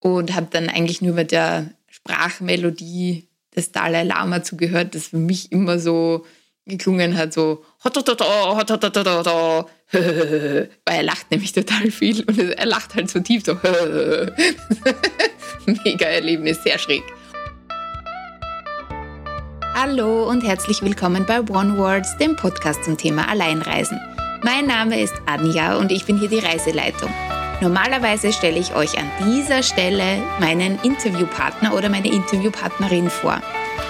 und 0.00 0.34
habe 0.34 0.48
dann 0.50 0.68
eigentlich 0.68 1.02
nur 1.02 1.14
mit 1.14 1.32
der 1.32 1.70
Sprachmelodie 1.88 3.28
des 3.54 3.72
Dalai 3.72 4.04
Lama 4.04 4.42
zugehört, 4.42 4.94
das 4.94 5.08
für 5.08 5.16
mich 5.16 5.52
immer 5.52 5.78
so 5.78 6.24
geklungen 6.66 7.16
hat, 7.16 7.32
so 7.32 7.64
weil 9.92 10.68
er 10.84 11.02
lacht 11.02 11.30
nämlich 11.30 11.52
total 11.52 11.90
viel 11.90 12.22
und 12.24 12.38
er 12.38 12.66
lacht 12.66 12.94
halt 12.94 13.10
so 13.10 13.20
tief, 13.20 13.44
so 13.44 13.54
mega 15.66 16.06
Erlebnis, 16.06 16.62
sehr 16.62 16.78
schräg. 16.78 17.02
Hallo 19.74 20.28
und 20.28 20.42
herzlich 20.42 20.82
willkommen 20.82 21.24
bei 21.24 21.40
One 21.40 21.78
Words, 21.78 22.18
dem 22.18 22.36
Podcast 22.36 22.84
zum 22.84 22.98
Thema 22.98 23.28
Alleinreisen. 23.28 23.98
Mein 24.42 24.66
Name 24.66 25.00
ist 25.00 25.14
Anja 25.26 25.76
und 25.76 25.90
ich 25.90 26.04
bin 26.04 26.18
hier 26.18 26.28
die 26.28 26.40
Reiseleitung. 26.40 27.10
Normalerweise 27.60 28.32
stelle 28.32 28.58
ich 28.58 28.74
euch 28.74 28.96
an 28.98 29.10
dieser 29.26 29.64
Stelle 29.64 30.22
meinen 30.38 30.78
Interviewpartner 30.82 31.74
oder 31.74 31.88
meine 31.88 32.08
Interviewpartnerin 32.08 33.10
vor. 33.10 33.40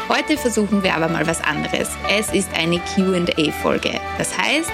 Heute 0.08 0.38
versuchen 0.38 0.82
wir 0.82 0.94
aber 0.94 1.08
mal 1.08 1.26
was 1.26 1.42
anderes. 1.42 1.90
Es 2.10 2.32
ist 2.32 2.48
eine 2.56 2.78
QA-Folge. 2.78 4.00
Das 4.16 4.38
heißt, 4.38 4.70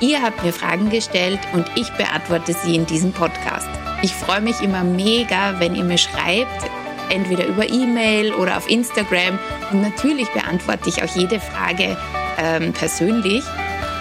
ihr 0.00 0.20
habt 0.20 0.42
mir 0.42 0.52
Fragen 0.52 0.90
gestellt 0.90 1.38
und 1.52 1.70
ich 1.76 1.88
beantworte 1.92 2.52
sie 2.52 2.74
in 2.74 2.84
diesem 2.84 3.12
Podcast. 3.12 3.68
Ich 4.02 4.12
freue 4.12 4.40
mich 4.40 4.60
immer 4.60 4.82
mega, 4.82 5.60
wenn 5.60 5.76
ihr 5.76 5.84
mir 5.84 5.98
schreibt, 5.98 6.68
entweder 7.10 7.46
über 7.46 7.68
E-Mail 7.68 8.34
oder 8.34 8.56
auf 8.56 8.68
Instagram. 8.68 9.38
Und 9.70 9.82
natürlich 9.82 10.28
beantworte 10.30 10.88
ich 10.88 11.00
auch 11.00 11.14
jede 11.14 11.38
Frage 11.38 11.96
ähm, 12.38 12.72
persönlich. 12.72 13.44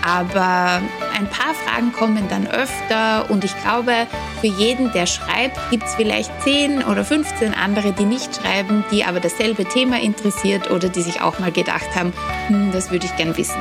Aber 0.03 0.81
ein 1.15 1.27
paar 1.27 1.53
Fragen 1.53 1.93
kommen 1.93 2.27
dann 2.29 2.47
öfter 2.47 3.29
und 3.29 3.43
ich 3.43 3.55
glaube, 3.61 3.93
für 4.39 4.47
jeden, 4.47 4.91
der 4.93 5.05
schreibt, 5.05 5.59
gibt 5.69 5.83
es 5.83 5.95
vielleicht 5.95 6.31
10 6.41 6.83
oder 6.83 7.05
15 7.05 7.53
andere, 7.53 7.93
die 7.93 8.05
nicht 8.05 8.35
schreiben, 8.35 8.83
die 8.91 9.03
aber 9.03 9.19
dasselbe 9.19 9.65
Thema 9.65 9.99
interessiert 9.99 10.71
oder 10.71 10.89
die 10.89 11.01
sich 11.01 11.21
auch 11.21 11.37
mal 11.39 11.51
gedacht 11.51 11.95
haben, 11.95 12.13
hm, 12.47 12.71
das 12.71 12.89
würde 12.89 13.05
ich 13.05 13.15
gern 13.15 13.37
wissen. 13.37 13.59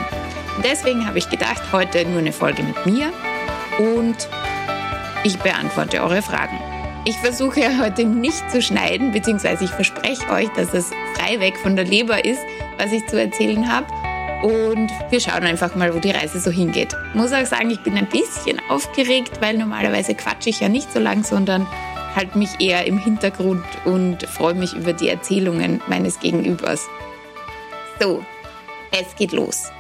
Deswegen 0.65 1.07
habe 1.07 1.19
ich 1.19 1.29
gedacht, 1.29 1.63
heute 1.73 2.07
nur 2.07 2.21
eine 2.21 2.33
Folge 2.33 2.63
mit 2.63 2.87
mir 2.87 3.13
und 3.79 4.29
ich 5.25 5.39
beantworte 5.39 6.03
eure 6.03 6.23
Fragen. 6.23 6.59
Ich 7.05 7.17
versuche 7.19 7.79
heute 7.81 8.05
nicht 8.05 8.51
zu 8.51 8.63
schneiden, 8.63 9.13
beziehungsweise 9.13 9.65
ich 9.65 9.71
verspreche 9.71 10.29
euch, 10.31 10.49
dass 10.51 10.73
es 10.73 10.91
frei 11.15 11.41
weg 11.41 11.59
von 11.59 11.77
der 11.77 11.85
Leber 11.85 12.25
ist, 12.25 12.41
was 12.79 12.93
ich 12.93 13.07
zu 13.07 13.21
erzählen 13.21 13.71
habe. 13.71 13.87
Und 14.43 14.91
wir 15.11 15.21
schauen 15.21 15.45
einfach 15.45 15.75
mal, 15.75 15.95
wo 15.95 15.99
die 15.99 16.13
Reise 16.13 16.41
so 16.41 16.51
hingeht. 16.51 16.97
Muss 17.13 17.33
auch 17.33 17.45
sagen, 17.45 17.71
ich 17.71 17.81
bin 17.81 17.97
ein 17.97 18.09
bisschen 18.09 18.59
aufgeregt, 18.71 19.41
weil 19.41 19.59
normalerweise 19.59 20.15
quatsche 20.15 20.49
ich 20.49 20.61
ja 20.61 20.69
nicht 20.69 20.91
so 20.93 20.99
lang, 20.99 21.25
sondern 21.25 21.67
halte 22.17 22.39
mich 22.39 22.51
eher 22.59 22.87
im 22.87 22.99
Hintergrund 22.99 23.65
und 23.85 24.23
freue 24.23 24.55
mich 24.55 24.75
über 24.75 24.95
die 24.95 25.09
Erzählungen 25.09 25.83
meines 25.89 26.21
Gegenübers. 26.21 26.87
So, 28.01 28.25
es 28.93 29.15
geht 29.17 29.33
los. 29.33 29.71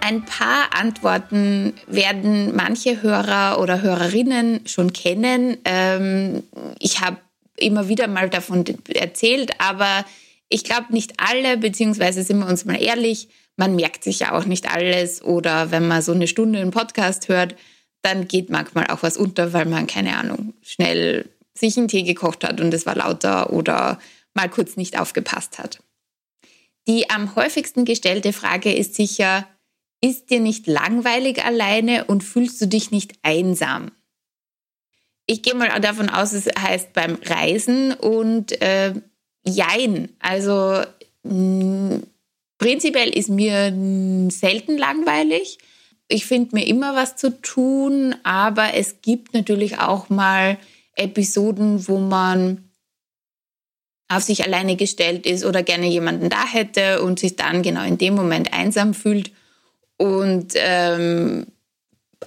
Ein 0.00 0.24
paar 0.24 0.74
Antworten 0.74 1.74
werden 1.86 2.56
manche 2.56 3.02
Hörer 3.02 3.60
oder 3.60 3.80
Hörerinnen 3.82 4.66
schon 4.66 4.92
kennen. 4.92 5.58
Ähm, 5.64 6.42
ich 6.78 7.00
habe 7.00 7.18
immer 7.56 7.88
wieder 7.88 8.08
mal 8.08 8.28
davon 8.28 8.64
erzählt, 8.88 9.52
aber 9.58 10.04
ich 10.50 10.64
glaube 10.64 10.92
nicht 10.92 11.14
alle, 11.18 11.56
beziehungsweise 11.56 12.22
sind 12.22 12.40
wir 12.40 12.46
uns 12.46 12.64
mal 12.66 12.80
ehrlich, 12.80 13.28
man 13.56 13.76
merkt 13.76 14.04
sich 14.04 14.18
ja 14.20 14.32
auch 14.32 14.44
nicht 14.44 14.70
alles 14.70 15.22
oder 15.22 15.70
wenn 15.70 15.88
man 15.88 16.02
so 16.02 16.12
eine 16.12 16.26
Stunde 16.26 16.60
einen 16.60 16.72
Podcast 16.72 17.28
hört, 17.28 17.54
dann 18.02 18.28
geht 18.28 18.50
manchmal 18.50 18.88
auch 18.88 19.02
was 19.02 19.16
unter, 19.16 19.52
weil 19.52 19.66
man, 19.66 19.86
keine 19.86 20.16
Ahnung, 20.16 20.54
schnell 20.62 21.30
sich 21.54 21.76
einen 21.78 21.88
Tee 21.88 22.02
gekocht 22.02 22.44
hat 22.44 22.60
und 22.60 22.74
es 22.74 22.84
war 22.84 22.96
lauter 22.96 23.52
oder 23.52 23.98
mal 24.34 24.48
kurz 24.48 24.76
nicht 24.76 24.98
aufgepasst 24.98 25.58
hat. 25.58 25.82
Die 26.88 27.10
am 27.10 27.36
häufigsten 27.36 27.84
gestellte 27.84 28.32
Frage 28.32 28.72
ist 28.72 28.94
sicher, 28.94 29.46
ist 30.02 30.30
dir 30.30 30.40
nicht 30.40 30.66
langweilig 30.66 31.44
alleine 31.44 32.06
und 32.06 32.24
fühlst 32.24 32.60
du 32.60 32.66
dich 32.66 32.90
nicht 32.90 33.12
einsam? 33.22 33.90
Ich 35.26 35.42
gehe 35.42 35.54
mal 35.54 35.68
davon 35.80 36.08
aus, 36.08 36.32
es 36.32 36.46
heißt 36.46 36.92
beim 36.92 37.18
Reisen 37.22 37.92
und 37.92 38.60
äh, 38.62 38.94
Jein. 39.44 40.10
Also 40.18 40.82
prinzipiell 42.58 43.10
ist 43.10 43.28
mir 43.28 43.72
selten 44.30 44.78
langweilig. 44.78 45.58
Ich 46.08 46.26
finde 46.26 46.56
mir 46.56 46.66
immer 46.66 46.96
was 46.96 47.16
zu 47.16 47.40
tun, 47.40 48.14
aber 48.24 48.74
es 48.74 49.00
gibt 49.00 49.32
natürlich 49.32 49.78
auch 49.78 50.08
mal 50.08 50.58
Episoden, 50.96 51.86
wo 51.88 51.98
man 51.98 52.70
auf 54.08 54.24
sich 54.24 54.44
alleine 54.44 54.74
gestellt 54.74 55.24
ist 55.24 55.44
oder 55.44 55.62
gerne 55.62 55.86
jemanden 55.86 56.28
da 56.28 56.44
hätte 56.44 57.00
und 57.02 57.20
sich 57.20 57.36
dann 57.36 57.62
genau 57.62 57.84
in 57.84 57.96
dem 57.96 58.14
Moment 58.14 58.52
einsam 58.52 58.92
fühlt 58.92 59.30
und 59.98 60.54
ähm, 60.56 61.46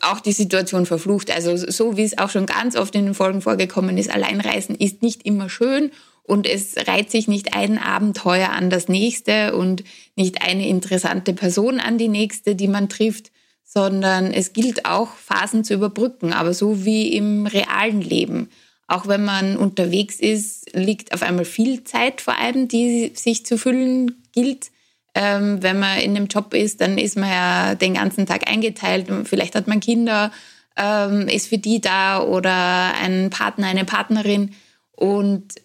auch 0.02 0.22
die 0.22 0.32
Situation 0.32 0.86
verflucht. 0.86 1.30
Also 1.30 1.58
so 1.58 1.98
wie 1.98 2.04
es 2.04 2.18
auch 2.18 2.30
schon 2.30 2.46
ganz 2.46 2.78
oft 2.78 2.96
in 2.96 3.06
den 3.06 3.14
Folgen 3.14 3.42
vorgekommen 3.42 3.98
ist, 3.98 4.10
Alleinreisen 4.10 4.76
ist 4.76 5.02
nicht 5.02 5.26
immer 5.26 5.50
schön 5.50 5.92
und 6.24 6.48
es 6.48 6.76
reiht 6.88 7.12
sich 7.12 7.28
nicht 7.28 7.54
ein 7.54 7.78
Abenteuer 7.78 8.50
an 8.50 8.70
das 8.70 8.88
nächste 8.88 9.56
und 9.56 9.84
nicht 10.16 10.42
eine 10.42 10.68
interessante 10.68 11.34
Person 11.34 11.80
an 11.80 11.98
die 11.98 12.08
nächste, 12.08 12.56
die 12.56 12.70
man 12.70 12.90
trifft, 12.90 13.32
sondern 13.64 14.32
es 14.32 14.54
gilt 14.54 14.86
auch, 14.86 15.10
Phasen 15.16 15.64
zu 15.64 15.74
überbrücken, 15.74 16.32
aber 16.32 16.54
so 16.54 16.86
wie 16.86 17.16
im 17.16 17.46
realen 17.46 18.02
Leben. 18.02 18.50
Auch 18.88 19.08
wenn 19.08 19.26
man 19.26 19.58
unterwegs 19.58 20.20
ist, 20.20 20.74
liegt 20.76 21.14
auf 21.14 21.24
einmal 21.24 21.46
viel 21.46 21.84
Zeit 21.84 22.22
vor 22.22 22.38
allem, 22.38 22.68
die 22.68 23.12
sich 23.16 23.46
zu 23.46 23.58
füllen 23.58 24.24
gilt. 24.32 24.72
Ähm, 25.16 25.62
wenn 25.62 25.80
man 25.80 26.00
in 26.00 26.16
einem 26.16 26.28
Job 26.28 26.54
ist, 26.54 26.82
dann 26.82 26.98
ist 26.98 27.18
man 27.18 27.30
ja 27.30 27.76
den 27.76 27.96
ganzen 27.96 28.26
Tag 28.26 28.50
eingeteilt. 28.50 29.08
Vielleicht 29.26 29.56
hat 29.56 29.68
man 29.68 29.80
Kinder, 29.80 30.32
ähm, 30.78 31.28
ist 31.28 31.48
für 31.48 31.58
die 31.58 31.82
da 31.82 32.22
oder 32.22 32.94
ein 33.02 33.30
Partner, 33.30 33.68
eine 33.68 33.86
Partnerin. 33.86 34.54
Und 34.92 35.56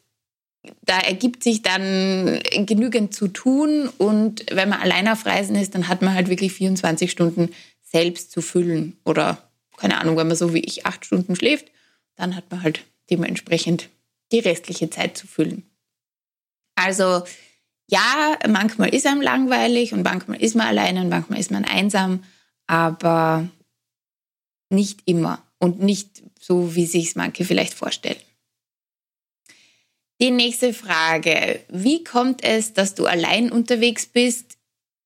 da 0.82 0.98
ergibt 0.98 1.42
sich 1.42 1.62
dann 1.62 2.40
genügend 2.66 3.14
zu 3.14 3.28
tun 3.28 3.88
und 3.98 4.44
wenn 4.50 4.68
man 4.68 4.80
allein 4.80 5.08
auf 5.08 5.24
Reisen 5.24 5.56
ist, 5.56 5.74
dann 5.74 5.88
hat 5.88 6.02
man 6.02 6.14
halt 6.14 6.28
wirklich 6.28 6.52
24 6.52 7.10
Stunden 7.10 7.50
selbst 7.82 8.32
zu 8.32 8.42
füllen 8.42 8.98
oder 9.04 9.38
keine 9.76 9.98
Ahnung, 9.98 10.16
wenn 10.16 10.26
man 10.26 10.36
so 10.36 10.52
wie 10.54 10.60
ich 10.60 10.86
acht 10.86 11.04
Stunden 11.04 11.36
schläft, 11.36 11.70
dann 12.16 12.34
hat 12.34 12.50
man 12.50 12.62
halt 12.62 12.84
dementsprechend 13.10 13.88
die 14.32 14.40
restliche 14.40 14.90
Zeit 14.90 15.16
zu 15.16 15.26
füllen. 15.26 15.62
Also 16.74 17.22
ja, 17.90 18.36
manchmal 18.46 18.94
ist 18.94 19.06
einem 19.06 19.22
langweilig 19.22 19.94
und 19.94 20.02
manchmal 20.02 20.42
ist 20.42 20.54
man 20.54 20.66
alleine 20.66 21.00
und 21.00 21.08
manchmal 21.08 21.40
ist 21.40 21.50
man 21.50 21.64
einsam, 21.64 22.24
aber 22.66 23.48
nicht 24.68 25.00
immer 25.06 25.42
und 25.58 25.80
nicht 25.80 26.22
so, 26.38 26.74
wie 26.74 26.86
sich 26.86 27.08
es 27.08 27.16
manche 27.16 27.44
vielleicht 27.44 27.72
vorstellen. 27.72 28.18
Die 30.20 30.32
nächste 30.32 30.74
Frage. 30.74 31.60
Wie 31.68 32.02
kommt 32.02 32.42
es, 32.42 32.72
dass 32.72 32.94
du 32.94 33.06
allein 33.06 33.52
unterwegs 33.52 34.06
bist 34.06 34.58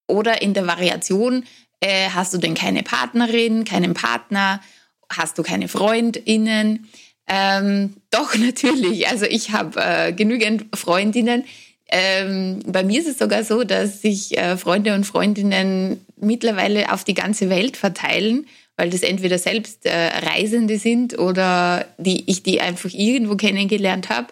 oder 0.06 0.40
in 0.40 0.54
der 0.54 0.66
Variation, 0.66 1.44
äh, 1.80 2.08
hast 2.08 2.32
du 2.32 2.38
denn 2.38 2.54
keine 2.54 2.82
Partnerin, 2.82 3.64
keinen 3.64 3.92
Partner, 3.92 4.62
hast 5.10 5.36
du 5.36 5.42
keine 5.42 5.68
Freundinnen? 5.68 6.88
Ähm, 7.28 7.94
doch, 8.10 8.34
natürlich. 8.38 9.08
Also 9.08 9.26
ich 9.26 9.50
habe 9.50 9.80
äh, 9.80 10.12
genügend 10.12 10.74
Freundinnen. 10.74 11.44
Ähm, 11.90 12.60
bei 12.66 12.82
mir 12.82 13.00
ist 13.00 13.08
es 13.08 13.18
sogar 13.18 13.44
so, 13.44 13.64
dass 13.64 14.00
sich 14.00 14.38
äh, 14.38 14.56
Freunde 14.56 14.94
und 14.94 15.04
Freundinnen 15.04 16.06
mittlerweile 16.16 16.90
auf 16.90 17.04
die 17.04 17.12
ganze 17.12 17.50
Welt 17.50 17.76
verteilen, 17.76 18.46
weil 18.78 18.88
das 18.88 19.02
entweder 19.02 19.38
selbst 19.38 19.84
äh, 19.84 20.08
Reisende 20.08 20.78
sind 20.78 21.18
oder 21.18 21.84
die, 21.98 22.30
ich 22.30 22.42
die 22.42 22.62
einfach 22.62 22.90
irgendwo 22.94 23.36
kennengelernt 23.36 24.08
habe 24.08 24.28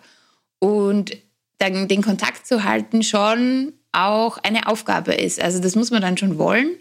und 0.61 1.17
dann 1.59 1.89
den 1.89 2.03
Kontakt 2.03 2.47
zu 2.47 2.65
halten 2.65 3.03
schon 3.03 3.73
auch 3.93 4.39
eine 4.39 4.69
Aufgabe 4.69 5.15
ist. 5.15 5.41
Also 5.41 5.61
das 5.61 5.75
muss 5.75 5.91
man 5.91 6.03
dann 6.03 6.17
schon 6.17 6.39
wollen. 6.39 6.77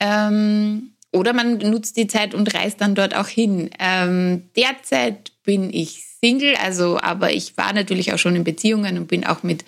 Ähm, 0.00 0.90
oder 1.12 1.32
man 1.32 1.58
nutzt 1.58 1.96
die 1.96 2.06
Zeit 2.06 2.34
und 2.34 2.54
reist 2.54 2.80
dann 2.80 2.94
dort 2.94 3.14
auch 3.16 3.28
hin. 3.28 3.70
Ähm, 3.78 4.50
derzeit 4.56 5.32
bin 5.44 5.72
ich 5.72 6.04
Single, 6.20 6.56
also 6.56 6.98
aber 7.00 7.32
ich 7.32 7.56
war 7.56 7.72
natürlich 7.72 8.12
auch 8.12 8.18
schon 8.18 8.36
in 8.36 8.44
Beziehungen 8.44 8.98
und 8.98 9.06
bin 9.06 9.24
auch 9.24 9.42
mit 9.42 9.64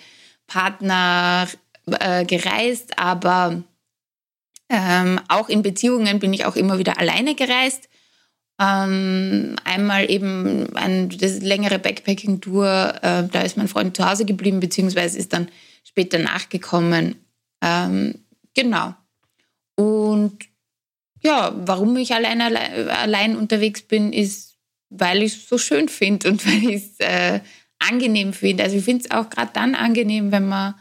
Partner 0.47 1.47
äh, 1.85 2.25
gereist, 2.25 2.99
aber 2.99 3.63
ähm, 4.69 5.19
auch 5.29 5.49
in 5.49 5.61
Beziehungen 5.61 6.19
bin 6.19 6.33
ich 6.33 6.45
auch 6.45 6.55
immer 6.55 6.79
wieder 6.79 6.99
alleine 6.99 7.35
gereist. 7.35 7.87
Ähm, 8.59 9.55
einmal 9.63 10.09
eben 10.09 10.75
eine 10.75 11.07
längere 11.07 11.79
Backpacking-Tour, 11.79 12.95
äh, 13.01 13.23
da 13.31 13.41
ist 13.41 13.57
mein 13.57 13.67
Freund 13.67 13.95
zu 13.95 14.09
Hause 14.09 14.25
geblieben, 14.25 14.59
beziehungsweise 14.59 15.17
ist 15.17 15.33
dann 15.33 15.49
später 15.83 16.17
nachgekommen. 16.17 17.15
Ähm, 17.61 18.15
genau. 18.55 18.95
Und 19.75 20.39
ja, 21.21 21.53
warum 21.55 21.97
ich 21.97 22.13
allein, 22.13 22.41
allein 22.41 23.35
unterwegs 23.35 23.81
bin, 23.83 24.11
ist 24.11 24.47
weil 24.89 25.23
ich 25.23 25.33
es 25.33 25.49
so 25.49 25.57
schön 25.57 25.89
finde 25.89 26.29
und 26.29 26.45
weil 26.45 26.69
ich 26.69 26.83
es 26.83 26.99
äh, 26.99 27.39
angenehm 27.79 28.33
finde. 28.33 28.63
Also 28.63 28.77
ich 28.77 28.83
finde 28.83 29.05
es 29.05 29.11
auch 29.11 29.29
gerade 29.29 29.51
dann 29.53 29.75
angenehm, 29.75 30.31
wenn 30.31 30.47
man, 30.47 30.75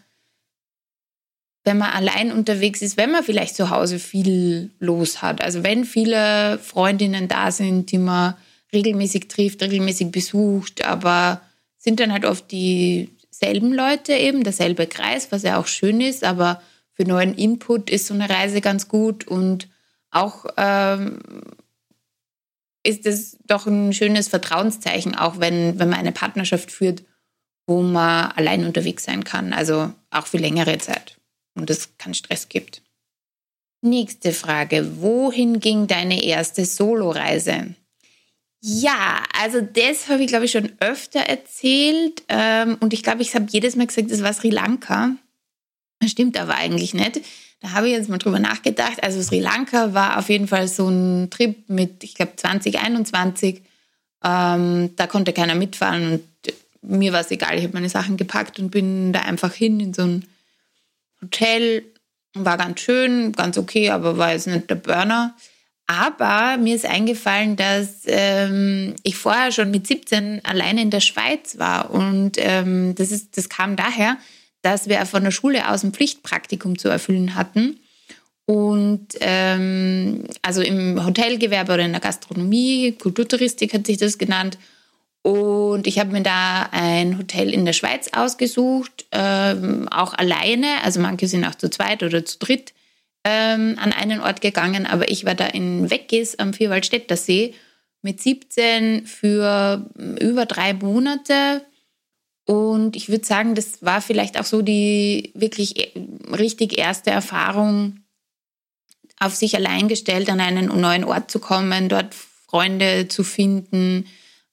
wenn 1.67 1.79
man 1.79 1.91
allein 1.91 2.31
unterwegs 2.31 2.81
ist, 2.81 2.97
wenn 2.97 3.11
man 3.11 3.25
vielleicht 3.25 3.57
zu 3.57 3.71
Hause 3.71 3.99
viel 3.99 4.71
los 4.79 5.21
hat. 5.21 5.43
Also 5.43 5.65
wenn 5.65 5.85
viele 5.85 6.59
Freundinnen 6.61 7.27
da 7.27 7.51
sind, 7.51 7.91
die 7.91 7.99
man 7.99 8.35
regelmäßig 8.73 9.27
trifft, 9.27 9.63
regelmäßig 9.63 10.13
besucht, 10.13 10.85
aber 10.85 11.41
sind 11.77 11.99
dann 11.99 12.13
halt 12.13 12.25
oft 12.25 12.53
dieselben 12.53 13.73
Leute 13.73 14.13
eben, 14.13 14.45
derselbe 14.45 14.87
Kreis, 14.87 15.33
was 15.33 15.43
ja 15.43 15.59
auch 15.59 15.67
schön 15.67 16.01
ist, 16.01 16.23
aber 16.23 16.63
für 16.93 17.05
neuen 17.05 17.35
Input 17.35 17.91
ist 17.91 18.07
so 18.07 18.15
eine 18.15 18.31
Reise 18.31 18.61
ganz 18.61 18.87
gut 18.87 19.27
und 19.27 19.69
auch 20.13 20.47
ähm, 20.57 21.19
ist 22.85 23.07
es 23.07 23.39
doch 23.45 23.67
ein 23.67 23.93
schönes 23.93 24.29
Vertrauenszeichen, 24.29 25.17
auch 25.17 25.41
wenn, 25.41 25.81
wenn 25.81 25.89
man 25.89 25.99
eine 25.99 26.13
Partnerschaft 26.13 26.71
führt, 26.71 27.03
wo 27.67 27.83
man 27.83 28.31
allein 28.37 28.65
unterwegs 28.65 29.03
sein 29.03 29.25
kann, 29.25 29.53
also 29.53 29.93
auch 30.11 30.29
für 30.29 30.39
längere 30.39 30.79
Zeit 30.79 31.17
und 31.57 31.71
es 31.71 31.97
keinen 31.99 32.15
Stress 32.15 32.49
gibt. 32.49 32.83
Nächste 33.83 34.33
Frage. 34.33 35.01
Wohin 35.01 35.61
ging 35.61 35.87
deine 35.87 36.23
erste 36.23 36.65
Soloreise? 36.65 37.75
Ja, 38.61 39.23
also 39.41 39.61
das 39.61 40.09
habe 40.09 40.23
ich, 40.23 40.29
glaube 40.29 40.47
ich, 40.47 40.53
schon 40.53 40.73
öfter 40.81 41.21
erzählt. 41.21 42.23
Ähm, 42.29 42.77
und 42.81 42.93
ich 42.93 43.03
glaube, 43.03 43.23
ich 43.23 43.35
habe 43.35 43.47
jedes 43.49 43.77
Mal 43.77 43.87
gesagt, 43.87 44.11
das 44.11 44.23
war 44.23 44.33
Sri 44.33 44.51
Lanka. 44.51 45.13
Das 46.01 46.11
stimmt 46.11 46.39
aber 46.39 46.57
eigentlich 46.57 46.95
nicht. 46.95 47.21
Da 47.61 47.73
habe 47.73 47.89
ich 47.89 47.95
jetzt 47.95 48.09
mal 48.09 48.19
drüber 48.19 48.39
nachgedacht. 48.39 49.03
Also 49.03 49.23
Sri 49.23 49.41
Lanka 49.41 49.95
war 49.95 50.19
auf 50.19 50.29
jeden 50.29 50.49
Fall 50.49 50.69
so 50.69 50.89
ein 50.89 51.31
Trip 51.31 51.69
mit, 51.69 52.03
ich 52.03 52.15
glaube, 52.15 52.33
2021. 52.37 53.63
Ähm, 54.25 54.91
da 54.97 55.07
konnte 55.07 55.33
keiner 55.33 55.55
mitfahren 55.55 56.13
und 56.13 56.23
mir 56.83 57.13
war 57.13 57.21
es 57.21 57.31
egal. 57.31 57.57
Ich 57.59 57.65
habe 57.65 57.75
meine 57.75 57.89
Sachen 57.89 58.17
gepackt 58.17 58.59
und 58.59 58.71
bin 58.71 59.13
da 59.13 59.23
einfach 59.23 59.53
hin 59.53 59.81
in 59.81 59.95
so 59.95 60.03
ein 60.03 60.27
Hotel. 61.23 61.85
War 62.35 62.59
ganz 62.59 62.81
schön, 62.81 63.33
ganz 63.33 63.57
okay, 63.57 63.91
aber 63.91 64.19
war 64.19 64.33
jetzt 64.33 64.47
nicht 64.47 64.69
der 64.69 64.75
Burner. 64.75 65.35
Aber 65.87 66.57
mir 66.57 66.75
ist 66.75 66.85
eingefallen, 66.85 67.57
dass 67.57 68.03
ähm, 68.07 68.95
ich 69.05 69.17
vorher 69.17 69.53
schon 69.53 69.71
mit 69.71 69.87
17 69.87 70.45
alleine 70.45 70.83
in 70.83 70.91
der 70.91 71.01
Schweiz 71.01 71.59
war. 71.59 71.91
Und 71.91 72.33
ähm, 72.39 72.95
das, 72.97 73.13
ist, 73.13 73.37
das 73.37 73.49
kam 73.49 73.77
daher, 73.77 74.17
dass 74.63 74.89
wir 74.89 75.07
von 75.07 75.23
der 75.23 75.31
Schule 75.31 75.71
aus 75.71 75.85
ein 75.85 75.93
Pflichtpraktikum 75.93 76.77
zu 76.77 76.89
erfüllen 76.89 77.37
hatten. 77.37 77.79
Und 78.47 79.09
ähm, 79.21 80.25
also 80.43 80.61
im 80.61 81.05
Hotelgewerbe 81.05 81.75
oder 81.75 81.85
in 81.85 81.93
der 81.93 82.01
Gastronomie, 82.01 82.93
Kulturtouristik 82.93 83.73
hat 83.73 83.87
sich 83.87 83.97
das 83.97 84.19
genannt. 84.19 84.59
Und 85.27 85.89
ich 85.89 85.99
habe 85.99 86.13
mir 86.13 86.23
da 86.23 86.69
ein 86.71 87.19
Hotel 87.19 87.53
in 87.53 87.65
der 87.65 87.73
Schweiz 87.73 88.11
ausgesucht, 88.13 89.07
ähm, 89.11 89.89
auch 89.89 90.15
alleine. 90.15 90.85
Also 90.85 91.01
manche 91.01 91.27
sind 91.27 91.45
auch 91.45 91.57
zu 91.57 91.69
zweit 91.69 92.05
oder 92.05 92.25
zu 92.25 92.39
dritt 92.39 92.73
ähm, 93.25 93.77
an 93.83 93.93
einen 93.93 94.21
Ort 94.21 94.41
gegangen. 94.41 94.87
Aber 94.87 95.11
ich 95.11 95.25
war 95.25 95.35
da 95.35 95.47
in 95.47 95.91
Weggis 95.91 96.39
am 96.39 96.53
Vierwaldstätter 96.53 97.17
See 97.17 97.55
mit 98.03 98.23
17 98.23 99.05
für 99.07 99.91
über 100.21 100.47
drei 100.47 100.75
Monate 100.75 101.63
und 102.47 102.95
ich 102.95 103.09
würde 103.09 103.25
sagen, 103.25 103.57
das 103.57 103.83
war 103.83 104.01
vielleicht 104.01 104.39
auch 104.39 104.45
so 104.45 104.63
die 104.63 105.33
wirklich 105.35 105.77
e, 105.79 105.91
richtig 106.31 106.79
erste 106.79 107.11
Erfahrung, 107.11 107.99
auf 109.19 109.35
sich 109.35 109.57
allein 109.57 109.89
gestellt 109.89 110.31
an 110.31 110.41
einen 110.41 110.67
neuen 110.81 111.03
Ort 111.03 111.31
zu 111.31 111.41
kommen, 111.41 111.89
dort 111.89 112.15
Freunde 112.15 113.09
zu 113.09 113.25
finden. 113.25 114.07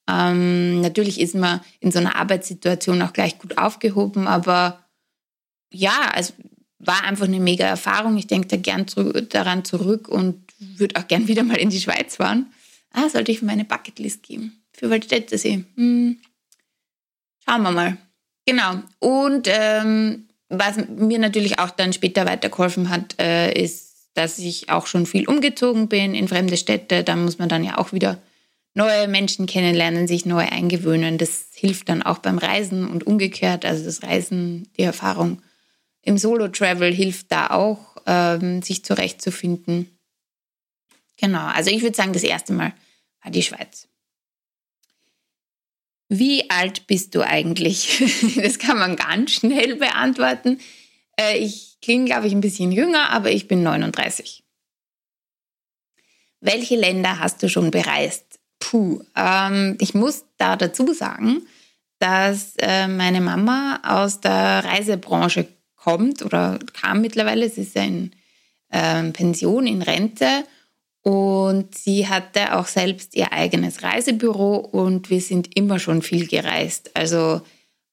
Ähm, 0.09 0.81
natürlich 0.81 1.19
ist 1.19 1.35
man 1.35 1.61
in 1.79 1.91
so 1.91 1.99
einer 1.99 2.15
Arbeitssituation 2.15 3.01
auch 3.01 3.13
gleich 3.13 3.39
gut 3.39 3.57
aufgehoben, 3.57 4.27
aber 4.27 4.83
ja, 5.71 6.11
es 6.15 6.33
war 6.79 7.03
einfach 7.03 7.25
eine 7.25 7.39
mega 7.39 7.65
Erfahrung. 7.65 8.17
Ich 8.17 8.27
denke 8.27 8.47
da 8.47 8.57
gern 8.57 8.85
daran 9.29 9.65
zurück 9.65 10.07
und 10.07 10.43
würde 10.59 10.99
auch 10.99 11.07
gern 11.07 11.27
wieder 11.27 11.43
mal 11.43 11.57
in 11.57 11.69
die 11.69 11.81
Schweiz 11.81 12.17
fahren. 12.17 12.51
Ah, 12.91 13.09
sollte 13.09 13.31
ich 13.31 13.41
meine 13.41 13.65
Bucketlist 13.65 14.23
geben. 14.23 14.63
Für 14.73 14.89
Waldstättersee. 14.89 15.63
Hm. 15.75 16.17
Schauen 17.45 17.61
wir 17.63 17.71
mal. 17.71 17.97
Genau. 18.45 18.81
Und 18.99 19.47
ähm, 19.49 20.27
was 20.49 20.77
mir 20.87 21.19
natürlich 21.19 21.59
auch 21.59 21.71
dann 21.71 21.93
später 21.93 22.25
weitergeholfen 22.25 22.89
hat, 22.89 23.19
äh, 23.19 23.51
ist, 23.53 24.09
dass 24.13 24.37
ich 24.37 24.69
auch 24.69 24.85
schon 24.85 25.05
viel 25.05 25.27
umgezogen 25.27 25.87
bin 25.87 26.13
in 26.13 26.27
fremde 26.27 26.57
Städte. 26.57 27.03
Da 27.03 27.15
muss 27.15 27.39
man 27.39 27.49
dann 27.49 27.63
ja 27.63 27.77
auch 27.77 27.93
wieder 27.93 28.19
neue 28.73 29.07
Menschen 29.07 29.45
kennenlernen, 29.45 30.07
sich 30.07 30.25
neu 30.25 30.47
eingewöhnen. 30.47 31.17
Das 31.17 31.47
hilft 31.53 31.89
dann 31.89 32.01
auch 32.01 32.19
beim 32.19 32.37
Reisen 32.37 32.87
und 32.87 33.05
umgekehrt. 33.05 33.65
Also 33.65 33.85
das 33.85 34.03
Reisen, 34.03 34.69
die 34.77 34.83
Erfahrung 34.83 35.41
im 36.01 36.17
Solo-Travel 36.17 36.93
hilft 36.93 37.31
da 37.31 37.47
auch, 37.51 37.97
ähm, 38.05 38.61
sich 38.61 38.83
zurechtzufinden. 38.83 39.97
Genau, 41.17 41.45
also 41.45 41.69
ich 41.69 41.81
würde 41.81 41.95
sagen, 41.95 42.13
das 42.13 42.23
erste 42.23 42.53
Mal 42.53 42.73
war 43.21 43.31
die 43.31 43.43
Schweiz. 43.43 43.87
Wie 46.09 46.49
alt 46.49 46.85
bist 46.87 47.15
du 47.15 47.21
eigentlich? 47.21 48.03
Das 48.35 48.59
kann 48.59 48.77
man 48.77 48.95
ganz 48.95 49.31
schnell 49.31 49.75
beantworten. 49.75 50.59
Äh, 51.19 51.37
ich 51.37 51.77
klinge, 51.81 52.05
glaube 52.05 52.27
ich, 52.27 52.33
ein 52.33 52.41
bisschen 52.41 52.71
jünger, 52.71 53.09
aber 53.09 53.31
ich 53.31 53.47
bin 53.47 53.63
39. 53.63 54.43
Welche 56.41 56.75
Länder 56.75 57.19
hast 57.19 57.41
du 57.41 57.47
schon 57.47 57.71
bereist? 57.71 58.32
Puh, 58.63 59.03
ähm, 59.15 59.77
ich 59.81 59.93
muss 59.93 60.25
da 60.37 60.55
dazu 60.55 60.93
sagen, 60.93 61.41
dass 61.99 62.53
äh, 62.59 62.87
meine 62.87 63.19
Mama 63.19 63.81
aus 63.83 64.21
der 64.21 64.63
Reisebranche 64.63 65.49
kommt 65.75 66.23
oder 66.23 66.59
kam 66.71 67.01
mittlerweile. 67.01 67.49
Sie 67.49 67.63
ist 67.63 67.75
ja 67.75 67.83
in 67.83 68.11
äh, 68.69 69.03
Pension, 69.11 69.67
in 69.67 69.81
Rente 69.81 70.45
und 71.01 71.75
sie 71.75 72.07
hatte 72.07 72.57
auch 72.57 72.67
selbst 72.67 73.15
ihr 73.15 73.33
eigenes 73.33 73.83
Reisebüro 73.83 74.55
und 74.55 75.09
wir 75.09 75.19
sind 75.19 75.57
immer 75.57 75.77
schon 75.77 76.01
viel 76.01 76.27
gereist. 76.27 76.95
Also 76.95 77.41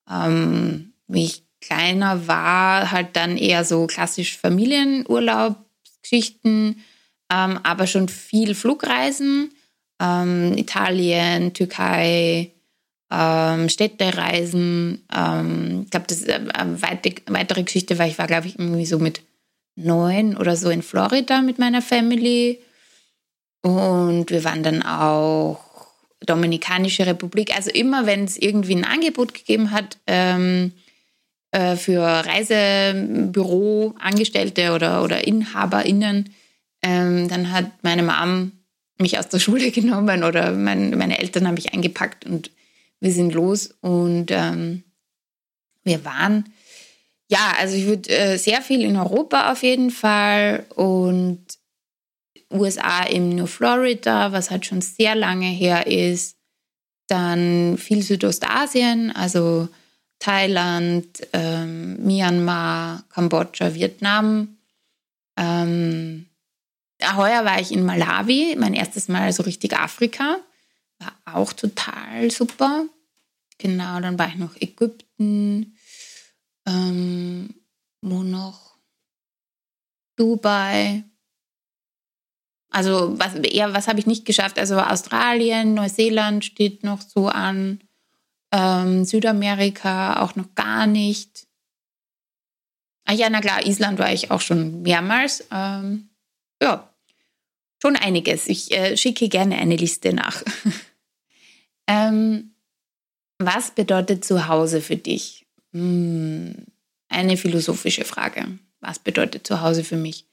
ähm, 0.09 0.93
wie 1.09 1.25
ich 1.25 1.43
kleiner 1.61 2.29
war, 2.29 2.93
halt 2.93 3.17
dann 3.17 3.37
eher 3.37 3.65
so 3.65 3.89
klassisch 3.89 4.39
Familienurlaubsgeschichten, 4.39 6.85
ähm, 7.29 7.59
aber 7.65 7.89
schon 7.89 8.09
viel 8.09 8.55
Flugreisen. 8.55 9.51
Ähm, 10.01 10.57
Italien, 10.57 11.53
Türkei, 11.53 12.53
ähm, 13.11 13.69
Städtereisen. 13.69 15.05
Ähm, 15.15 15.83
ich 15.85 15.91
glaube, 15.91 16.07
das 16.09 16.23
äh, 16.23 16.41
weite, 16.81 17.13
weitere 17.27 17.65
Geschichte 17.65 17.99
war, 17.99 18.07
ich 18.07 18.19
war, 18.19 18.27
glaube 18.27 18.47
ich, 18.47 18.59
irgendwie 18.59 18.87
so 18.87 18.99
mit 18.99 19.21
neun 19.77 20.37
oder 20.37 20.57
so 20.57 20.71
in 20.71 20.83
Florida 20.83 21.43
mit 21.43 21.59
meiner 21.59 21.83
Family. 21.83 22.61
Und 23.63 24.31
wir 24.31 24.43
waren 24.45 24.63
dann 24.63 24.83
auch 24.83 25.61
Dominikanische 26.25 27.05
Republik. 27.07 27.55
Also 27.57 27.71
immer, 27.71 28.05
wenn 28.07 28.25
es 28.25 28.37
irgendwie 28.37 28.77
ein 28.77 28.85
Angebot 28.85 29.33
gegeben 29.35 29.71
hat 29.71 29.99
ähm, 30.07 30.73
äh, 31.51 31.77
für 31.77 32.03
Reisebüroangestellte 32.03 34.73
oder, 34.73 35.03
oder 35.03 35.27
InhaberInnen, 35.27 36.35
ähm, 36.83 37.29
dann 37.29 37.53
hat 37.53 37.71
meine 37.83 38.03
Mom 38.03 38.53
mich 39.01 39.19
aus 39.19 39.29
der 39.29 39.39
Schule 39.41 39.71
genommen 39.71 40.25
oder 40.25 40.53
mein, 40.53 40.97
meine 40.97 41.19
Eltern 41.19 41.47
haben 41.47 41.55
mich 41.55 41.73
eingepackt 41.73 42.27
und 42.27 42.51
wir 43.01 43.13
sind 43.13 43.33
los 43.33 43.75
und 43.81 44.31
ähm, 44.31 44.85
wir 45.85 46.05
waren, 46.05 46.53
ja, 47.29 47.55
also 47.59 47.77
ich 47.77 47.87
würde 47.87 48.11
äh, 48.11 48.37
sehr 48.37 48.61
viel 48.61 48.83
in 48.83 48.97
Europa 48.97 49.51
auf 49.51 49.63
jeden 49.63 49.91
Fall 49.91 50.67
und 50.75 51.41
USA 52.53 53.09
eben 53.09 53.31
nur 53.31 53.47
Florida, 53.47 54.33
was 54.33 54.51
halt 54.51 54.67
schon 54.67 54.81
sehr 54.81 55.15
lange 55.15 55.47
her 55.47 55.87
ist. 55.87 56.37
Dann 57.07 57.79
viel 57.79 58.03
Südostasien, 58.03 59.13
also 59.13 59.69
Thailand, 60.19 61.07
ähm, 61.33 62.05
Myanmar, 62.05 63.05
Kambodscha, 63.09 63.75
Vietnam. 63.75 64.59
Ähm, 65.37 66.27
heuer 67.17 67.45
war 67.45 67.61
ich 67.61 67.73
in 67.73 67.85
Malawi, 67.85 68.57
mein 68.59 68.75
erstes 68.75 69.09
Mal 69.09 69.33
so 69.33 69.43
richtig 69.43 69.77
Afrika. 69.77 70.39
War 70.99 71.37
auch 71.37 71.53
total 71.53 72.31
super. 72.31 72.87
Genau, 73.59 74.01
dann 74.01 74.19
war 74.19 74.29
ich 74.29 74.37
noch 74.37 74.57
Ägypten, 74.57 75.77
ähm, 76.67 77.55
wo 78.03 78.23
noch? 78.23 78.71
Dubai, 80.17 81.05
also 82.71 83.19
was, 83.19 83.35
eher, 83.35 83.75
was 83.75 83.89
habe 83.89 83.99
ich 83.99 84.07
nicht 84.07 84.25
geschafft? 84.25 84.59
Also 84.59 84.79
Australien, 84.79 85.75
Neuseeland 85.75 86.45
steht 86.45 86.85
noch 86.85 87.01
so 87.03 87.29
an, 87.29 87.81
ähm, 88.53 89.05
Südamerika 89.05 90.23
auch 90.23 90.37
noch 90.37 90.55
gar 90.55 90.87
nicht. 90.87 91.49
Ah 93.05 93.13
ja, 93.13 93.29
na 93.29 93.41
klar, 93.41 93.67
Island 93.67 93.99
war 93.99 94.13
ich 94.13 94.31
auch 94.31 94.41
schon 94.41 94.83
mehrmals. 94.83 95.45
Ähm, 95.51 96.11
ja, 96.63 96.89
schon 97.81 97.97
einiges. 97.97 98.47
Ich 98.47 98.71
äh, 98.73 98.97
schicke 98.97 99.29
gerne 99.29 99.57
eine 99.57 99.77
Liste 99.77 100.13
nach. 100.13 100.43
Ähm, 101.91 102.53
was 103.39 103.73
bedeutet 103.73 104.25
Zuhause 104.25 104.81
für 104.81 104.97
dich? 104.97 105.47
Hm, 105.73 106.55
eine 107.09 107.37
philosophische 107.37 108.05
Frage. 108.05 108.47
Was 108.81 109.01
bedeutet 109.01 109.45
Zuhause 109.45 109.83
für 109.83 109.97
mich? 109.97 110.25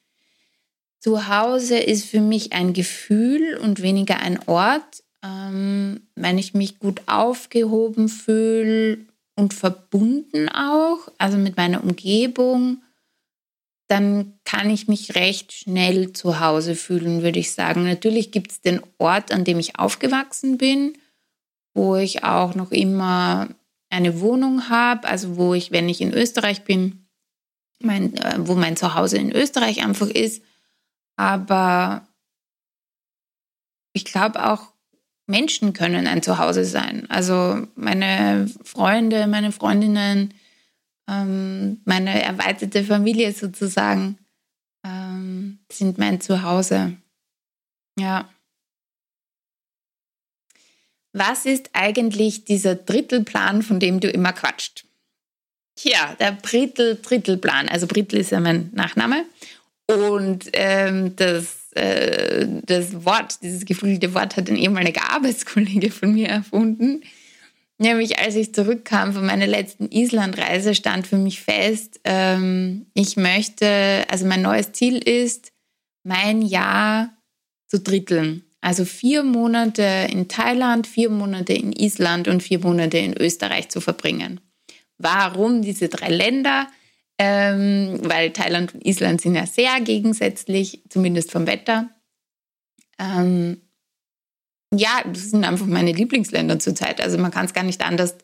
Zuhause 1.00 1.77
ist 1.77 2.06
für 2.06 2.22
mich 2.22 2.54
ein 2.54 2.74
Gefühl 2.74 3.58
und 3.58 3.82
weniger 3.82 4.20
ein 4.20 4.39
Ort. 4.48 5.04
Ähm, 5.24 6.01
wenn 6.16 6.38
ich 6.38 6.54
mich 6.54 6.77
gut 6.77 7.01
aufgehoben 7.08 8.08
fühle 8.08 9.00
und 9.36 9.56
verbunden 9.56 10.50
auch, 10.50 11.12
also 11.18 11.38
mit 11.38 11.58
meiner 11.58 11.84
Umgebung, 11.84 12.84
dann 13.88 14.34
kann 14.44 14.70
ich 14.70 14.88
mich 14.88 15.15
recht 15.15 15.53
schnell 15.53 16.12
zu 16.12 16.39
Hause 16.39 16.75
fühlen, 16.75 17.24
würde 17.24 17.39
ich 17.39 17.53
sagen. 17.53 17.84
Natürlich 17.84 18.32
gibt 18.32 18.51
es 18.51 18.62
den 18.62 18.82
Ort, 18.98 19.32
an 19.32 19.46
dem 19.46 19.60
ich 19.60 19.79
aufgewachsen 19.79 20.58
bin, 20.58 20.98
wo 21.74 21.96
ich 21.96 22.24
auch 22.24 22.53
noch 22.53 22.72
immer 22.72 23.48
eine 23.89 24.20
Wohnung 24.20 24.70
habe, 24.70 25.08
also 25.08 25.38
wo 25.38 25.53
ich, 25.53 25.72
wenn 25.72 25.88
ich 25.88 26.01
in 26.01 26.13
Österreich 26.13 26.63
bin, 26.63 27.08
mein, 27.79 28.15
äh, 28.15 28.36
wo 28.39 28.56
mein 28.56 28.75
Zuhause 28.75 29.17
in 29.17 29.32
Österreich 29.32 29.84
einfach 29.84 30.10
ist. 30.10 30.44
Aber 31.15 32.08
ich 33.94 34.03
glaube 34.03 34.46
auch, 34.46 34.74
Menschen 35.27 35.74
können 35.74 36.08
ein 36.08 36.22
Zuhause 36.22 36.65
sein. 36.65 37.06
Also 37.10 37.67
meine 37.75 38.50
Freunde, 38.63 39.27
meine 39.27 39.51
Freundinnen, 39.51 40.34
ähm, 41.08 41.82
meine 41.86 42.22
erweiterte 42.22 42.84
Familie 42.84 43.32
sozusagen 43.32 44.18
ähm, 44.86 45.60
sind 45.72 45.98
mein 45.98 46.22
Zuhause. 46.22 46.98
Ja. 47.98 48.30
Was 51.14 51.46
ist 51.46 51.70
eigentlich 51.74 52.46
dieser 52.46 52.76
Drittelplan, 52.76 53.64
von 53.64 53.80
dem 53.80 54.00
du 54.00 54.10
immer 54.10 54.34
quatscht? 54.34 54.86
Tja, 55.76 56.16
der 56.20 56.32
Brittel-Drittelplan. 56.32 57.70
Also 57.70 57.88
Brittel 57.88 58.20
ist 58.20 58.32
ja 58.32 58.40
mein 58.40 58.72
Nachname. 58.74 59.26
Und 59.88 60.50
ähm, 60.54 61.16
das, 61.16 61.72
äh, 61.74 62.46
das 62.66 63.06
Wort, 63.06 63.42
dieses 63.42 63.66
geflügelte 63.66 64.14
Wort 64.14 64.36
hat 64.36 64.50
ein 64.50 64.58
ehemaliger 64.58 65.10
Arbeitskollege 65.12 65.92
von 65.92 66.14
mir 66.14 66.28
erfunden. 66.28 67.04
Nämlich 67.79 68.17
als 68.17 68.36
ich 68.36 68.55
zurückkam 68.55 69.13
von 69.13 69.25
meiner 69.25 69.46
letzten 69.46 69.89
Islandreise, 69.91 70.74
stand 70.74 71.05
für 71.05 71.17
mich 71.17 71.41
fest, 71.41 72.00
ähm, 72.05 72.88
ich 72.93 73.17
möchte, 73.17 74.03
also 74.10 74.25
mein 74.25 74.41
neues 74.41 74.72
Ziel 74.72 74.98
ist, 74.98 75.51
mein 76.03 76.41
Jahr 76.41 77.12
zu 77.67 77.79
dritteln. 77.79 78.43
Also 78.62 78.86
vier 78.86 79.24
Monate 79.24 80.07
in 80.12 80.27
Thailand, 80.27 80.88
vier 80.88 81.10
Monate 81.10 81.53
in 81.53 81.72
Island 81.72 82.27
und 82.27 82.41
vier 82.41 82.60
Monate 82.60 82.98
in 82.98 83.15
Österreich 83.15 83.69
zu 83.69 83.79
verbringen. 83.79 84.41
Warum 84.98 85.62
diese 85.62 85.89
drei 85.89 86.10
Länder? 86.10 86.67
Ähm, 87.19 88.00
weil 88.03 88.31
Thailand 88.31 88.74
und 88.74 88.86
Island 88.86 89.22
sind 89.22 89.36
ja 89.36 89.46
sehr 89.46 89.79
gegensätzlich, 89.81 90.81
zumindest 90.89 91.31
vom 91.31 91.46
Wetter. 91.48 91.89
Ähm, 93.00 93.62
ja, 94.74 95.01
das 95.05 95.31
sind 95.31 95.45
einfach 95.45 95.65
meine 95.65 95.91
Lieblingsländer 95.91 96.59
zurzeit. 96.59 97.01
Also 97.01 97.17
man 97.17 97.31
kann 97.31 97.45
es 97.45 97.53
gar 97.53 97.63
nicht 97.63 97.86
anders 97.86 98.15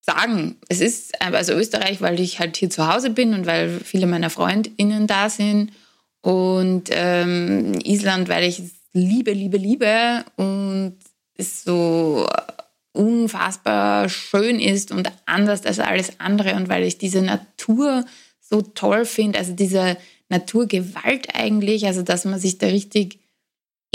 sagen. 0.00 0.56
Es 0.68 0.80
ist 0.80 1.20
also 1.20 1.52
Österreich, 1.52 2.00
weil 2.00 2.20
ich 2.20 2.38
halt 2.38 2.56
hier 2.56 2.70
zu 2.70 2.92
Hause 2.92 3.10
bin 3.10 3.34
und 3.34 3.46
weil 3.46 3.80
viele 3.80 4.06
meiner 4.06 4.30
FreundInnen 4.30 5.06
da 5.06 5.28
sind. 5.30 5.72
Und 6.20 6.84
ähm, 6.90 7.78
Island, 7.82 8.28
weil 8.28 8.44
ich 8.44 8.58
es 8.58 8.70
liebe, 8.92 9.32
liebe, 9.32 9.56
liebe 9.56 10.24
und 10.36 10.96
es 11.36 11.64
so 11.64 12.26
unfassbar 12.92 14.08
schön 14.08 14.60
ist 14.60 14.92
und 14.92 15.10
anders 15.26 15.66
als 15.66 15.80
alles 15.80 16.20
andere 16.20 16.54
und 16.54 16.68
weil 16.68 16.84
ich 16.84 16.96
diese 16.96 17.22
Natur 17.22 18.04
so 18.40 18.62
toll 18.62 19.04
finde, 19.04 19.38
also 19.40 19.52
diese 19.52 19.96
Naturgewalt 20.28 21.34
eigentlich, 21.34 21.86
also 21.86 22.02
dass 22.02 22.24
man 22.24 22.38
sich 22.38 22.58
da 22.58 22.68
richtig 22.68 23.18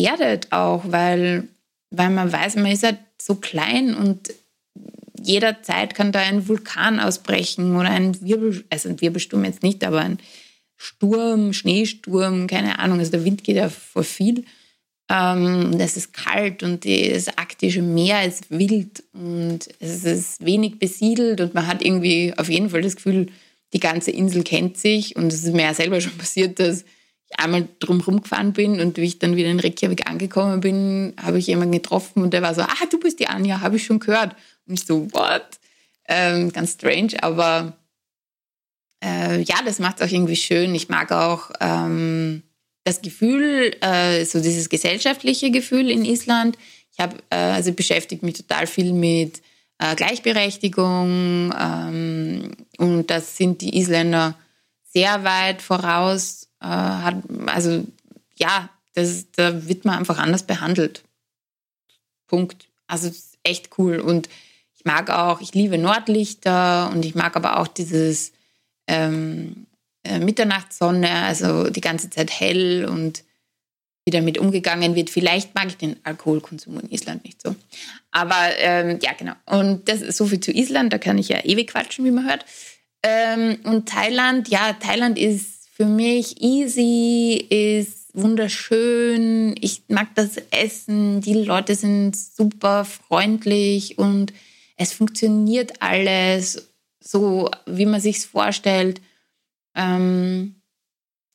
erdet 0.04 0.52
auch, 0.52 0.84
weil, 0.88 1.48
weil 1.92 2.10
man 2.10 2.32
weiß, 2.32 2.56
man 2.56 2.72
ist 2.72 2.84
halt 2.84 3.00
so 3.22 3.36
klein 3.36 3.96
und 3.96 4.30
jederzeit 5.22 5.96
kann 5.96 6.12
da 6.12 6.20
ein 6.20 6.48
Vulkan 6.48 7.00
ausbrechen 7.00 7.76
oder 7.76 7.90
ein 7.90 8.20
Wirbel, 8.22 8.64
also 8.70 8.90
ein 8.90 9.02
Wirbelsturm 9.02 9.44
jetzt 9.46 9.64
nicht, 9.64 9.84
aber 9.84 10.00
ein 10.00 10.20
Sturm, 10.78 11.52
Schneesturm, 11.52 12.48
keine 12.48 12.80
Ahnung, 12.80 13.00
also 13.00 13.12
der 13.12 13.26
Wind 13.26 13.44
geht 13.44 13.58
ja 13.58 13.70
vor 13.70 14.04
viel. 14.04 14.46
Ähm, 15.12 15.76
es 15.80 15.98
ist 15.98 16.14
kalt 16.14 16.64
und 16.64 16.86
das 16.86 17.28
arktische 17.38 17.82
Meer 17.82 18.26
ist 18.26 18.50
wild 18.50 19.04
und 19.12 19.68
es 19.80 20.06
ist 20.06 20.46
wenig 20.46 20.80
besiedelt 20.80 21.42
und 21.42 21.54
man 21.54 21.68
hat 21.68 21.84
irgendwie 21.84 22.34
auf 22.38 22.48
jeden 22.48 22.70
Fall 22.70 22.84
das 22.84 22.96
Gefühl, 22.96 23.28
die 23.74 23.80
ganze 23.80 24.12
Insel 24.12 24.44
kennt 24.44 24.78
sich 24.78 25.16
und 25.16 25.34
es 25.34 25.44
ist 25.44 25.54
mir 25.54 25.64
ja 25.64 25.74
selber 25.74 26.00
schon 26.00 26.18
passiert, 26.18 26.60
dass 26.60 26.86
ich 27.30 27.40
einmal 27.40 27.68
drumherum 27.80 28.22
gefahren 28.22 28.54
bin 28.54 28.80
und 28.80 28.98
wie 28.98 29.04
ich 29.04 29.20
dann 29.20 29.36
wieder 29.36 29.50
in 29.50 29.60
Reykjavik 29.60 30.10
angekommen 30.10 30.62
bin, 30.62 31.14
habe 31.22 31.40
ich 31.40 31.48
jemanden 31.48 31.74
getroffen 31.74 32.24
und 32.24 32.34
der 32.34 32.42
war 32.42 32.56
so, 32.56 32.62
ah, 32.62 32.86
du 32.90 33.00
bist 33.00 33.20
die 33.20 33.28
Anja, 33.28 33.62
habe 33.62 33.78
ich 33.78 33.86
schon 33.86 34.00
gehört. 34.00 34.36
Und 34.68 34.76
ich 34.76 34.86
so, 34.86 35.12
what? 35.14 35.46
Ähm, 36.08 36.52
ganz 36.52 36.74
strange, 36.74 37.22
aber 37.22 37.78
äh, 39.04 39.42
ja, 39.42 39.58
das 39.64 39.80
macht 39.80 40.00
es 40.00 40.08
auch 40.08 40.12
irgendwie 40.12 40.36
schön. 40.36 40.74
Ich 40.76 40.90
mag 40.90 41.12
auch 41.12 41.52
ähm, 41.60 42.44
das 42.84 43.02
Gefühl, 43.02 43.76
äh, 43.82 44.26
so 44.26 44.42
dieses 44.42 44.70
gesellschaftliche 44.70 45.52
Gefühl 45.52 45.92
in 45.92 46.06
Island. 46.06 46.58
Ich 46.92 47.00
habe, 47.00 47.18
äh, 47.30 47.36
also 47.36 47.72
beschäftige 47.74 48.26
mich 48.26 48.36
total 48.36 48.68
viel 48.68 48.94
mit 48.94 49.42
äh, 49.78 49.96
Gleichberechtigung 49.96 51.54
ähm, 51.58 52.52
und 52.78 53.08
das 53.10 53.38
sind 53.38 53.62
die 53.62 53.78
Isländer 53.78 54.38
sehr 54.84 55.24
weit 55.24 55.62
voraus. 55.62 56.49
Äh, 56.62 56.66
hat, 56.68 57.16
also 57.48 57.86
ja, 58.36 58.70
das, 58.94 59.26
da 59.32 59.68
wird 59.68 59.86
man 59.86 59.98
einfach 59.98 60.18
anders 60.18 60.44
behandelt. 60.44 61.04
Punkt. 62.28 62.68
Also 62.88 63.12
echt 63.44 63.78
cool 63.78 64.00
und 64.00 64.30
ich 64.76 64.86
mag 64.86 65.10
auch, 65.10 65.42
ich 65.42 65.54
liebe 65.54 65.78
Nordlichter 65.78 66.90
und 66.92 67.04
ich 67.04 67.14
mag 67.14 67.36
aber 67.36 67.60
auch 67.60 67.68
dieses 67.68 68.32
ähm, 68.88 69.68
äh, 70.04 70.20
Mitternachtssonne, 70.20 71.12
also 71.24 71.70
die 71.70 71.82
ganze 71.82 72.10
Zeit 72.10 72.32
hell 72.32 72.86
und 72.86 73.24
wie 74.06 74.12
damit 74.12 74.38
umgegangen 74.38 74.96
wird. 74.96 75.10
Vielleicht 75.10 75.54
mag 75.54 75.68
ich 75.68 75.78
den 75.78 75.98
Alkoholkonsum 76.04 76.80
in 76.80 76.90
Island 76.90 77.26
nicht 77.26 77.42
so. 77.42 77.56
Aber 78.12 78.58
ähm, 78.58 79.00
ja, 79.02 79.12
genau. 79.14 79.34
Und 79.46 79.88
das 79.90 80.02
ist 80.02 80.18
so 80.18 80.26
viel 80.26 80.40
zu 80.40 80.52
Island, 80.52 80.94
da 80.94 80.98
kann 80.98 81.18
ich 81.18 81.30
ja 81.30 81.44
ewig 81.44 81.68
quatschen, 81.68 82.06
wie 82.06 82.12
man 82.12 82.28
hört. 82.28 82.46
Ähm, 83.04 83.60
und 83.64 83.90
Thailand, 83.90 84.48
ja, 84.48 84.74
Thailand 84.74 85.18
ist 85.20 85.59
für 85.80 85.86
mich 85.86 86.42
easy, 86.42 87.38
ist 87.50 88.10
wunderschön. 88.14 89.56
Ich 89.62 89.84
mag 89.88 90.14
das 90.14 90.36
Essen, 90.52 91.22
die 91.22 91.36
Leute 91.36 91.74
sind 91.74 92.18
super 92.18 92.84
freundlich 92.84 93.98
und 93.98 94.34
es 94.76 94.92
funktioniert 94.92 95.82
alles 95.82 96.70
so, 97.00 97.50
wie 97.66 97.86
man 97.86 98.02
sich 98.02 98.20
vorstellt. 98.28 99.00
Ähm, 99.74 100.56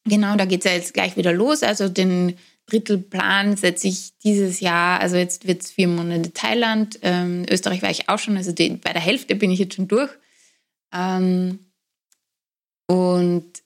genau, 0.04 0.36
da 0.36 0.44
geht 0.44 0.60
es 0.60 0.70
ja 0.70 0.76
jetzt 0.76 0.92
gleich 0.92 1.16
wieder 1.16 1.32
los. 1.32 1.62
Also 1.62 1.88
den 1.88 2.36
Drittelplan 2.66 3.56
setze 3.56 3.88
ich 3.88 4.18
dieses 4.18 4.60
Jahr, 4.60 5.00
also 5.00 5.16
jetzt 5.16 5.46
wird 5.46 5.62
es 5.62 5.70
vier 5.70 5.88
Monate 5.88 6.34
Thailand. 6.34 6.98
Ähm, 7.00 7.46
Österreich 7.50 7.80
war 7.80 7.90
ich 7.90 8.10
auch 8.10 8.18
schon, 8.18 8.36
also 8.36 8.52
die, 8.52 8.68
bei 8.76 8.92
der 8.92 9.00
Hälfte 9.00 9.36
bin 9.36 9.50
ich 9.50 9.58
jetzt 9.58 9.76
schon 9.76 9.88
durch. 9.88 10.10
Ähm, 10.92 11.60
und 12.86 13.63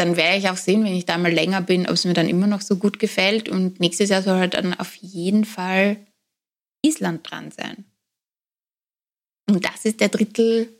dann 0.00 0.16
werde 0.16 0.38
ich 0.38 0.48
auch 0.48 0.56
sehen, 0.56 0.82
wenn 0.82 0.94
ich 0.94 1.04
da 1.04 1.18
mal 1.18 1.30
länger 1.30 1.60
bin, 1.60 1.86
ob 1.86 1.92
es 1.92 2.06
mir 2.06 2.14
dann 2.14 2.28
immer 2.28 2.46
noch 2.46 2.62
so 2.62 2.76
gut 2.76 2.98
gefällt. 2.98 3.50
Und 3.50 3.80
nächstes 3.80 4.08
Jahr 4.08 4.22
soll 4.22 4.38
halt 4.38 4.54
dann 4.54 4.72
auf 4.72 4.94
jeden 4.96 5.44
Fall 5.44 5.98
Island 6.80 7.30
dran 7.30 7.50
sein. 7.50 7.84
Und 9.46 9.62
das 9.62 9.84
ist 9.84 10.00
der 10.00 10.08
Drittel, 10.08 10.74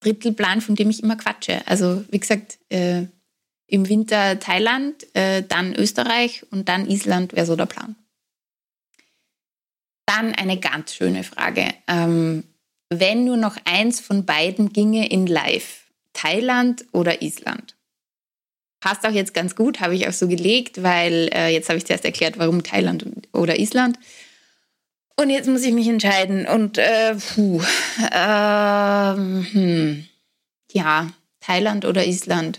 Drittelplan, 0.00 0.62
von 0.62 0.76
dem 0.76 0.88
ich 0.88 1.02
immer 1.02 1.16
quatsche. 1.16 1.66
Also 1.66 2.04
wie 2.10 2.20
gesagt, 2.20 2.58
äh, 2.70 3.04
im 3.66 3.88
Winter 3.88 4.40
Thailand, 4.40 5.06
äh, 5.14 5.42
dann 5.42 5.74
Österreich 5.74 6.46
und 6.50 6.70
dann 6.70 6.88
Island 6.88 7.34
wäre 7.34 7.44
so 7.44 7.54
der 7.54 7.66
Plan. 7.66 7.96
Dann 10.06 10.34
eine 10.34 10.58
ganz 10.58 10.94
schöne 10.94 11.22
Frage. 11.22 11.74
Ähm, 11.86 12.44
wenn 12.88 13.24
nur 13.24 13.36
noch 13.36 13.58
eins 13.66 14.00
von 14.00 14.24
beiden 14.24 14.72
ginge 14.72 15.10
in 15.10 15.26
Live, 15.26 15.90
Thailand 16.14 16.86
oder 16.92 17.20
Island? 17.20 17.76
Passt 18.82 19.06
auch 19.06 19.12
jetzt 19.12 19.32
ganz 19.32 19.54
gut, 19.54 19.78
habe 19.78 19.94
ich 19.94 20.08
auch 20.08 20.12
so 20.12 20.26
gelegt, 20.26 20.82
weil 20.82 21.30
äh, 21.32 21.50
jetzt 21.50 21.68
habe 21.68 21.78
ich 21.78 21.86
zuerst 21.86 22.04
erklärt, 22.04 22.36
warum 22.36 22.64
Thailand 22.64 23.06
oder 23.32 23.60
Island. 23.60 23.96
Und 25.14 25.30
jetzt 25.30 25.48
muss 25.48 25.62
ich 25.62 25.72
mich 25.72 25.86
entscheiden. 25.86 26.48
Und 26.48 26.78
äh, 26.78 27.14
puh, 27.14 27.62
ähm, 28.12 29.46
hm, 29.52 30.06
ja, 30.72 31.12
Thailand 31.38 31.84
oder 31.84 32.04
Island. 32.04 32.58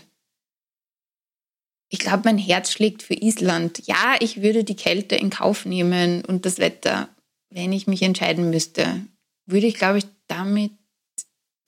ich 1.90 1.98
glaube, 1.98 2.22
mein 2.24 2.38
Herz 2.38 2.72
schlägt 2.72 3.02
für 3.02 3.14
Island. 3.14 3.82
Ja, 3.86 4.16
ich 4.18 4.40
würde 4.40 4.64
die 4.64 4.76
Kälte 4.76 5.16
in 5.16 5.28
Kauf 5.28 5.66
nehmen 5.66 6.24
und 6.24 6.46
das 6.46 6.58
Wetter, 6.58 7.10
wenn 7.50 7.70
ich 7.70 7.86
mich 7.86 8.00
entscheiden 8.00 8.48
müsste. 8.48 9.04
Würde 9.44 9.66
ich, 9.66 9.74
glaube 9.74 9.98
ich, 9.98 10.06
damit 10.26 10.72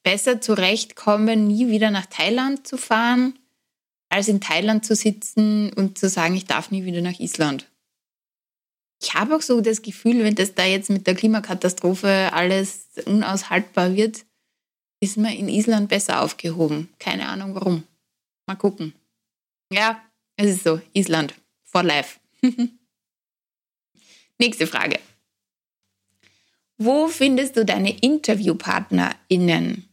besser 0.03 0.41
zurechtkommen, 0.41 1.47
nie 1.47 1.69
wieder 1.69 1.91
nach 1.91 2.07
Thailand 2.07 2.67
zu 2.67 2.79
fahren, 2.79 3.39
als 4.09 4.29
in 4.29 4.41
Thailand 4.41 4.85
zu 4.85 4.95
sitzen 4.95 5.73
und 5.73 5.99
zu 5.99 6.09
sagen, 6.09 6.37
ich 6.37 6.45
darf 6.45 6.71
nie 6.71 6.85
wieder 6.85 7.01
nach 7.01 7.19
Island. 7.19 7.69
Ich 9.03 9.15
habe 9.15 9.37
auch 9.37 9.43
so 9.43 9.61
das 9.61 9.83
Gefühl, 9.83 10.25
wenn 10.25 10.35
das 10.35 10.55
da 10.55 10.65
jetzt 10.65 10.91
mit 10.91 11.07
der 11.07 11.15
Klimakatastrophe 11.15 12.31
alles 12.33 12.89
unaushaltbar 13.05 13.95
wird, 13.95 14.25
ist 15.01 15.19
man 15.19 15.33
in 15.33 15.49
Island 15.49 15.89
besser 15.89 16.23
aufgehoben. 16.23 16.89
Keine 16.99 17.29
Ahnung 17.29 17.55
warum. 17.55 17.85
Mal 18.47 18.57
gucken. 18.57 18.95
Ja, 19.71 20.03
es 20.37 20.47
ist 20.57 20.65
so. 20.65 20.81
Island. 20.95 21.35
For 21.65 21.83
life. 21.83 22.19
Nächste 24.39 24.67
Frage. 24.67 24.99
Wo 26.79 27.09
findest 27.09 27.57
du 27.57 27.65
deine 27.65 27.99
InterviewpartnerInnen? 27.99 29.89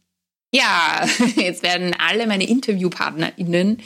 Ja, 0.54 1.06
jetzt 1.36 1.64
werden 1.64 1.96
alle 1.98 2.28
meine 2.28 2.48
InterviewpartnerInnen 2.48 3.82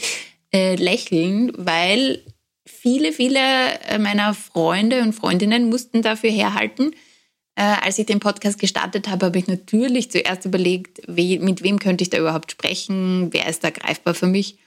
äh, 0.53 0.75
lächeln, 0.75 1.51
weil 1.55 2.21
viele, 2.65 3.13
viele 3.13 3.39
äh, 3.87 3.97
meiner 3.97 4.33
Freunde 4.33 5.01
und 5.01 5.13
Freundinnen 5.13 5.69
mussten 5.69 6.01
dafür 6.01 6.29
herhalten. 6.29 6.91
Äh, 7.55 7.63
als 7.83 7.97
ich 7.97 8.05
den 8.05 8.19
Podcast 8.19 8.59
gestartet 8.59 9.07
habe, 9.07 9.27
habe 9.27 9.39
ich 9.39 9.47
natürlich 9.47 10.11
zuerst 10.11 10.45
überlegt, 10.45 11.01
wie, 11.07 11.39
mit 11.39 11.63
wem 11.63 11.79
könnte 11.79 12.03
ich 12.03 12.09
da 12.09 12.17
überhaupt 12.17 12.51
sprechen, 12.51 13.29
wer 13.31 13.47
ist 13.47 13.63
da 13.63 13.69
greifbar 13.69 14.13
für 14.13 14.27
mich. 14.27 14.59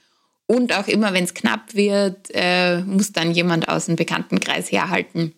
Und 0.47 0.73
auch 0.73 0.87
immer, 0.87 1.13
wenn 1.13 1.23
es 1.23 1.33
knapp 1.33 1.75
wird, 1.75 2.29
äh, 2.33 2.81
muss 2.81 3.13
dann 3.13 3.31
jemand 3.31 3.69
aus 3.69 3.85
dem 3.85 3.95
Bekanntenkreis 3.95 4.71
herhalten. 4.71 5.33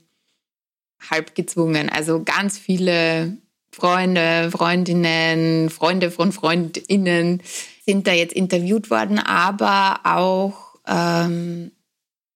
Halb 1.11 1.35
gezwungen. 1.35 1.89
Also 1.89 2.23
ganz 2.23 2.57
viele 2.57 3.37
Freunde, 3.73 4.51
Freundinnen, 4.51 5.69
Freunde 5.71 6.11
von 6.11 6.31
Freundinnen 6.31 7.41
sind 7.85 8.05
da 8.05 8.13
jetzt 8.13 8.33
interviewt 8.33 8.91
worden, 8.91 9.17
aber 9.17 10.01
auch 10.03 10.75
ähm, 10.87 11.71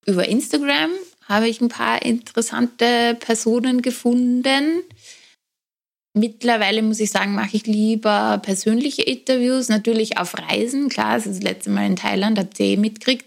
über 0.04 0.28
Instagram 0.28 0.90
habe 1.28 1.48
ich 1.48 1.60
ein 1.60 1.68
paar 1.68 2.02
interessante 2.02 3.16
Personen 3.20 3.82
gefunden. 3.82 4.82
Mittlerweile 6.12 6.82
muss 6.82 6.98
ich 6.98 7.10
sagen, 7.10 7.34
mache 7.34 7.56
ich 7.56 7.66
lieber 7.66 8.40
persönliche 8.42 9.02
Interviews, 9.02 9.68
natürlich 9.68 10.18
auf 10.18 10.36
Reisen. 10.36 10.88
Klar, 10.88 11.14
das, 11.14 11.24
das 11.24 11.40
letzte 11.40 11.70
Mal 11.70 11.86
in 11.86 11.96
Thailand, 11.96 12.38
habt 12.38 12.58
ihr 12.58 12.66
eh 12.66 12.76
mitgekriegt, 12.76 13.26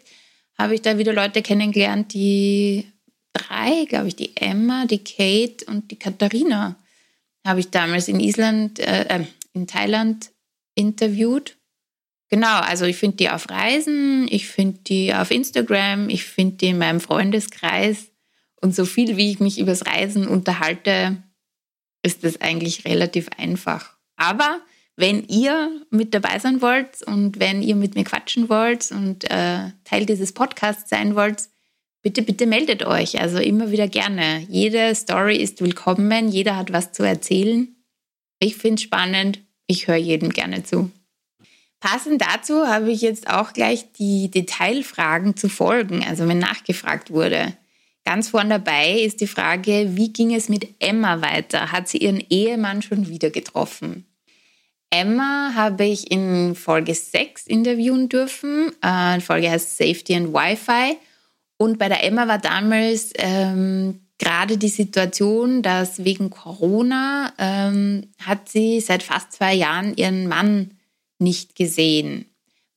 habe 0.58 0.76
ich 0.76 0.82
da 0.82 0.98
wieder 0.98 1.14
Leute 1.14 1.42
kennengelernt, 1.42 2.14
die 2.14 2.92
drei, 3.32 3.86
glaube 3.86 4.10
ich, 4.10 4.18
die 4.18 4.36
Emma, 4.36 4.86
die 4.86 5.02
Kate 5.02 5.66
und 5.68 5.92
die 5.92 5.96
Katharina 5.98 6.76
habe 7.46 7.60
ich 7.60 7.70
damals 7.70 8.08
in 8.08 8.20
Island, 8.20 8.80
äh, 8.80 9.06
äh 9.08 9.26
in 9.54 9.68
Thailand 9.68 10.32
interviewt. 10.76 11.58
Genau, 12.30 12.60
also 12.62 12.86
ich 12.86 12.96
finde 12.96 13.18
die 13.18 13.30
auf 13.30 13.50
Reisen, 13.50 14.28
ich 14.30 14.48
finde 14.48 14.80
die 14.88 15.14
auf 15.14 15.32
Instagram, 15.32 16.10
ich 16.10 16.24
finde 16.24 16.56
die 16.56 16.68
in 16.68 16.78
meinem 16.78 17.02
Freundeskreis. 17.02 18.12
Und 18.62 18.74
so 18.74 18.86
viel, 18.86 19.18
wie 19.18 19.32
ich 19.32 19.40
mich 19.40 19.60
übers 19.60 19.86
Reisen 19.86 20.28
unterhalte, 20.28 21.22
ist 22.04 22.24
das 22.24 22.40
eigentlich 22.40 22.86
relativ 22.86 23.28
einfach. 23.38 23.98
Aber 24.16 24.62
wenn 24.96 25.28
ihr 25.28 25.82
mit 25.90 26.14
dabei 26.14 26.40
sein 26.40 26.62
wollt 26.62 27.02
und 27.04 27.40
wenn 27.40 27.62
ihr 27.62 27.76
mit 27.76 27.96
mir 27.96 28.04
quatschen 28.04 28.50
wollt 28.50 28.92
und 28.92 29.30
äh, 29.30 29.72
Teil 29.84 30.06
dieses 30.06 30.32
Podcasts 30.32 30.90
sein 30.90 31.16
wollt, 31.16 31.50
bitte, 32.02 32.22
bitte 32.22 32.46
meldet 32.46 32.86
euch. 32.86 33.20
Also 33.20 33.38
immer 33.38 33.72
wieder 33.72 33.88
gerne. 33.88 34.46
Jede 34.50 34.94
Story 34.96 35.38
ist 35.38 35.62
willkommen, 35.62 36.30
jeder 36.30 36.58
hat 36.58 36.74
was 36.74 36.92
zu 36.92 37.04
erzählen. 37.04 37.76
Ich 38.40 38.56
finde 38.56 38.76
es 38.76 38.84
spannend, 38.84 39.40
ich 39.68 39.88
höre 39.88 39.98
jedem 39.98 40.30
gerne 40.30 40.64
zu. 40.64 40.92
Passend 41.80 42.22
dazu 42.22 42.68
habe 42.68 42.92
ich 42.92 43.02
jetzt 43.02 43.28
auch 43.28 43.54
gleich 43.54 43.92
die 43.94 44.30
Detailfragen 44.30 45.36
zu 45.36 45.50
folgen, 45.50 46.04
also 46.08 46.28
wenn 46.28 46.38
nachgefragt 46.38 47.12
wurde. 47.12 47.58
Ganz 48.06 48.30
vorn 48.30 48.50
dabei 48.50 49.00
ist 49.00 49.22
die 49.22 49.28
Frage, 49.28 49.90
wie 49.96 50.12
ging 50.12 50.34
es 50.34 50.50
mit 50.50 50.68
Emma 50.80 51.22
weiter? 51.22 51.72
Hat 51.72 51.88
sie 51.88 52.00
ihren 52.00 52.24
Ehemann 52.30 52.82
schon 52.82 53.08
wieder 53.08 53.30
getroffen? 53.30 54.06
Emma 54.90 55.54
habe 55.56 55.86
ich 55.86 56.12
in 56.12 56.54
Folge 56.56 56.94
6 56.94 57.48
interviewen 57.48 58.10
dürfen. 58.10 58.72
Äh, 58.82 59.16
die 59.18 59.22
Folge 59.22 59.50
heißt 59.50 59.78
Safety 59.78 60.16
and 60.16 60.34
Wi-Fi. 60.34 60.98
Und 61.62 61.78
bei 61.78 61.90
der 61.90 62.04
Emma 62.04 62.28
war 62.28 62.40
damals 62.40 63.14
ähm, 63.20 64.00
gerade 64.18 64.58
die 64.58 64.68
Situation, 64.68 65.62
dass 65.62 66.04
wegen 66.04 66.32
Corona 66.32 67.34
ähm, 67.38 68.08
hat 68.18 68.50
sie 68.50 68.80
seit 68.80 69.04
fast 69.04 69.34
zwei 69.34 69.54
Jahren 69.54 69.96
ihren 69.96 70.28
Mann 70.28 70.72
nicht 71.20 71.56
gesehen, 71.56 72.26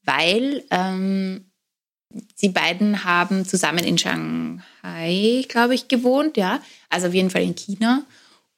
weil 0.03 0.65
ähm, 0.71 1.47
die 2.43 2.51
beiden 2.51 3.05
haben 3.05 3.47
zusammen 3.47 3.85
in 3.85 3.97
Shanghai, 3.97 5.47
glaube 5.49 5.75
ich, 5.75 5.89
gewohnt, 5.89 6.37
ja, 6.37 6.61
also 6.91 7.07
auf 7.07 7.15
jeden 7.15 7.31
Fall 7.31 7.45
in 7.45 7.55
China 7.55 8.05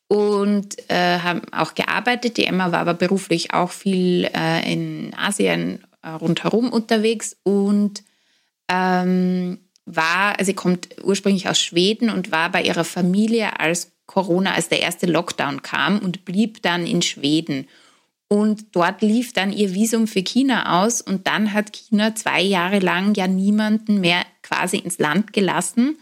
und 0.08 0.90
äh, 0.90 1.20
haben 1.20 1.42
auch 1.52 1.74
gearbeitet. 1.76 2.36
Die 2.36 2.46
Emma 2.46 2.72
war 2.72 2.80
aber 2.80 2.94
beruflich 2.94 3.54
auch 3.54 3.70
viel 3.70 4.28
äh, 4.34 4.72
in 4.72 5.14
Asien 5.16 5.84
äh, 6.02 6.08
rundherum 6.08 6.72
unterwegs 6.72 7.36
und 7.44 8.02
ähm, 8.68 9.60
war, 9.86 10.38
also 10.38 10.50
sie 10.50 10.54
kommt 10.54 10.88
ursprünglich 11.02 11.48
aus 11.48 11.60
Schweden 11.60 12.10
und 12.10 12.32
war 12.32 12.50
bei 12.50 12.62
ihrer 12.62 12.84
Familie, 12.84 13.58
als 13.58 13.92
Corona, 14.06 14.54
als 14.54 14.68
der 14.68 14.80
erste 14.80 15.06
Lockdown 15.06 15.62
kam 15.62 15.98
und 15.98 16.24
blieb 16.24 16.62
dann 16.62 16.86
in 16.86 17.02
Schweden. 17.02 17.68
Und 18.28 18.74
dort 18.74 19.02
lief 19.02 19.32
dann 19.32 19.52
ihr 19.52 19.72
Visum 19.74 20.08
für 20.08 20.22
China 20.22 20.82
aus 20.82 21.00
und 21.00 21.28
dann 21.28 21.52
hat 21.52 21.72
China 21.72 22.14
zwei 22.16 22.42
Jahre 22.42 22.80
lang 22.80 23.14
ja 23.14 23.28
niemanden 23.28 24.00
mehr 24.00 24.24
quasi 24.42 24.78
ins 24.78 24.98
Land 24.98 25.32
gelassen. 25.32 25.96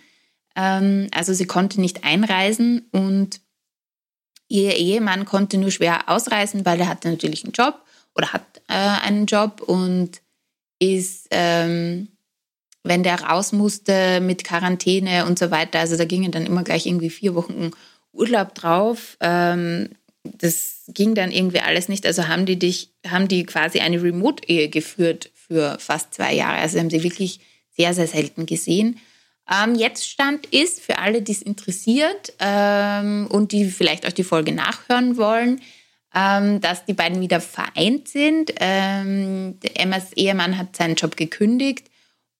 Ähm, 0.57 1.09
also 1.15 1.35
sie 1.35 1.47
konnte 1.47 1.81
nicht 1.81 2.05
einreisen 2.05 2.89
und 2.93 3.41
ihr 4.49 4.75
Ehemann 4.77 5.27
konnte 5.27 5.59
nur 5.59 5.71
schwer 5.71 6.09
ausreisen, 6.09 6.65
weil 6.65 6.81
er 6.81 6.89
hatte 6.89 7.11
natürlich 7.11 7.45
einen 7.45 7.53
Job 7.53 7.83
oder 8.15 8.33
hat 8.33 8.63
äh, 8.69 8.73
einen 8.73 9.27
Job 9.27 9.61
und 9.61 10.23
ist, 10.79 11.29
ähm, 11.31 12.09
wenn 12.85 13.03
der 13.03 13.23
raus 13.23 13.53
musste 13.53 14.21
mit 14.21 14.45
Quarantäne 14.45 15.25
und 15.25 15.39
so 15.39 15.51
weiter, 15.51 15.81
also 15.81 15.97
da 15.97 16.05
gingen 16.05 16.31
dann 16.31 16.47
immer 16.47 16.63
gleich 16.63 16.87
irgendwie 16.87 17.11
vier 17.11 17.35
Wochen 17.35 17.71
Urlaub 18.13 18.55
drauf. 18.55 19.17
Ähm, 19.21 19.89
das 20.23 20.85
ging 20.89 21.15
dann 21.15 21.33
irgendwie 21.33 21.61
alles 21.61 21.89
nicht. 21.89 22.07
Also 22.07 22.29
haben 22.29 22.47
die 22.47 22.59
dich, 22.59 22.91
haben 23.07 23.27
die 23.27 23.45
quasi 23.45 23.81
eine 23.81 24.03
Remote-Ehe 24.03 24.69
geführt 24.69 25.31
für 25.35 25.79
fast 25.81 26.15
zwei 26.15 26.35
Jahre. 26.35 26.59
Also 26.59 26.79
haben 26.79 26.91
sie 26.91 27.03
wirklich 27.03 27.41
sehr, 27.77 27.95
sehr 27.95 28.07
selten 28.07 28.47
gesehen. 28.47 29.01
Ähm, 29.51 29.75
jetzt 29.75 30.09
Stand 30.09 30.47
ist, 30.47 30.81
für 30.81 30.99
alle, 30.99 31.23
die 31.23 31.33
es 31.33 31.43
interessiert 31.43 32.35
ähm, 32.39 33.27
und 33.31 33.53
die 33.53 33.67
vielleicht 33.67 34.07
auch 34.07 34.13
die 34.13 34.25
Folge 34.25 34.53
nachhören 34.53 35.17
wollen, 35.17 35.61
ähm, 36.15 36.61
dass 36.61 36.85
die 36.85 36.95
beiden 36.95 37.21
wieder 37.21 37.41
vereint 37.41 38.09
sind. 38.09 38.53
Ähm, 38.61 39.59
Emmas 39.75 40.13
Ehemann 40.15 40.57
hat 40.57 40.77
seinen 40.77 40.95
Job 40.95 41.17
gekündigt 41.17 41.89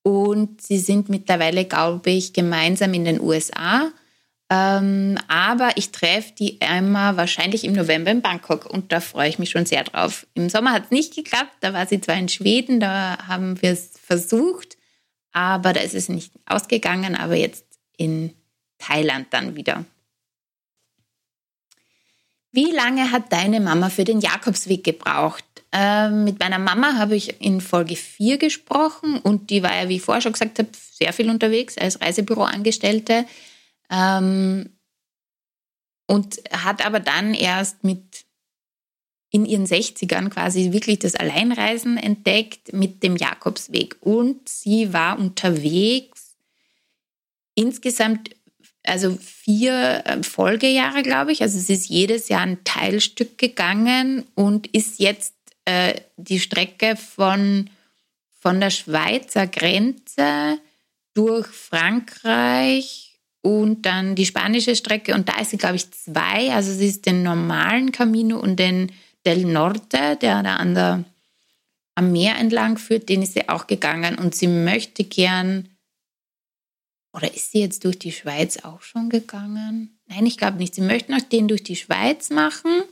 und 0.05 0.63
sie 0.63 0.79
sind 0.79 1.09
mittlerweile, 1.09 1.65
glaube 1.65 2.11
ich, 2.11 2.33
gemeinsam 2.33 2.95
in 2.95 3.05
den 3.05 3.21
USA 3.21 3.91
ähm, 4.51 5.19
aber 5.27 5.77
ich 5.77 5.91
treffe 5.91 6.33
die 6.39 6.61
Emma 6.61 7.17
wahrscheinlich 7.17 7.65
im 7.65 7.73
November 7.73 8.11
in 8.11 8.21
Bangkok 8.21 8.67
und 8.67 8.93
da 8.93 9.01
freue 9.01 9.29
ich 9.29 9.39
mich 9.39 9.51
schon 9.51 9.65
sehr 9.65 9.85
drauf. 9.85 10.27
Im 10.35 10.51
Sommer 10.51 10.73
hat 10.73 10.85
es 10.85 10.91
nicht 10.91 11.15
geklappt, 11.15 11.53
da 11.61 11.73
war 11.73 11.87
sie 11.87 12.01
zwar 12.01 12.17
in 12.17 12.29
Schweden, 12.29 12.79
da 12.79 13.17
haben 13.27 13.61
wir 13.63 13.73
es 13.73 13.93
versucht, 14.01 14.77
aber 15.33 15.73
da 15.73 15.81
ist 15.81 15.95
es 15.95 16.09
nicht 16.09 16.33
ausgegangen, 16.47 17.17
aber 17.17 17.35
jetzt 17.35 17.65
in 17.97 18.35
Thailand 18.79 19.29
dann 19.31 19.57
wieder. 19.57 19.85
Wie 22.53 22.71
lange 22.71 23.11
hat 23.11 23.33
deine 23.33 23.61
Mama 23.61 23.89
für 23.89 24.05
den 24.05 24.21
Jakobsweg 24.21 24.85
gebraucht? 24.85 25.45
Ähm, 25.77 26.23
mit 26.23 26.39
meiner 26.39 26.61
Mama 26.61 26.97
habe 26.97 27.17
ich 27.17 27.41
in 27.41 27.61
Folge 27.61 27.97
4 27.97 28.39
gesprochen 28.39 29.19
und 29.19 29.51
die 29.51 29.65
war 29.65 29.75
ja, 29.75 29.89
wie 29.89 29.97
ich 29.97 30.03
vorher 30.03 30.23
schon 30.23 30.33
gesagt 30.33 30.61
habe, 30.61 30.69
sehr 30.73 31.13
viel 31.13 31.29
unterwegs 31.29 31.77
als 31.77 32.01
Reisebüroangestellte. 32.01 33.27
Ähm, 33.91 34.71
und 36.07 36.39
hat 36.53 36.87
aber 36.87 37.01
dann 37.01 37.35
erst 37.35 37.83
mit 37.83 38.25
in 39.31 39.47
ihren 39.47 39.67
60ern 39.67 40.29
quasi 40.29 40.71
wirklich 40.71 41.01
das 41.01 41.17
Alleinreisen 41.17 41.99
entdeckt 41.99 42.73
mit 42.73 43.03
dem 43.03 43.17
Jakobsweg. 43.17 43.97
Und 44.01 44.49
sie 44.49 44.93
war 44.93 45.19
unterwegs 45.19 46.37
insgesamt, 47.57 48.31
also 48.85 49.17
vier 49.21 50.05
ähm, 50.07 50.23
Folgejahre, 50.23 51.03
glaube 51.03 51.33
ich. 51.33 51.43
Also 51.43 51.59
sie 51.59 51.73
ist 51.73 51.89
jedes 51.89 52.29
Jahr 52.29 52.43
ein 52.43 52.63
Teilstück 52.63 53.37
gegangen 53.39 54.25
und 54.37 54.69
ist 54.69 55.01
jetzt 55.01 55.34
äh, 55.65 55.95
die 56.17 56.41
Strecke 56.41 56.97
von, 56.97 57.71
von 58.41 58.61
der 58.61 58.71
Schweizer 58.71 59.47
Grenze 59.47 60.59
durch 61.15 61.47
Frankreich 61.47 63.19
und 63.41 63.83
dann 63.87 64.15
die 64.15 64.27
spanische 64.27 64.77
Strecke. 64.77 65.15
Und 65.15 65.29
da 65.29 65.41
ist 65.41 65.51
sie, 65.51 65.59
glaube 65.59 65.77
ich, 65.77 65.91
zwei. 65.91 66.53
Also 66.53 66.73
sie 66.73 66.89
ist 66.89 67.07
den 67.07 67.23
normalen 67.23 67.93
Camino 67.93 68.39
und 68.39 68.57
den 68.57 68.93
Del 69.25 69.45
Norte, 69.45 70.17
der 70.21 70.43
da 70.43 70.57
an 70.57 70.75
der, 70.75 71.05
am 71.95 72.13
Meer 72.13 72.37
entlang 72.39 72.77
führt, 72.77 73.09
den 73.09 73.23
ist 73.23 73.35
sie 73.35 73.49
auch 73.49 73.67
gegangen. 73.67 74.19
Und 74.19 74.35
sie 74.35 74.49
möchte 74.49 75.05
gern, 75.05 75.69
oder 77.13 77.33
ist 77.33 77.53
sie 77.53 77.61
jetzt 77.61 77.85
durch 77.85 77.99
die 77.99 78.13
Schweiz 78.13 78.59
auch 78.65 78.83
schon 78.83 79.09
gegangen? 79.09 79.99
Nein, 80.07 80.27
ich 80.27 80.37
glaube 80.37 80.59
nicht. 80.59 80.75
Sie 80.75 80.81
möchte 80.81 81.13
noch 81.13 81.21
den 81.21 81.49
durch 81.49 81.63
die 81.63 81.77
Schweiz 81.77 82.31
machen 82.31 82.83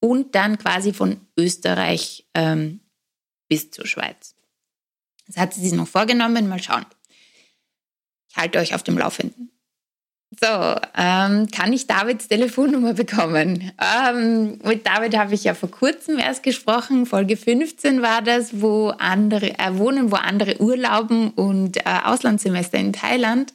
und 0.00 0.34
dann 0.34 0.58
quasi 0.58 0.92
von 0.92 1.20
Österreich 1.36 2.26
ähm, 2.34 2.80
bis 3.48 3.70
zur 3.70 3.86
Schweiz. 3.86 4.34
Das 5.26 5.36
hat 5.36 5.54
sie 5.54 5.60
sich 5.60 5.72
noch 5.72 5.88
vorgenommen. 5.88 6.48
Mal 6.48 6.62
schauen. 6.62 6.86
Ich 8.28 8.36
halte 8.36 8.58
euch 8.58 8.74
auf 8.74 8.82
dem 8.82 8.98
Laufenden. 8.98 9.50
So, 10.38 10.46
ähm, 10.96 11.48
kann 11.50 11.72
ich 11.72 11.86
Davids 11.86 12.28
Telefonnummer 12.28 12.94
bekommen? 12.94 13.72
Ähm, 13.80 14.58
mit 14.64 14.86
David 14.86 15.16
habe 15.16 15.34
ich 15.34 15.44
ja 15.44 15.54
vor 15.54 15.70
kurzem 15.70 16.18
erst 16.18 16.42
gesprochen. 16.42 17.06
Folge 17.06 17.36
15 17.36 18.02
war 18.02 18.22
das, 18.22 18.60
wo 18.60 18.88
andere 18.88 19.58
äh, 19.58 19.78
wohnen, 19.78 20.10
wo 20.10 20.16
andere 20.16 20.60
urlauben 20.60 21.30
und 21.30 21.78
äh, 21.78 21.82
Auslandssemester 22.04 22.76
in 22.76 22.92
Thailand. 22.92 23.54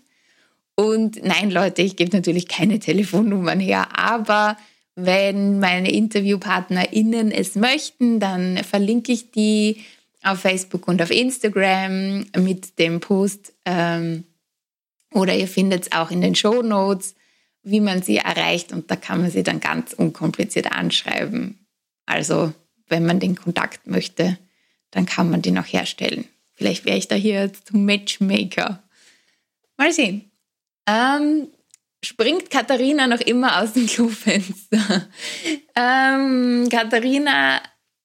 Und 0.75 1.23
nein, 1.23 1.51
Leute, 1.51 1.81
ich 1.81 1.97
gebe 1.97 2.15
natürlich 2.15 2.47
keine 2.47 2.79
Telefonnummern 2.79 3.59
her, 3.59 3.89
aber 3.99 4.57
wenn 4.95 5.59
meine 5.59 5.91
InterviewpartnerInnen 5.91 7.31
es 7.31 7.55
möchten, 7.55 8.19
dann 8.19 8.57
verlinke 8.57 9.11
ich 9.11 9.31
die 9.31 9.83
auf 10.23 10.41
Facebook 10.41 10.87
und 10.87 11.01
auf 11.01 11.11
Instagram 11.11 12.25
mit 12.37 12.77
dem 12.77 12.99
Post. 12.99 13.53
Ähm, 13.65 14.25
oder 15.13 15.35
ihr 15.35 15.47
findet 15.47 15.83
es 15.83 15.91
auch 15.91 16.11
in 16.11 16.21
den 16.21 16.35
Show 16.35 16.61
Notes, 16.61 17.15
wie 17.63 17.79
man 17.79 18.01
sie 18.01 18.17
erreicht. 18.17 18.71
Und 18.71 18.91
da 18.91 18.95
kann 18.95 19.21
man 19.21 19.31
sie 19.31 19.43
dann 19.43 19.59
ganz 19.59 19.93
unkompliziert 19.93 20.71
anschreiben. 20.71 21.65
Also, 22.05 22.53
wenn 22.87 23.05
man 23.05 23.19
den 23.19 23.35
Kontakt 23.35 23.87
möchte, 23.87 24.37
dann 24.91 25.05
kann 25.05 25.29
man 25.29 25.41
den 25.41 25.57
auch 25.57 25.65
herstellen. 25.65 26.25
Vielleicht 26.53 26.85
wäre 26.85 26.97
ich 26.97 27.07
da 27.07 27.15
hier 27.15 27.51
zum 27.53 27.85
Matchmaker. 27.85 28.83
Mal 29.77 29.93
sehen. 29.93 30.29
Ähm, 30.85 31.47
springt 32.03 32.49
Katharina 32.49 33.07
noch 33.07 33.21
immer 33.21 33.61
aus 33.61 33.73
dem 33.73 33.87
Klofenster. 33.87 35.07
ähm, 35.75 36.67
Katharina 36.69 37.61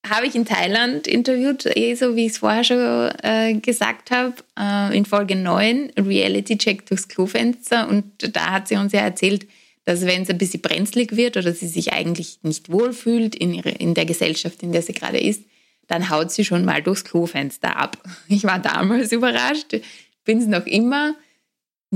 habe 0.09 0.27
ich 0.27 0.35
in 0.35 0.45
Thailand 0.45 1.07
interviewt, 1.07 1.67
eh 1.77 1.95
so 1.95 2.15
wie 2.15 2.27
ich 2.27 2.33
es 2.33 2.39
vorher 2.39 2.65
schon 2.65 3.11
äh, 3.23 3.55
gesagt 3.55 4.11
habe, 4.11 4.35
äh, 4.59 4.97
in 4.97 5.05
Folge 5.05 5.35
9, 5.35 5.93
Reality 5.99 6.59
Check 6.59 6.87
durchs 6.87 7.09
Klofenster. 7.09 7.89
Und 7.89 8.05
da 8.37 8.53
hat 8.53 8.69
sie 8.69 8.77
uns 8.77 8.93
ja 8.93 9.01
erzählt, 9.01 9.47
dass 9.85 10.07
wenn 10.07 10.23
es 10.23 10.31
ein 10.31 10.39
bisschen 10.39 10.61
brenzlig 10.61 11.17
wird 11.17 11.37
oder 11.37 11.53
sie 11.53 11.69
sich 11.69 11.93
eigentlich 11.93 12.39
nicht 12.43 12.71
wohlfühlt 12.71 13.35
in, 13.35 13.55
ihre, 13.55 13.71
in 13.71 13.95
der 13.95 14.05
Gesellschaft, 14.05 14.63
in 14.63 14.73
der 14.73 14.83
sie 14.83 14.93
gerade 14.93 15.19
ist, 15.19 15.43
dann 15.89 16.11
haut 16.11 16.33
sie 16.33 16.45
schon 16.45 16.65
mal 16.65 16.83
durchs 16.83 17.05
Klofenster 17.05 17.77
ab. 17.77 17.97
Ich 18.29 18.45
war 18.45 18.59
damals 18.59 19.13
überrascht, 19.13 19.81
bin 20.25 20.39
es 20.39 20.47
noch 20.47 20.67
immer 20.67 21.15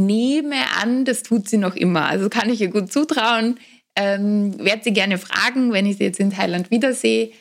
nehme 0.07 0.57
an, 0.81 1.05
das 1.05 1.23
tut 1.23 1.49
sie 1.49 1.59
noch 1.59 1.77
immer. 1.77 2.07
Also 2.07 2.29
kann 2.29 2.51
ich 2.51 2.61
ihr 2.61 2.71
gut 2.71 2.93
zutrauen. 2.93 3.59
Ähm, 3.97 4.59
werde 4.59 4.85
sie 4.85 4.93
gerne 4.93 5.19
fragen, 5.19 5.73
wenn 5.73 5.87
ich 5.87 5.99
sie 5.99 6.05
jetzt 6.05 6.21
in 6.21 6.31
Thailand 6.31 6.71
wiedersehe. 6.71 7.33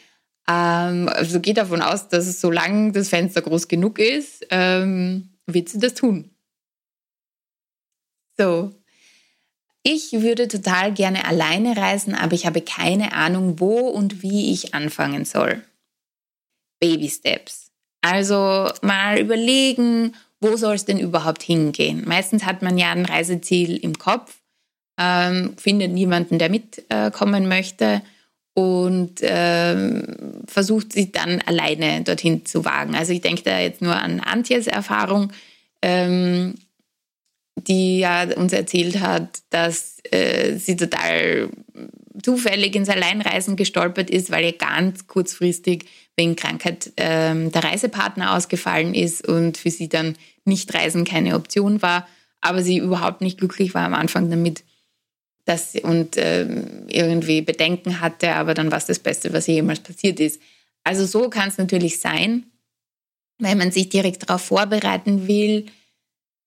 Ähm, 0.48 1.10
also 1.10 1.40
geht 1.40 1.58
davon 1.58 1.82
aus, 1.82 2.10
dass 2.10 2.28
es 2.28 2.42
solange 2.42 2.92
das 2.92 3.10
Fenster 3.10 3.42
groß 3.42 3.68
genug 3.68 4.00
ist, 4.00 4.46
ähm, 4.50 5.30
wird 5.46 5.70
sie 5.70 5.80
das 5.80 5.94
tun. 5.94 6.32
So. 8.38 8.72
Ich 9.84 10.12
würde 10.12 10.48
total 10.48 10.94
gerne 10.94 11.26
alleine 11.26 11.78
reisen, 11.78 12.14
aber 12.14 12.34
ich 12.34 12.46
habe 12.46 12.62
keine 12.62 13.14
Ahnung, 13.14 13.60
wo 13.60 13.88
und 13.88 14.22
wie 14.22 14.52
ich 14.52 14.74
anfangen 14.74 15.24
soll. 15.24 15.64
Baby 16.80 17.10
Steps. 17.10 17.72
Also 18.02 18.72
mal 18.82 19.20
überlegen, 19.20 20.16
wo 20.42 20.56
soll 20.56 20.76
es 20.76 20.86
denn 20.86 21.00
überhaupt 21.00 21.44
hingehen? 21.44 22.04
Meistens 22.06 22.46
hat 22.46 22.62
man 22.62 22.78
ja 22.78 22.92
ein 22.92 23.06
Reiseziel 23.06 23.78
im 23.78 23.98
Kopf, 23.98 24.38
ähm, 25.00 25.56
findet 25.58 25.92
niemanden, 25.92 26.40
der 26.40 26.50
mitkommen 26.50 27.44
äh, 27.44 27.48
möchte 27.48 28.02
und 28.54 29.20
ähm, 29.22 30.44
versucht 30.46 30.94
sich 30.94 31.12
dann 31.12 31.42
alleine 31.42 32.04
dorthin 32.04 32.46
zu 32.46 32.66
wagen. 32.66 32.96
Also 32.96 33.14
ich 33.14 33.22
denke 33.22 33.44
da 33.44 33.60
jetzt 33.60 33.82
nur 33.82 33.96
an 33.96 34.20
Antjes 34.20 34.68
Erfahrung, 34.68 35.32
ähm, 35.82 36.56
die 37.56 38.00
ja 38.00 38.24
uns 38.36 38.54
erzählt 38.54 39.00
hat, 39.00 39.40
dass 39.50 39.98
äh, 40.12 40.56
sie 40.58 40.76
total 40.76 41.50
zufällig 42.24 42.76
ins 42.76 42.90
Alleinreisen 42.90 43.56
gestolpert 43.56 44.10
ist, 44.10 44.32
weil 44.32 44.46
ihr 44.46 44.54
ganz 44.54 45.08
kurzfristig 45.08 45.86
wegen 46.16 46.36
Krankheit 46.36 46.92
ähm, 46.98 47.52
der 47.52 47.64
Reisepartner 47.64 48.36
ausgefallen 48.36 48.94
ist 48.94 49.28
und 49.28 49.58
für 49.58 49.72
sie 49.72 49.90
dann 49.90 50.16
nicht 50.46 50.74
reisen 50.74 51.06
keine 51.06 51.36
Option 51.36 51.82
war, 51.82 52.08
aber 52.42 52.62
sie 52.62 52.78
überhaupt 52.78 53.22
nicht 53.22 53.38
glücklich 53.38 53.74
war 53.74 53.86
am 53.86 53.94
Anfang 53.94 54.30
damit 54.30 54.64
dass 55.50 55.74
und 55.76 56.16
ähm, 56.18 56.86
irgendwie 56.90 57.42
Bedenken 57.42 58.02
hatte, 58.02 58.36
aber 58.36 58.54
dann 58.54 58.70
war 58.70 58.78
es 58.78 58.86
das 58.86 59.00
Beste, 59.00 59.34
was 59.34 59.48
ihr 59.48 59.56
jemals 59.56 59.80
passiert 59.80 60.20
ist. 60.20 60.40
Also 60.84 61.08
so 61.08 61.28
kann 61.28 61.50
es 61.50 61.58
natürlich 61.58 62.00
sein, 62.00 62.46
wenn 63.40 63.58
man 63.58 63.72
sich 63.72 63.90
direkt 63.90 64.30
darauf 64.30 64.44
vorbereiten 64.44 65.28
will, 65.28 65.66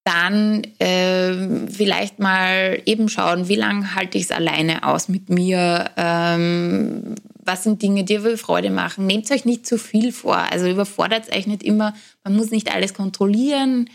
dann 0.04 0.64
äh, 0.80 1.68
vielleicht 1.70 2.18
mal 2.18 2.80
eben 2.86 3.08
schauen, 3.08 3.48
wie 3.48 3.54
lange 3.54 3.94
halte 3.94 4.18
ich 4.18 4.24
es 4.24 4.30
alleine 4.32 4.86
aus 4.86 5.08
mit 5.08 5.30
mir, 5.30 5.90
ähm, 5.96 7.14
was 7.44 7.62
sind 7.62 7.82
Dinge, 7.82 8.04
die 8.04 8.18
euch 8.22 8.40
Freude 8.40 8.70
machen. 8.70 9.06
Nehmt 9.06 9.30
euch 9.30 9.44
nicht 9.44 9.66
zu 9.66 9.78
viel 9.78 10.12
vor, 10.12 10.36
also 10.36 10.68
überfordert 10.68 11.34
euch 11.34 11.46
nicht 11.46 11.62
immer, 11.62 11.94
man 12.24 12.34
muss 12.34 12.50
nicht 12.50 12.74
alles 12.74 12.94
kontrollieren, 12.94 13.88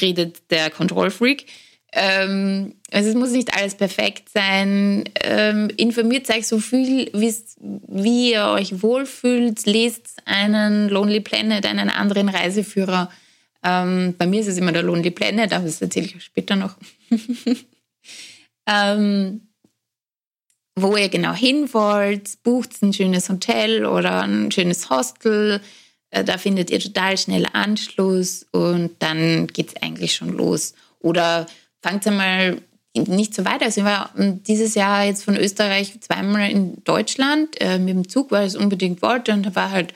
redet 0.00 0.50
der 0.50 0.70
Kontrollfreak. 0.70 1.46
Ähm, 1.92 2.74
also 2.90 3.10
es 3.10 3.14
muss 3.14 3.32
nicht 3.32 3.54
alles 3.54 3.74
perfekt 3.74 4.28
sein. 4.28 5.04
Ähm, 5.22 5.68
informiert 5.76 6.30
euch 6.30 6.46
so 6.46 6.58
viel, 6.58 7.10
wie 7.12 8.32
ihr 8.32 8.46
euch 8.46 8.82
wohlfühlt. 8.82 9.66
Lest 9.66 10.22
einen 10.24 10.88
Lonely 10.88 11.20
Planet, 11.20 11.66
einen 11.66 11.90
anderen 11.90 12.28
Reiseführer 12.28 13.10
ähm, 13.62 14.14
bei 14.16 14.26
mir 14.26 14.40
ist 14.40 14.48
es 14.48 14.58
immer 14.58 14.72
der 14.72 14.82
Lonely 14.82 15.10
Planet, 15.10 15.52
aber 15.52 15.64
das 15.64 15.82
erzähle 15.82 16.06
ich 16.06 16.16
euch 16.16 16.24
später 16.24 16.56
noch. 16.56 16.76
ähm, 18.66 19.42
wo 20.76 20.96
ihr 20.96 21.08
genau 21.08 21.34
hin 21.34 21.72
wollt, 21.72 22.42
bucht 22.42 22.82
ein 22.82 22.92
schönes 22.92 23.28
Hotel 23.28 23.84
oder 23.84 24.22
ein 24.22 24.50
schönes 24.50 24.88
Hostel. 24.88 25.60
Äh, 26.10 26.24
da 26.24 26.38
findet 26.38 26.70
ihr 26.70 26.80
total 26.80 27.18
schnell 27.18 27.46
Anschluss 27.52 28.46
und 28.52 28.92
dann 29.00 29.46
geht 29.48 29.68
es 29.68 29.82
eigentlich 29.82 30.14
schon 30.14 30.30
los. 30.30 30.74
Oder 31.00 31.46
fangt 31.82 32.06
einmal 32.06 32.62
nicht 32.94 33.34
so 33.34 33.44
weit. 33.44 33.62
Also 33.62 33.82
ich 33.82 33.86
war 33.86 34.10
dieses 34.16 34.74
Jahr 34.74 35.04
jetzt 35.04 35.24
von 35.24 35.36
Österreich 35.36 36.00
zweimal 36.00 36.50
in 36.50 36.82
Deutschland 36.84 37.60
äh, 37.60 37.78
mit 37.78 37.94
dem 37.94 38.08
Zug, 38.08 38.30
weil 38.30 38.46
ich 38.46 38.54
es 38.54 38.60
unbedingt 38.60 39.02
wollte 39.02 39.32
und 39.32 39.44
da 39.44 39.54
war 39.54 39.70
halt 39.70 39.94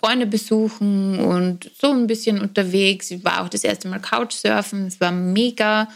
Freunde 0.00 0.26
besuchen 0.26 1.18
und 1.18 1.70
so 1.78 1.90
ein 1.90 2.06
bisschen 2.06 2.40
unterwegs. 2.40 3.10
Ich 3.10 3.22
war 3.22 3.42
auch 3.42 3.50
das 3.50 3.64
erste 3.64 3.88
Mal 3.88 4.00
Couchsurfen, 4.00 4.86
es 4.86 5.00
war 5.00 5.12
mega. 5.12 5.88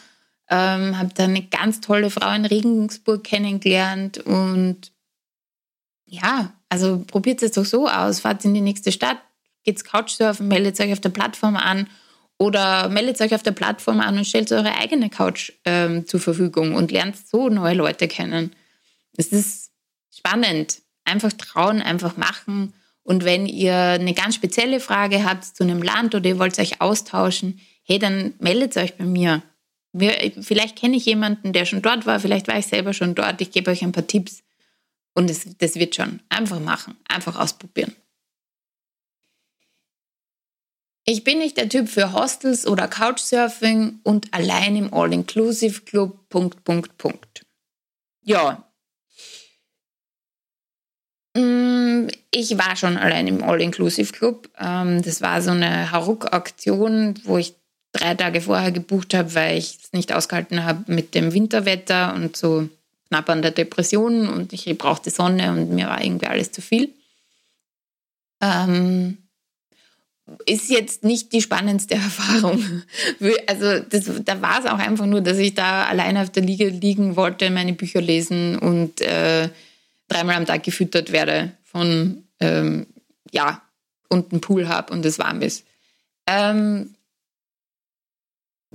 Ähm, 0.50 0.98
habe 0.98 1.14
dann 1.14 1.30
eine 1.30 1.46
ganz 1.46 1.80
tolle 1.80 2.10
Frau 2.10 2.30
in 2.34 2.44
Regensburg 2.44 3.24
kennengelernt 3.24 4.18
und 4.18 4.92
ja, 6.04 6.52
also 6.68 7.02
probiert 7.06 7.42
es 7.42 7.52
doch 7.52 7.64
so 7.64 7.88
aus. 7.88 8.20
Fahrt 8.20 8.44
in 8.44 8.52
die 8.52 8.60
nächste 8.60 8.92
Stadt, 8.92 9.16
geht's 9.62 9.84
Couchsurfen, 9.84 10.48
meldet 10.48 10.78
euch 10.80 10.92
auf 10.92 11.00
der 11.00 11.08
Plattform 11.08 11.56
an 11.56 11.88
oder 12.36 12.90
meldet 12.90 13.22
euch 13.22 13.34
auf 13.34 13.42
der 13.42 13.52
Plattform 13.52 14.00
an 14.00 14.18
und 14.18 14.26
stellt 14.26 14.52
eure 14.52 14.76
eigene 14.76 15.08
Couch 15.08 15.52
ähm, 15.64 16.06
zur 16.06 16.20
Verfügung 16.20 16.74
und 16.74 16.92
lernt 16.92 17.16
so 17.16 17.48
neue 17.48 17.74
Leute 17.74 18.06
kennen. 18.06 18.54
Es 19.16 19.28
ist 19.28 19.70
spannend. 20.14 20.82
Einfach 21.06 21.32
trauen, 21.32 21.80
einfach 21.80 22.18
machen 22.18 22.74
und 23.04 23.24
wenn 23.24 23.46
ihr 23.46 23.76
eine 23.76 24.14
ganz 24.14 24.34
spezielle 24.34 24.80
Frage 24.80 25.24
habt 25.24 25.44
zu 25.44 25.62
einem 25.62 25.82
Land 25.82 26.14
oder 26.14 26.28
ihr 26.28 26.38
wollt 26.38 26.58
euch 26.58 26.80
austauschen, 26.80 27.60
hey, 27.84 27.98
dann 27.98 28.34
meldet 28.38 28.76
euch 28.76 28.96
bei 28.96 29.04
mir. 29.04 29.42
Vielleicht 30.40 30.76
kenne 30.76 30.96
ich 30.96 31.04
jemanden, 31.04 31.52
der 31.52 31.66
schon 31.66 31.82
dort 31.82 32.06
war, 32.06 32.18
vielleicht 32.18 32.48
war 32.48 32.58
ich 32.58 32.66
selber 32.66 32.92
schon 32.94 33.14
dort. 33.14 33.40
Ich 33.40 33.52
gebe 33.52 33.70
euch 33.70 33.84
ein 33.84 33.92
paar 33.92 34.06
Tipps 34.06 34.42
und 35.12 35.30
es, 35.30 35.46
das 35.58 35.76
wird 35.76 35.94
schon. 35.94 36.20
Einfach 36.30 36.58
machen, 36.58 36.96
einfach 37.06 37.38
ausprobieren. 37.38 37.94
Ich 41.04 41.22
bin 41.22 41.38
nicht 41.38 41.58
der 41.58 41.68
Typ 41.68 41.90
für 41.90 42.14
Hostels 42.14 42.66
oder 42.66 42.88
Couchsurfing 42.88 44.00
und 44.02 44.32
allein 44.32 44.74
im 44.76 44.92
All-Inclusive-Club. 44.92 46.30
Punkt, 46.30 46.64
Punkt, 46.64 46.96
Punkt. 46.96 47.44
Ja, 48.22 48.66
ich 51.36 52.58
war 52.58 52.76
schon 52.76 52.96
allein 52.96 53.26
im 53.26 53.42
All-Inclusive 53.42 54.12
Club. 54.12 54.48
Ähm, 54.58 55.02
das 55.02 55.20
war 55.20 55.42
so 55.42 55.50
eine 55.50 55.90
Haruk-Aktion, 55.90 57.14
wo 57.24 57.38
ich 57.38 57.54
drei 57.92 58.14
Tage 58.14 58.40
vorher 58.40 58.72
gebucht 58.72 59.14
habe, 59.14 59.34
weil 59.34 59.58
ich 59.58 59.78
es 59.82 59.92
nicht 59.92 60.12
ausgehalten 60.12 60.64
habe 60.64 60.92
mit 60.92 61.14
dem 61.14 61.32
Winterwetter 61.32 62.14
und 62.14 62.36
so 62.36 62.68
knapp 63.08 63.28
an 63.30 63.42
der 63.42 63.52
Depression 63.52 64.28
und 64.28 64.52
ich 64.52 64.66
brauchte 64.76 65.10
Sonne 65.10 65.52
und 65.52 65.70
mir 65.70 65.86
war 65.86 66.02
irgendwie 66.02 66.26
alles 66.26 66.50
zu 66.50 66.60
viel. 66.60 66.90
Ähm, 68.40 69.18
ist 70.46 70.70
jetzt 70.70 71.04
nicht 71.04 71.32
die 71.32 71.42
spannendste 71.42 71.94
Erfahrung. 71.94 72.82
Also 73.46 73.78
das, 73.80 74.10
da 74.24 74.42
war 74.42 74.60
es 74.60 74.66
auch 74.66 74.78
einfach 74.78 75.06
nur, 75.06 75.20
dass 75.20 75.38
ich 75.38 75.54
da 75.54 75.84
alleine 75.84 76.22
auf 76.22 76.30
der 76.30 76.42
Liege 76.42 76.68
liegen 76.68 77.16
wollte, 77.16 77.50
meine 77.50 77.74
Bücher 77.74 78.00
lesen 78.00 78.58
und 78.58 79.00
äh, 79.00 79.50
dreimal 80.08 80.36
am 80.36 80.46
Tag 80.46 80.62
gefüttert 80.62 81.12
werde 81.12 81.56
von, 81.62 82.28
ähm, 82.40 82.86
ja, 83.30 83.62
und 84.08 84.32
einen 84.32 84.40
Pool 84.40 84.68
habe 84.68 84.92
und 84.92 85.04
es 85.04 85.18
warm 85.18 85.42
ist. 85.42 85.66
Ähm, 86.26 86.94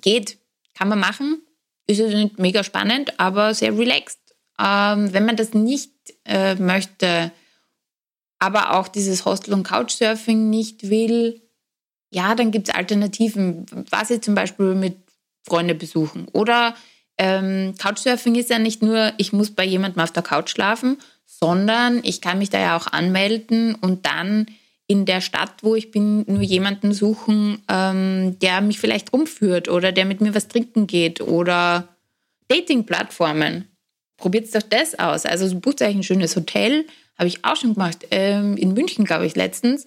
geht, 0.02 0.38
kann 0.74 0.90
man 0.90 1.00
machen. 1.00 1.42
Ist 1.88 2.00
jetzt 2.00 2.14
nicht 2.14 2.40
mega 2.40 2.64
spannend, 2.64 3.20
aber 3.20 3.54
sehr 3.54 3.78
relaxed. 3.78 4.20
Ähm, 4.60 5.14
wenn 5.14 5.26
man 5.26 5.36
das 5.36 5.54
nicht 5.54 5.92
äh, 6.26 6.56
möchte, 6.56 7.32
aber 8.40 8.74
auch 8.74 8.88
dieses 8.88 9.26
Hostel- 9.26 9.54
und 9.54 9.64
Couchsurfing 9.64 10.50
nicht 10.50 10.90
will, 10.90 11.42
ja, 12.12 12.36
dann 12.36 12.52
gibt 12.52 12.70
es 12.70 12.76
Alternativen, 12.76 13.66
was 13.90 14.10
ich 14.10 14.22
zum 14.22 14.36
Beispiel 14.36 14.76
mit 14.76 14.98
Freunden 15.44 15.78
besuchen. 15.78 16.28
Oder 16.30 16.76
ähm, 17.18 17.76
Couchsurfing 17.78 18.36
ist 18.36 18.50
ja 18.50 18.60
nicht 18.60 18.82
nur, 18.82 19.14
ich 19.18 19.34
muss 19.34 19.52
bei 19.52 19.66
jemandem 19.66 20.02
auf 20.02 20.12
der 20.12 20.24
Couch 20.24 20.50
schlafen, 20.50 20.98
sondern 21.42 22.02
ich 22.04 22.22
kann 22.22 22.40
mich 22.40 22.50
da 22.50 22.60
ja 22.60 22.78
auch 22.78 22.88
anmelden 22.88 23.76
und 23.76 24.06
dann 24.06 24.48
in 24.88 25.06
der 25.06 25.22
Stadt, 25.22 25.62
wo 25.62 25.76
ich 25.76 25.92
bin, 25.92 26.26
nur 26.28 26.42
jemanden 26.42 26.94
suchen, 26.94 27.62
ähm, 27.70 28.38
der 28.40 28.62
mich 28.62 28.80
vielleicht 28.80 29.14
rumführt 29.14 29.70
oder 29.70 29.92
der 29.92 30.06
mit 30.06 30.20
mir 30.20 30.34
was 30.34 30.48
trinken 30.48 30.88
geht 30.88 31.22
oder 31.22 31.88
Dating-Plattformen. 32.48 33.68
Probiert 34.18 34.54
doch 34.54 34.64
das 34.64 34.98
aus. 34.98 35.26
Also 35.26 35.56
bucht 35.60 35.82
euch 35.82 35.96
ein 35.96 36.04
schönes 36.04 36.36
Hotel, 36.36 36.86
habe 37.18 37.28
ich 37.28 37.46
auch 37.46 37.56
schon 37.56 37.76
gemacht, 37.76 38.08
ähm, 38.10 38.58
in 38.58 38.74
München, 38.74 39.06
glaube 39.06 39.28
ich, 39.28 39.36
letztens. 39.36 39.86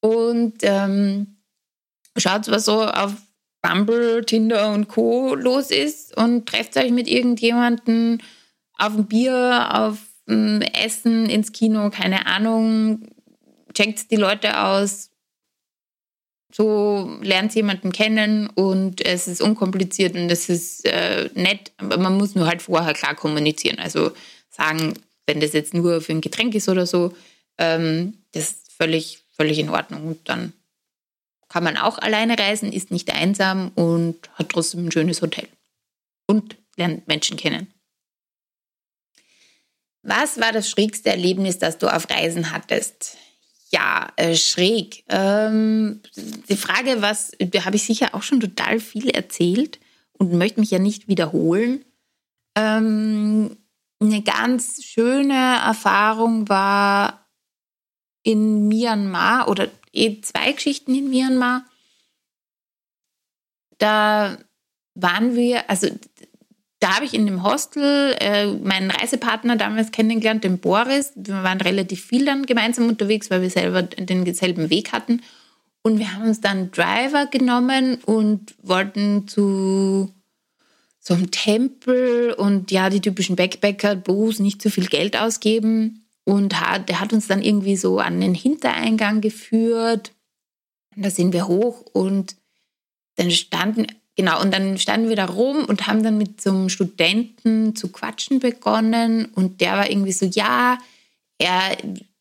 Und 0.00 0.54
ähm, 0.62 1.36
schaut, 2.16 2.48
was 2.48 2.64
so 2.64 2.82
auf 2.82 3.12
Bumble, 3.60 4.24
Tinder 4.24 4.72
und 4.72 4.88
Co. 4.88 5.34
los 5.34 5.70
ist 5.70 6.16
und 6.16 6.46
trefft 6.46 6.76
euch 6.76 6.90
mit 6.90 7.06
irgendjemandem 7.06 8.18
auf 8.78 8.94
ein 8.96 9.06
Bier, 9.06 9.68
auf 9.72 9.98
Essen, 10.28 11.28
ins 11.28 11.52
Kino, 11.52 11.90
keine 11.90 12.26
Ahnung, 12.26 13.08
checkt 13.74 14.10
die 14.10 14.16
Leute 14.16 14.62
aus, 14.62 15.10
so 16.52 17.18
lernt 17.20 17.54
jemanden 17.54 17.92
kennen 17.92 18.48
und 18.48 19.04
es 19.04 19.28
ist 19.28 19.42
unkompliziert 19.42 20.14
und 20.14 20.30
es 20.30 20.48
ist 20.48 20.84
äh, 20.86 21.28
nett, 21.34 21.72
aber 21.76 21.98
man 21.98 22.16
muss 22.16 22.34
nur 22.34 22.46
halt 22.46 22.62
vorher 22.62 22.94
klar 22.94 23.14
kommunizieren. 23.14 23.78
Also 23.78 24.12
sagen, 24.50 24.94
wenn 25.26 25.40
das 25.40 25.52
jetzt 25.52 25.74
nur 25.74 26.00
für 26.00 26.12
ein 26.12 26.20
Getränk 26.20 26.54
ist 26.54 26.68
oder 26.68 26.86
so, 26.86 27.14
ähm, 27.58 28.14
das 28.32 28.50
ist 28.50 28.72
völlig, 28.72 29.20
völlig 29.36 29.58
in 29.58 29.68
Ordnung. 29.68 30.06
Und 30.06 30.28
dann 30.28 30.52
kann 31.48 31.64
man 31.64 31.76
auch 31.76 31.98
alleine 31.98 32.38
reisen, 32.38 32.72
ist 32.72 32.90
nicht 32.90 33.14
einsam 33.14 33.70
und 33.74 34.16
hat 34.34 34.48
trotzdem 34.48 34.86
ein 34.86 34.92
schönes 34.92 35.22
Hotel. 35.22 35.48
Und 36.26 36.56
lernt 36.76 37.08
Menschen 37.08 37.36
kennen. 37.36 37.72
Was 40.08 40.40
war 40.40 40.52
das 40.52 40.70
schrägste 40.70 41.10
Erlebnis, 41.10 41.58
das 41.58 41.76
du 41.76 41.86
auf 41.86 42.08
Reisen 42.08 42.50
hattest? 42.50 43.18
Ja, 43.70 44.08
äh, 44.16 44.34
schräg. 44.34 45.04
Ähm, 45.10 46.00
die 46.48 46.56
Frage, 46.56 47.02
was, 47.02 47.32
da 47.38 47.66
habe 47.66 47.76
ich 47.76 47.82
sicher 47.82 48.14
auch 48.14 48.22
schon 48.22 48.40
total 48.40 48.80
viel 48.80 49.10
erzählt 49.10 49.78
und 50.14 50.32
möchte 50.32 50.60
mich 50.60 50.70
ja 50.70 50.78
nicht 50.78 51.08
wiederholen. 51.08 51.84
Ähm, 52.56 53.58
eine 54.00 54.22
ganz 54.22 54.82
schöne 54.82 55.34
Erfahrung 55.34 56.48
war 56.48 57.28
in 58.22 58.66
Myanmar 58.66 59.48
oder 59.48 59.68
eh 59.92 60.22
zwei 60.22 60.52
Geschichten 60.52 60.94
in 60.94 61.10
Myanmar. 61.10 61.66
Da 63.76 64.38
waren 64.94 65.36
wir, 65.36 65.68
also 65.68 65.90
da 66.80 66.94
habe 66.94 67.04
ich 67.04 67.14
in 67.14 67.26
dem 67.26 67.42
Hostel 67.42 68.14
äh, 68.20 68.46
meinen 68.46 68.90
Reisepartner 68.90 69.56
damals 69.56 69.90
kennengelernt, 69.90 70.44
den 70.44 70.58
Boris. 70.58 71.12
Wir 71.16 71.42
waren 71.42 71.60
relativ 71.60 72.04
viel 72.04 72.24
dann 72.24 72.46
gemeinsam 72.46 72.88
unterwegs, 72.88 73.30
weil 73.30 73.42
wir 73.42 73.50
selber 73.50 73.82
denselben 73.82 74.70
Weg 74.70 74.92
hatten. 74.92 75.22
Und 75.82 75.98
wir 75.98 76.12
haben 76.12 76.28
uns 76.28 76.40
dann 76.40 76.70
Driver 76.70 77.26
genommen 77.26 77.98
und 78.04 78.54
wollten 78.62 79.26
zu 79.26 80.12
so 81.00 81.14
einem 81.14 81.30
Tempel 81.30 82.32
und 82.32 82.70
ja, 82.70 82.90
die 82.90 83.00
typischen 83.00 83.36
Backpacker, 83.36 83.96
Bos, 83.96 84.38
nicht 84.38 84.62
zu 84.62 84.70
viel 84.70 84.86
Geld 84.86 85.16
ausgeben. 85.16 86.04
Und 86.24 86.60
hat, 86.60 86.90
der 86.90 87.00
hat 87.00 87.14
uns 87.14 87.26
dann 87.26 87.42
irgendwie 87.42 87.76
so 87.76 87.98
an 87.98 88.20
den 88.20 88.34
Hintereingang 88.34 89.20
geführt. 89.20 90.12
Und 90.94 91.04
da 91.04 91.10
sind 91.10 91.32
wir 91.32 91.48
hoch 91.48 91.80
und 91.92 92.36
dann 93.16 93.30
standen 93.30 93.86
Genau, 94.18 94.42
und 94.42 94.52
dann 94.52 94.76
standen 94.78 95.08
wir 95.08 95.14
da 95.14 95.26
rum 95.26 95.64
und 95.66 95.86
haben 95.86 96.02
dann 96.02 96.18
mit 96.18 96.40
so 96.40 96.50
einem 96.50 96.68
Studenten 96.70 97.76
zu 97.76 97.92
quatschen 97.92 98.40
begonnen. 98.40 99.26
Und 99.26 99.60
der 99.60 99.74
war 99.74 99.88
irgendwie 99.88 100.10
so, 100.10 100.26
ja, 100.26 100.76
er 101.38 101.76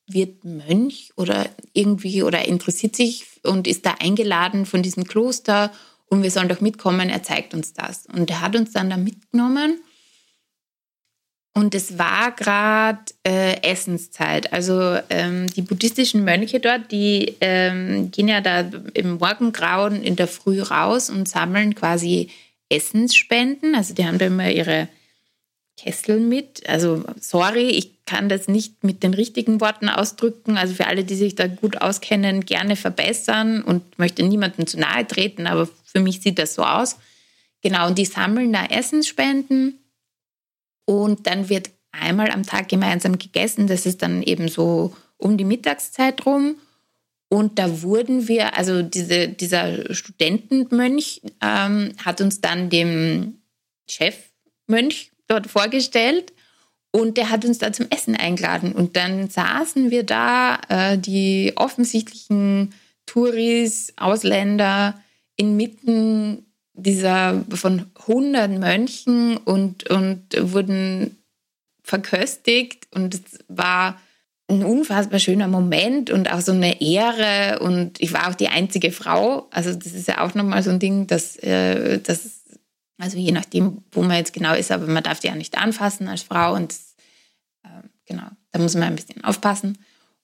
wird 0.06 0.46
Mönch 0.46 1.12
oder 1.16 1.50
irgendwie 1.74 2.22
oder 2.22 2.48
interessiert 2.48 2.96
sich 2.96 3.26
und 3.42 3.66
ist 3.66 3.88
da 3.88 3.96
eingeladen 4.00 4.68
von 4.68 4.84
diesem 4.84 5.06
Kloster 5.06 5.72
und 6.06 6.22
wir 6.22 6.30
sollen 6.30 6.50
doch 6.50 6.62
mitkommen, 6.62 7.10
er 7.10 7.24
zeigt 7.24 7.56
uns 7.56 7.74
das. 7.74 8.06
Und 8.06 8.30
er 8.30 8.42
hat 8.42 8.56
uns 8.56 8.74
dann 8.74 8.92
da 8.92 8.98
mitgenommen 8.98 9.82
und 11.58 11.74
es 11.74 11.98
war 11.98 12.34
gerade 12.34 13.00
äh, 13.26 13.63
Essenszeit. 13.63 14.54
Also 14.54 15.00
ähm, 15.10 15.48
die 15.48 15.63
buddhistischen 15.63 16.24
Mönche 16.24 16.60
dort, 16.60 16.91
die 16.91 17.36
ähm, 17.41 18.12
gehen 18.12 18.28
ja 18.28 18.41
da 18.41 18.70
im 18.93 19.17
Morgengrauen 19.17 20.04
in 20.04 20.15
der 20.15 20.28
Früh 20.28 20.62
raus 20.62 21.10
und 21.10 21.28
sammeln 21.28 21.74
quasi 21.74 22.30
Essensspenden. 22.70 23.74
Also 23.74 23.96
die 23.96 24.06
haben 24.06 24.20
da 24.20 24.28
immer 24.28 24.52
ihre 24.52 24.88
Kessel 25.78 26.20
mit. 26.20 26.70
Also 26.70 27.04
sorry, 27.20 27.70
ich 27.70 28.06
kann 28.06 28.30
das 28.30 28.48
nicht 28.48 28.84
mit 28.84 29.02
den 29.02 29.15
richtigen 29.15 29.60
Worten 29.60 29.89
ausdrücken. 29.89 30.60
Also 30.60 30.76
für 30.76 30.86
alle, 30.86 31.06
die 31.06 31.15
sich 31.15 31.34
da 31.34 31.48
gut 31.48 31.82
auskennen, 31.82 32.46
gerne 32.46 32.76
verbessern 32.76 33.63
und 33.63 33.98
möchte 33.98 34.22
niemandem 34.22 34.67
zu 34.67 34.80
nahe 34.80 35.08
treten, 35.08 35.48
aber 35.48 35.67
für 35.86 36.02
mich 36.02 36.22
sieht 36.22 36.38
das 36.38 36.54
so 36.54 36.63
aus. 36.63 36.98
Genau, 37.63 37.88
und 37.88 37.98
die 37.98 38.06
sammeln 38.06 38.54
da 38.54 38.63
Essensspenden 38.65 39.80
und 40.88 41.28
dann 41.28 41.50
wird 41.50 41.69
einmal 41.91 42.32
am 42.32 42.43
Tag 42.43 42.69
gemeinsam 42.69 43.17
gegessen. 43.17 43.67
Das 43.67 43.86
ist 43.86 44.02
dann 44.02 44.23
eben 44.23 44.47
so 44.47 44.95
um 45.17 45.38
die 45.38 45.43
Mittagszeit 45.43 46.26
rum. 46.26 46.56
Und 47.30 47.60
da 47.60 47.82
wurden 47.82 48.30
wir, 48.30 48.58
also 48.58 48.82
diese, 48.82 49.28
dieser 49.28 49.93
Studentenmönch 49.93 51.21
ähm, 51.41 51.91
hat 52.04 52.21
uns 52.21 52.39
dann 52.39 52.69
dem 52.69 53.41
Chefmönch 53.89 55.12
dort 55.28 55.47
vorgestellt 55.47 56.32
und 56.91 57.17
der 57.17 57.30
hat 57.30 57.43
uns 57.43 57.58
da 57.58 57.73
zum 57.73 57.88
Essen 57.89 58.15
eingeladen. 58.15 58.71
Und 58.71 58.95
dann 58.95 59.30
saßen 59.30 59.91
wir 59.91 60.04
da, 60.04 60.60
äh, 60.69 60.97
die 60.97 61.52
offensichtlichen 61.58 62.73
Touris, 63.06 63.93
Ausländer, 63.97 64.97
inmitten 65.36 66.47
dieser 66.78 67.44
von 67.50 67.88
hunderten 68.08 68.60
Mönchen 68.60 69.38
und, 69.38 69.90
und 69.90 70.24
wurden 70.40 71.18
verköstigt. 71.84 72.88
Und 72.94 73.16
es 73.16 73.22
war 73.48 74.00
ein 74.48 74.63
unfassbar 74.63 75.20
schöner 75.20 75.48
Moment 75.48 76.10
und 76.10 76.32
auch 76.32 76.40
so 76.40 76.52
eine 76.52 76.80
Ehre. 76.80 77.60
Und 77.60 78.00
ich 78.00 78.13
war 78.13 78.30
auch 78.30 78.36
die 78.36 78.48
einzige 78.48 78.92
Frau. 78.92 79.48
Also 79.52 79.74
das 79.74 79.94
ist 79.94 80.08
ja 80.08 80.22
auch 80.22 80.36
nochmal 80.36 80.63
so 80.63 80.70
ein 80.70 80.80
Ding, 80.80 81.08
dass, 81.08 81.36
äh, 81.38 82.00
dass 82.00 82.44
also 83.00 83.18
je 83.18 83.32
nachdem, 83.32 83.84
wo 83.92 84.04
man 84.04 84.18
jetzt 84.18 84.34
genau 84.34 84.54
ist, 84.54 84.72
aber 84.72 84.88
man 84.88 85.04
darf 85.04 85.20
die 85.20 85.28
ja 85.28 85.36
nicht 85.36 85.58
anfassen 85.58 86.08
als 86.08 86.22
Frau. 86.22 86.54
Und 86.54 86.76
äh, 87.63 87.88
genau, 88.06 88.28
da 88.52 88.60
muss 88.60 88.76
man 88.76 88.84
ein 88.84 88.96
bisschen 88.96 89.24
aufpassen. 89.24 89.80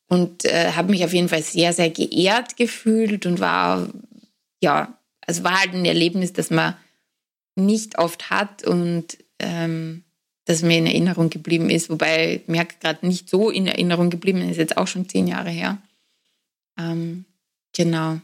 Und 0.08 0.46
äh, 0.46 0.72
habe 0.74 0.92
mich 0.92 1.04
auf 1.04 1.13
jeden 1.13 1.30
Fall 1.30 1.42
sehr, 1.42 1.74
sehr 1.74 1.89
geehrt 1.89 2.58
gefühlt 2.58 3.26
und 3.26 3.39
war 3.39 3.89
ja 4.62 4.96
also 5.26 5.44
war 5.44 5.60
halt 5.60 5.74
ein 5.74 5.86
Erlebnis, 5.86 6.34
das 6.34 6.50
man 6.50 6.76
nicht 7.56 7.98
oft 7.98 8.30
hat 8.30 8.66
und 8.66 9.18
ähm, 9.40 10.04
das 10.46 10.62
mir 10.62 10.78
in 10.78 10.88
Erinnerung 10.88 11.30
geblieben 11.30 11.70
ist, 11.70 11.90
wobei 11.90 12.42
mir 12.48 12.66
gerade 12.66 13.06
nicht 13.06 13.30
so 13.30 13.50
in 13.50 13.68
Erinnerung 13.68 14.10
geblieben 14.10 14.42
ist, 14.50 14.58
jetzt 14.58 14.78
auch 14.78 14.88
schon 14.88 15.08
zehn 15.08 15.28
Jahre 15.28 15.50
her. 15.50 15.78
Ähm, 16.78 17.26
genau. 17.74 18.20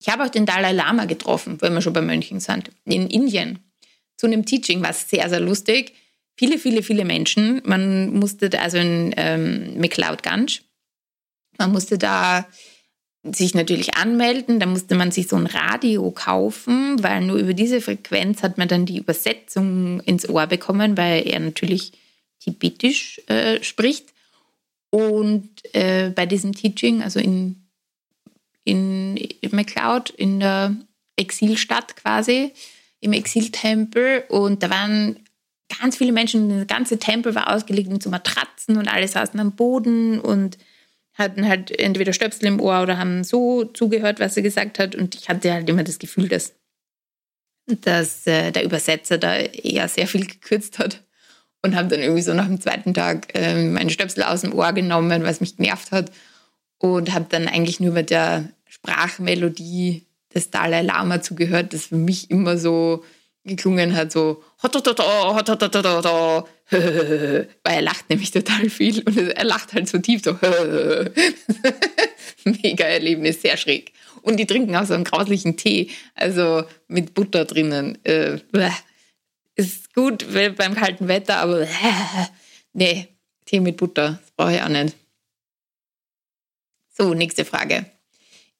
Ich 0.00 0.08
habe 0.08 0.24
auch 0.24 0.28
den 0.28 0.46
Dalai 0.46 0.72
Lama 0.72 1.04
getroffen, 1.04 1.60
wenn 1.60 1.74
wir 1.74 1.82
schon 1.82 1.92
bei 1.92 2.02
Mönchen 2.02 2.40
sind, 2.40 2.70
in 2.84 3.08
Indien. 3.08 3.60
Zu 4.16 4.26
einem 4.26 4.44
Teaching 4.44 4.82
war 4.82 4.90
es 4.90 5.08
sehr, 5.08 5.28
sehr 5.28 5.40
lustig. 5.40 5.94
Viele, 6.36 6.58
viele, 6.58 6.82
viele 6.82 7.04
Menschen. 7.04 7.62
Man 7.64 8.12
musste 8.12 8.50
da, 8.50 8.58
also 8.60 8.78
in 8.78 9.14
ähm, 9.16 9.78
McLeod 9.78 10.22
Ganj, 10.22 10.60
man 11.58 11.72
musste 11.72 11.96
da 11.96 12.46
sich 13.32 13.54
natürlich 13.54 13.96
anmelden. 13.96 14.60
Da 14.60 14.66
musste 14.66 14.94
man 14.94 15.10
sich 15.10 15.28
so 15.28 15.36
ein 15.36 15.46
Radio 15.46 16.10
kaufen, 16.10 17.02
weil 17.02 17.22
nur 17.22 17.36
über 17.38 17.54
diese 17.54 17.80
Frequenz 17.80 18.42
hat 18.42 18.58
man 18.58 18.68
dann 18.68 18.86
die 18.86 18.98
Übersetzung 18.98 20.00
ins 20.00 20.28
Ohr 20.28 20.46
bekommen, 20.46 20.96
weil 20.96 21.26
er 21.26 21.40
natürlich 21.40 21.92
tibetisch 22.40 23.20
äh, 23.26 23.62
spricht. 23.62 24.12
Und 24.90 25.48
äh, 25.74 26.10
bei 26.14 26.26
diesem 26.26 26.54
Teaching, 26.54 27.02
also 27.02 27.18
in, 27.20 27.66
in, 28.64 29.16
in 29.16 29.58
in 30.16 30.40
der 30.40 30.76
Exilstadt 31.16 31.96
quasi, 31.96 32.52
im 33.00 33.12
Exiltempel, 33.12 34.24
und 34.28 34.62
da 34.62 34.70
waren 34.70 35.16
ganz 35.80 35.96
viele 35.96 36.12
Menschen, 36.12 36.48
der 36.48 36.64
ganze 36.66 36.98
Tempel 36.98 37.34
war 37.34 37.52
ausgelegt 37.52 37.90
mit 37.90 38.02
so 38.02 38.10
Matratzen 38.10 38.76
und 38.76 38.88
alle 38.88 39.08
saßen 39.08 39.38
am 39.40 39.52
Boden 39.52 40.20
und 40.20 40.56
hatten 41.16 41.48
halt 41.48 41.70
entweder 41.78 42.12
Stöpsel 42.12 42.46
im 42.46 42.60
Ohr 42.60 42.82
oder 42.82 42.98
haben 42.98 43.24
so 43.24 43.64
zugehört, 43.64 44.20
was 44.20 44.36
er 44.36 44.42
gesagt 44.42 44.78
hat. 44.78 44.94
Und 44.94 45.14
ich 45.14 45.28
hatte 45.28 45.52
halt 45.52 45.68
immer 45.68 45.82
das 45.82 45.98
Gefühl, 45.98 46.28
dass, 46.28 46.54
dass 47.66 48.26
äh, 48.26 48.52
der 48.52 48.64
Übersetzer 48.64 49.18
da 49.18 49.36
eher 49.36 49.88
sehr 49.88 50.06
viel 50.06 50.26
gekürzt 50.26 50.78
hat. 50.78 51.02
Und 51.62 51.74
habe 51.74 51.88
dann 51.88 52.00
irgendwie 52.00 52.22
so 52.22 52.34
nach 52.34 52.46
dem 52.46 52.60
zweiten 52.60 52.94
Tag 52.94 53.34
äh, 53.34 53.64
meinen 53.64 53.90
Stöpsel 53.90 54.22
aus 54.22 54.42
dem 54.42 54.54
Ohr 54.54 54.72
genommen, 54.72 55.24
was 55.24 55.40
mich 55.40 55.56
genervt 55.56 55.90
hat. 55.90 56.12
Und 56.78 57.12
habe 57.12 57.26
dann 57.28 57.48
eigentlich 57.48 57.80
nur 57.80 57.92
mit 57.92 58.10
der 58.10 58.50
Sprachmelodie 58.68 60.06
des 60.34 60.50
Dalai 60.50 60.82
Lama 60.82 61.22
zugehört, 61.22 61.72
das 61.72 61.86
für 61.86 61.96
mich 61.96 62.30
immer 62.30 62.58
so 62.58 63.02
geklungen 63.46 63.94
hat, 63.94 64.12
so 64.12 64.42
weil 66.70 67.48
er 67.64 67.82
lacht 67.82 68.10
nämlich 68.10 68.32
total 68.32 68.68
viel 68.68 69.02
und 69.02 69.16
er 69.16 69.44
lacht 69.44 69.72
halt 69.72 69.88
so 69.88 69.98
tief, 69.98 70.22
so 70.24 70.32
mega 72.44 72.84
Erlebnis, 72.84 73.42
sehr 73.42 73.56
schräg. 73.56 73.92
Und 74.22 74.38
die 74.38 74.46
trinken 74.46 74.74
auch 74.74 74.84
so 74.84 74.94
einen 74.94 75.04
grauslichen 75.04 75.56
Tee, 75.56 75.90
also 76.14 76.64
mit 76.88 77.14
Butter 77.14 77.44
drinnen. 77.44 78.04
Äh, 78.04 78.40
ist 79.54 79.94
gut 79.94 80.26
beim 80.32 80.74
kalten 80.74 81.06
Wetter, 81.06 81.36
aber 81.36 81.66
nee, 82.72 83.08
Tee 83.44 83.60
mit 83.60 83.76
Butter, 83.76 84.18
das 84.20 84.30
brauche 84.32 84.54
ich 84.54 84.62
auch 84.62 84.68
nicht. 84.68 84.96
So, 86.92 87.14
nächste 87.14 87.44
Frage. 87.44 87.86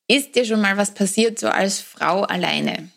Ist 0.08 0.36
dir 0.36 0.44
schon 0.44 0.60
mal 0.60 0.76
was 0.76 0.94
passiert, 0.94 1.38
so 1.38 1.48
als 1.48 1.80
Frau 1.80 2.22
alleine? 2.22 2.90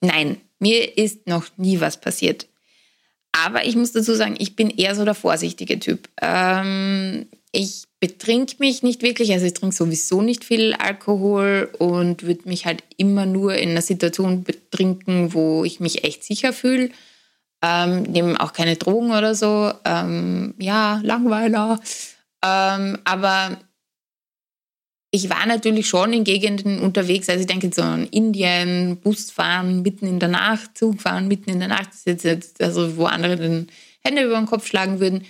Nein, 0.00 0.40
mir 0.58 0.96
ist 0.96 1.26
noch 1.26 1.46
nie 1.56 1.80
was 1.80 2.00
passiert. 2.00 2.46
Aber 3.32 3.64
ich 3.66 3.76
muss 3.76 3.92
dazu 3.92 4.14
sagen, 4.14 4.36
ich 4.38 4.56
bin 4.56 4.70
eher 4.70 4.94
so 4.94 5.04
der 5.04 5.14
vorsichtige 5.14 5.78
Typ. 5.78 6.08
Ähm, 6.22 7.26
ich 7.52 7.84
betrink 8.00 8.60
mich 8.60 8.82
nicht 8.82 9.02
wirklich, 9.02 9.32
also 9.32 9.46
ich 9.46 9.54
trinke 9.54 9.74
sowieso 9.74 10.22
nicht 10.22 10.44
viel 10.44 10.74
Alkohol 10.74 11.70
und 11.78 12.22
würde 12.22 12.48
mich 12.48 12.66
halt 12.66 12.82
immer 12.96 13.26
nur 13.26 13.54
in 13.56 13.70
einer 13.70 13.82
Situation 13.82 14.42
betrinken, 14.44 15.34
wo 15.34 15.64
ich 15.64 15.80
mich 15.80 16.04
echt 16.04 16.24
sicher 16.24 16.52
fühle. 16.52 16.90
Ähm, 17.62 18.02
nehme 18.02 18.40
auch 18.40 18.52
keine 18.52 18.76
Drogen 18.76 19.10
oder 19.10 19.34
so. 19.34 19.72
Ähm, 19.84 20.54
ja, 20.58 21.00
Langweiler. 21.02 21.80
Ähm, 22.44 22.98
aber 23.04 23.58
ich 25.16 25.30
war 25.30 25.46
natürlich 25.46 25.88
schon 25.88 26.12
in 26.12 26.24
Gegenden 26.24 26.80
unterwegs, 26.80 27.28
also 27.28 27.40
ich 27.40 27.46
denke 27.46 27.70
so 27.74 27.82
an 27.82 28.06
Indien, 28.08 28.98
Busfahren 28.98 29.80
mitten 29.80 30.06
in 30.06 30.18
der 30.18 30.28
Nacht, 30.28 30.76
Zugfahren 30.76 31.26
mitten 31.26 31.50
in 31.50 31.58
der 31.58 31.68
Nacht, 31.68 31.88
das 31.88 32.02
ist 32.04 32.24
jetzt, 32.24 32.62
also 32.62 32.96
wo 32.98 33.06
andere 33.06 33.36
den 33.36 33.68
Hände 34.04 34.22
über 34.22 34.36
den 34.36 34.46
Kopf 34.46 34.66
schlagen 34.66 35.00
würden. 35.00 35.24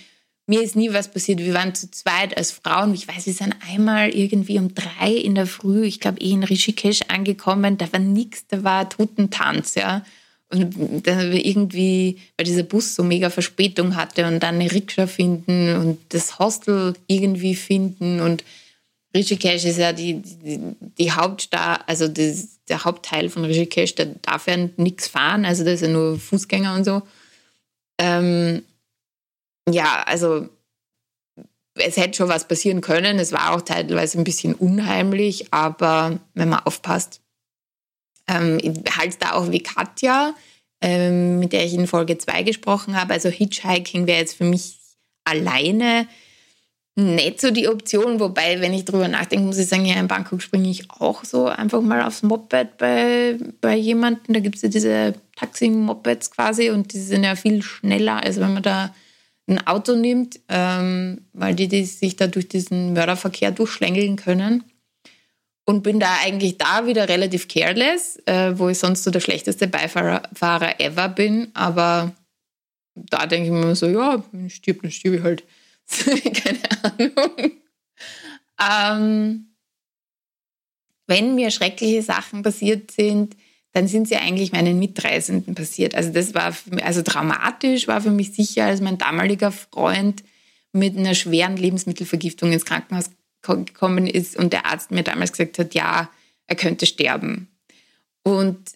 Mir 0.45 0.61
ist 0.61 0.75
nie 0.75 0.93
was 0.93 1.09
passiert. 1.09 1.39
Wir 1.39 1.53
waren 1.53 1.75
zu 1.75 1.91
zweit 1.91 2.37
als 2.37 2.51
Frauen. 2.51 2.93
Ich 2.93 3.07
weiß, 3.07 3.25
wir 3.25 3.33
sind 3.33 3.55
einmal 3.69 4.09
irgendwie 4.09 4.59
um 4.59 4.73
drei 4.73 5.11
in 5.11 5.35
der 5.35 5.47
Früh, 5.47 5.85
ich 5.85 5.99
glaube 5.99 6.21
eh 6.21 6.31
in 6.31 6.43
Rishikesh 6.43 7.01
angekommen. 7.07 7.77
Da 7.77 7.91
war 7.91 7.99
nichts, 7.99 8.45
da 8.47 8.63
war 8.63 8.89
Totentanz, 8.89 9.75
ja. 9.75 10.05
Und 10.49 11.05
dann 11.05 11.33
irgendwie, 11.33 12.19
weil 12.37 12.45
dieser 12.45 12.63
Bus 12.63 12.95
so 12.95 13.03
mega 13.03 13.29
Verspätung 13.29 13.97
hatte 13.97 14.25
und 14.25 14.41
dann 14.41 14.55
eine 14.55 14.71
Rikscha 14.71 15.05
finden 15.07 15.75
und 15.75 15.97
das 16.09 16.39
Hostel 16.39 16.93
irgendwie 17.07 17.55
finden 17.55 18.21
und 18.21 18.45
Rishikesh 19.15 19.65
ist 19.65 19.77
ja 19.77 19.93
die, 19.93 20.21
die, 20.21 20.75
die 20.79 21.11
Hauptstadt, 21.11 21.81
also 21.87 22.07
das, 22.07 22.63
der 22.67 22.83
Hauptteil 22.83 23.29
von 23.29 23.45
Rishikesh, 23.45 23.95
da 23.95 24.05
darf 24.05 24.47
ja 24.47 24.57
nichts 24.77 25.07
fahren, 25.07 25.45
also 25.45 25.63
da 25.63 25.71
ist 25.71 25.81
ja 25.81 25.87
nur 25.87 26.19
Fußgänger 26.19 26.75
und 26.75 26.83
so. 26.83 27.01
Ähm, 27.99 28.63
ja, 29.69 30.03
also 30.05 30.49
es 31.75 31.97
hätte 31.97 32.17
schon 32.17 32.29
was 32.29 32.47
passieren 32.47 32.81
können. 32.81 33.19
Es 33.19 33.31
war 33.31 33.53
auch 33.53 33.61
teilweise 33.61 34.17
ein 34.17 34.23
bisschen 34.23 34.53
unheimlich, 34.53 35.53
aber 35.53 36.19
wenn 36.33 36.49
man 36.49 36.59
aufpasst, 36.59 37.21
ähm, 38.27 38.59
halt 38.97 39.21
da 39.21 39.33
auch 39.33 39.51
wie 39.51 39.63
Katja, 39.63 40.33
ähm, 40.81 41.39
mit 41.39 41.53
der 41.53 41.65
ich 41.65 41.73
in 41.73 41.87
Folge 41.87 42.17
2 42.17 42.43
gesprochen 42.43 42.99
habe. 42.99 43.13
Also 43.13 43.29
Hitchhiking 43.29 44.07
wäre 44.07 44.19
jetzt 44.19 44.35
für 44.35 44.43
mich 44.43 44.77
alleine 45.23 46.07
nicht 46.97 47.39
so 47.39 47.51
die 47.51 47.67
Option, 47.67 48.19
wobei, 48.19 48.59
wenn 48.59 48.73
ich 48.73 48.83
drüber 48.83 49.07
nachdenke, 49.07 49.45
muss 49.45 49.59
ich 49.59 49.67
sagen, 49.67 49.85
ja, 49.85 49.99
in 49.99 50.07
Bangkok 50.07 50.41
springe 50.41 50.67
ich 50.67 50.89
auch 50.89 51.23
so 51.23 51.45
einfach 51.45 51.79
mal 51.79 52.01
aufs 52.01 52.23
Moped 52.23 52.77
bei, 52.79 53.37
bei 53.61 53.75
jemandem. 53.75 54.33
Da 54.33 54.39
gibt 54.39 54.55
es 54.55 54.63
ja 54.63 54.69
diese 54.69 55.13
Taxi-Mopeds 55.35 56.31
quasi 56.31 56.71
und 56.71 56.93
die 56.93 56.99
sind 56.99 57.23
ja 57.23 57.35
viel 57.35 57.61
schneller, 57.61 58.23
als 58.23 58.39
wenn 58.39 58.55
man 58.55 58.63
da 58.63 58.95
ein 59.45 59.65
Auto 59.67 59.95
nimmt, 59.95 60.39
ähm, 60.49 61.21
weil 61.33 61.53
die, 61.53 61.67
die 61.67 61.85
sich 61.85 62.15
da 62.15 62.25
durch 62.25 62.47
diesen 62.49 62.93
Mörderverkehr 62.93 63.51
durchschlängeln 63.51 64.15
können. 64.15 64.63
Und 65.65 65.83
bin 65.83 65.99
da 65.99 66.17
eigentlich 66.23 66.57
da 66.57 66.87
wieder 66.87 67.09
relativ 67.09 67.47
careless, 67.47 68.17
äh, 68.25 68.57
wo 68.57 68.69
ich 68.69 68.79
sonst 68.79 69.03
so 69.03 69.11
der 69.11 69.19
schlechteste 69.19 69.67
Beifahrer 69.67 70.23
Fahrer 70.33 70.79
ever 70.79 71.09
bin. 71.09 71.49
Aber 71.53 72.15
da 72.95 73.27
denke 73.27 73.49
ich 73.49 73.53
mir 73.53 73.75
so, 73.75 73.85
ja, 73.85 74.23
wenn 74.31 74.47
ich 74.47 74.55
stirb, 74.55 74.81
dann 74.81 74.91
stirb 74.91 75.13
ich 75.13 75.21
halt. 75.21 75.43
Keine 76.33 76.59
Ahnung. 76.83 77.51
Ähm, 78.59 79.47
wenn 81.07 81.35
mir 81.35 81.51
schreckliche 81.51 82.01
Sachen 82.01 82.43
passiert 82.43 82.91
sind, 82.91 83.35
dann 83.71 83.87
sind 83.87 84.07
sie 84.07 84.15
eigentlich 84.15 84.51
meinen 84.51 84.79
Mitreisenden 84.79 85.55
passiert. 85.55 85.95
Also 85.95 86.11
das 86.11 86.33
war 86.33 86.53
mich, 86.65 86.83
also 86.83 87.01
traumatisch 87.01 87.87
war 87.87 88.01
für 88.01 88.11
mich 88.11 88.33
sicher, 88.33 88.65
als 88.65 88.81
mein 88.81 88.97
damaliger 88.97 89.51
Freund 89.51 90.23
mit 90.73 90.97
einer 90.97 91.15
schweren 91.15 91.57
Lebensmittelvergiftung 91.57 92.51
ins 92.51 92.65
Krankenhaus 92.65 93.11
gekommen 93.41 94.07
ist 94.07 94.35
und 94.35 94.51
der 94.51 94.65
Arzt 94.65 94.91
mir 94.91 95.03
damals 95.03 95.31
gesagt 95.31 95.59
hat, 95.59 95.73
ja, 95.73 96.09
er 96.47 96.55
könnte 96.55 96.85
sterben. 96.85 97.47
Und 98.23 98.71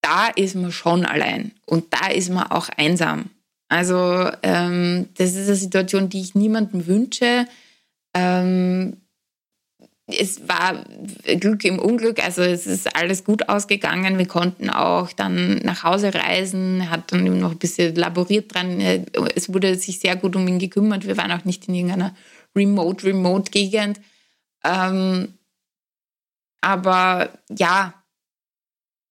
da 0.00 0.28
ist 0.28 0.54
man 0.54 0.72
schon 0.72 1.04
allein 1.04 1.52
und 1.66 1.92
da 1.92 2.08
ist 2.08 2.30
man 2.30 2.44
auch 2.44 2.68
einsam. 2.68 3.30
Also 3.68 4.30
ähm, 4.42 5.08
das 5.16 5.34
ist 5.34 5.46
eine 5.46 5.56
Situation, 5.56 6.08
die 6.08 6.20
ich 6.20 6.34
niemandem 6.34 6.86
wünsche. 6.86 7.46
Ähm, 8.14 8.98
es 10.06 10.46
war 10.46 10.84
Glück 11.40 11.64
im 11.64 11.78
Unglück, 11.78 12.22
also 12.22 12.42
es 12.42 12.66
ist 12.66 12.94
alles 12.94 13.24
gut 13.24 13.48
ausgegangen. 13.48 14.18
Wir 14.18 14.28
konnten 14.28 14.68
auch 14.68 15.12
dann 15.12 15.56
nach 15.58 15.82
Hause 15.82 16.12
reisen, 16.12 16.90
hat 16.90 17.10
dann 17.10 17.38
noch 17.38 17.52
ein 17.52 17.58
bisschen 17.58 17.94
laboriert 17.94 18.54
dran. 18.54 18.80
Es 19.34 19.52
wurde 19.52 19.74
sich 19.76 20.00
sehr 20.00 20.16
gut 20.16 20.36
um 20.36 20.46
ihn 20.46 20.58
gekümmert. 20.58 21.06
Wir 21.06 21.16
waren 21.16 21.32
auch 21.32 21.46
nicht 21.46 21.68
in 21.68 21.74
irgendeiner 21.74 22.14
remote, 22.54 23.06
remote 23.06 23.50
Gegend. 23.50 23.98
Ähm, 24.62 25.34
aber 26.60 27.30
ja, 27.50 27.94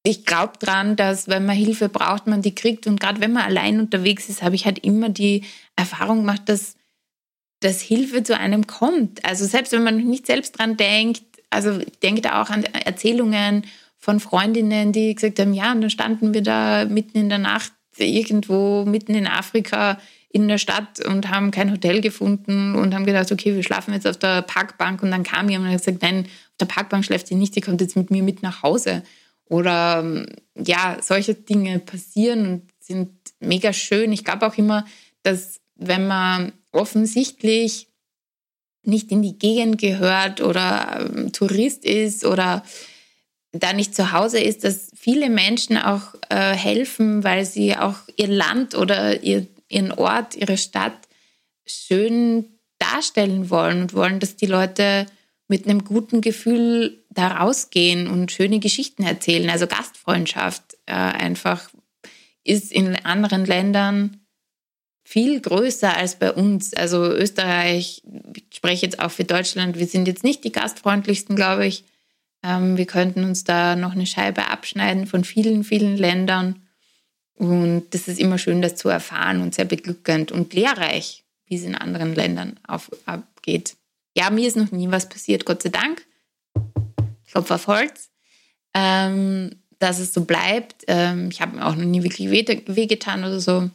ich 0.03 0.25
glaube 0.25 0.53
dran, 0.59 0.95
dass 0.97 1.29
wenn 1.29 1.45
man 1.45 1.55
Hilfe 1.55 1.87
braucht, 1.87 2.27
man 2.27 2.41
die 2.41 2.53
kriegt. 2.53 2.87
Und 2.87 2.99
gerade 2.99 3.21
wenn 3.21 3.31
man 3.31 3.43
allein 3.43 3.79
unterwegs 3.79 4.27
ist, 4.29 4.43
habe 4.43 4.55
ich 4.55 4.65
halt 4.65 4.79
immer 4.79 5.09
die 5.09 5.43
Erfahrung 5.77 6.19
gemacht, 6.19 6.43
dass, 6.45 6.75
dass 7.61 7.81
Hilfe 7.81 8.21
zu 8.23 8.37
einem 8.37 8.67
kommt. 8.67 9.23
Also 9.25 9.45
selbst 9.45 9.71
wenn 9.71 9.83
man 9.83 9.97
nicht 9.97 10.27
selbst 10.27 10.59
dran 10.59 10.75
denkt, 10.75 11.23
also 11.49 11.79
ich 11.79 11.99
denke 11.99 12.21
da 12.21 12.41
auch 12.41 12.49
an 12.49 12.63
Erzählungen 12.63 13.65
von 13.97 14.19
Freundinnen, 14.19 14.91
die 14.91 15.15
gesagt 15.15 15.39
haben, 15.39 15.53
ja, 15.53 15.71
und 15.71 15.79
dann 15.79 15.89
standen 15.89 16.33
wir 16.33 16.41
da 16.41 16.83
mitten 16.83 17.17
in 17.17 17.29
der 17.29 17.37
Nacht 17.37 17.71
irgendwo 17.97 18.85
mitten 18.85 19.13
in 19.13 19.27
Afrika 19.27 19.99
in 20.29 20.47
der 20.47 20.57
Stadt 20.57 20.99
und 21.05 21.29
haben 21.29 21.51
kein 21.51 21.71
Hotel 21.71 22.01
gefunden 22.01 22.75
und 22.75 22.93
haben 22.95 23.05
gedacht, 23.05 23.31
okay, 23.31 23.55
wir 23.55 23.63
schlafen 23.63 23.93
jetzt 23.93 24.07
auf 24.07 24.17
der 24.17 24.41
Parkbank. 24.41 25.03
Und 25.03 25.11
dann 25.11 25.23
kam 25.23 25.47
jemand 25.47 25.69
und 25.69 25.75
hat 25.75 25.85
gesagt, 25.85 26.01
nein, 26.01 26.25
auf 26.25 26.57
der 26.59 26.65
Parkbank 26.65 27.05
schläft 27.05 27.27
sie 27.27 27.35
nicht, 27.35 27.55
die 27.55 27.61
kommt 27.61 27.81
jetzt 27.81 27.95
mit 27.95 28.09
mir 28.09 28.23
mit 28.23 28.41
nach 28.41 28.63
Hause. 28.63 29.03
Oder 29.53 30.25
ja, 30.55 30.97
solche 30.99 31.35
Dinge 31.35 31.77
passieren 31.77 32.47
und 32.47 32.63
sind 32.79 33.11
mega 33.39 33.71
schön. 33.71 34.11
Ich 34.11 34.23
glaube 34.23 34.47
auch 34.47 34.57
immer, 34.57 34.83
dass 35.21 35.61
wenn 35.75 36.07
man 36.07 36.53
offensichtlich 36.71 37.87
nicht 38.83 39.11
in 39.11 39.21
die 39.21 39.37
Gegend 39.37 39.77
gehört 39.77 40.41
oder 40.41 41.07
ähm, 41.15 41.31
Tourist 41.33 41.85
ist 41.85 42.25
oder 42.25 42.63
da 43.51 43.73
nicht 43.73 43.93
zu 43.93 44.11
Hause 44.11 44.39
ist, 44.39 44.63
dass 44.63 44.89
viele 44.95 45.29
Menschen 45.29 45.77
auch 45.77 46.15
äh, 46.29 46.53
helfen, 46.55 47.23
weil 47.23 47.45
sie 47.45 47.77
auch 47.77 47.97
ihr 48.15 48.29
Land 48.29 48.73
oder 48.73 49.21
ihr, 49.21 49.45
ihren 49.69 49.91
Ort, 49.91 50.35
ihre 50.35 50.57
Stadt 50.57 50.97
schön 51.67 52.57
darstellen 52.79 53.51
wollen 53.51 53.83
und 53.83 53.93
wollen, 53.93 54.19
dass 54.19 54.35
die 54.35 54.47
Leute 54.47 55.05
mit 55.47 55.67
einem 55.67 55.83
guten 55.83 56.21
Gefühl 56.21 57.02
da 57.13 57.27
rausgehen 57.27 58.07
und 58.07 58.31
schöne 58.31 58.59
Geschichten 58.59 59.03
erzählen. 59.03 59.49
Also 59.49 59.67
Gastfreundschaft 59.67 60.77
äh, 60.85 60.93
einfach 60.93 61.69
ist 62.43 62.71
in 62.71 62.95
anderen 63.05 63.45
Ländern 63.45 64.21
viel 65.03 65.39
größer 65.39 65.95
als 65.95 66.17
bei 66.17 66.31
uns. 66.31 66.73
Also 66.73 67.05
Österreich, 67.05 68.01
ich 68.35 68.57
spreche 68.57 68.85
jetzt 68.85 68.99
auch 68.99 69.11
für 69.11 69.25
Deutschland, 69.25 69.77
wir 69.77 69.87
sind 69.87 70.07
jetzt 70.07 70.23
nicht 70.23 70.43
die 70.43 70.51
gastfreundlichsten, 70.51 71.35
glaube 71.35 71.65
ich. 71.67 71.83
Ähm, 72.41 72.77
wir 72.77 72.85
könnten 72.85 73.23
uns 73.23 73.43
da 73.43 73.75
noch 73.75 73.93
eine 73.93 74.05
Scheibe 74.05 74.47
abschneiden 74.47 75.07
von 75.07 75.23
vielen, 75.23 75.63
vielen 75.63 75.97
Ländern. 75.97 76.61
Und 77.35 77.85
das 77.91 78.07
ist 78.07 78.19
immer 78.19 78.37
schön, 78.37 78.61
das 78.61 78.75
zu 78.75 78.89
erfahren 78.89 79.41
und 79.41 79.55
sehr 79.55 79.65
beglückend 79.65 80.31
und 80.31 80.53
lehrreich, 80.53 81.23
wie 81.45 81.55
es 81.55 81.63
in 81.63 81.75
anderen 81.75 82.15
Ländern 82.15 82.59
auf, 82.67 82.91
abgeht. 83.05 83.75
Ja, 84.15 84.29
mir 84.29 84.47
ist 84.47 84.57
noch 84.57 84.71
nie 84.71 84.91
was 84.91 85.09
passiert, 85.09 85.45
Gott 85.45 85.63
sei 85.63 85.69
Dank. 85.69 86.05
Klopf 87.33 87.51
auf 87.51 87.67
Holz. 87.67 88.09
Ähm, 88.75 89.51
dass 89.79 89.99
es 89.99 90.13
so 90.13 90.23
bleibt. 90.23 90.85
Ähm, 90.87 91.29
ich 91.29 91.41
habe 91.41 91.57
mir 91.57 91.65
auch 91.65 91.75
noch 91.75 91.83
nie 91.83 92.03
wirklich 92.03 92.29
wehgetan 92.31 93.23
oder 93.25 93.39
so. 93.39 93.69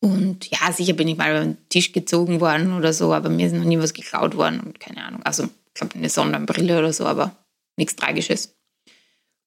Und 0.00 0.50
ja, 0.50 0.72
sicher 0.72 0.94
bin 0.94 1.08
ich 1.08 1.16
mal 1.16 1.30
über 1.30 1.40
den 1.40 1.68
Tisch 1.68 1.92
gezogen 1.92 2.40
worden 2.40 2.72
oder 2.72 2.92
so, 2.92 3.12
aber 3.12 3.28
mir 3.28 3.46
ist 3.46 3.54
noch 3.54 3.64
nie 3.64 3.78
was 3.78 3.94
geklaut 3.94 4.36
worden 4.36 4.60
und 4.60 4.80
keine 4.80 5.04
Ahnung. 5.04 5.22
Also, 5.24 5.44
ich 5.44 5.74
glaube, 5.74 5.94
eine 5.94 6.08
Sonnenbrille 6.08 6.78
oder 6.78 6.92
so, 6.92 7.06
aber 7.06 7.36
nichts 7.76 7.96
Tragisches. 7.96 8.54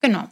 Genau. 0.01 0.27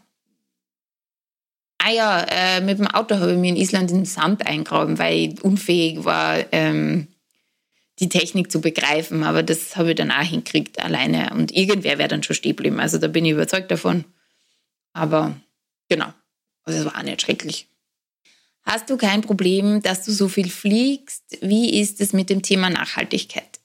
Ah 1.78 1.92
ja, 1.92 2.26
äh, 2.30 2.62
mit 2.62 2.80
dem 2.80 2.88
Auto 2.88 3.16
habe 3.16 3.34
ich 3.34 3.38
mir 3.38 3.50
in 3.50 3.58
Island 3.58 3.92
den 3.92 4.06
Sand 4.06 4.46
eingraben, 4.46 4.98
weil 4.98 5.16
ich 5.16 5.44
unfähig 5.44 6.04
war, 6.04 6.38
ähm, 6.52 7.08
die 8.00 8.10
Technik 8.10 8.52
zu 8.52 8.62
begreifen. 8.62 9.24
Aber 9.24 9.44
das 9.44 9.76
habe 9.78 9.92
ich 9.92 9.96
dann 9.96 10.12
auch 10.12 10.22
hinkriegt 10.22 10.80
alleine. 10.80 11.32
Und 11.34 11.52
irgendwer 11.52 11.98
wäre 11.98 12.10
dann 12.10 12.24
schon 12.24 12.36
stehen 12.36 12.56
geblieben. 12.56 12.80
Also 12.80 12.98
da 12.98 13.08
bin 13.08 13.26
ich 13.26 13.32
überzeugt 13.32 13.72
davon. 13.72 14.06
Aber 14.94 15.36
genau, 15.90 16.14
also 16.64 16.80
es 16.80 16.86
war 16.86 16.98
auch 16.98 17.04
nicht 17.04 17.22
schrecklich. 17.22 17.68
Hast 18.64 18.90
du 18.90 18.98
kein 18.98 19.22
Problem, 19.22 19.82
dass 19.82 20.04
du 20.04 20.12
so 20.12 20.28
viel 20.28 20.50
fliegst? 20.50 21.38
Wie 21.42 21.80
ist 21.80 22.02
es 22.02 22.14
mit 22.14 22.30
dem 22.30 22.42
Thema 22.42 22.70
Nachhaltigkeit? 22.70 23.60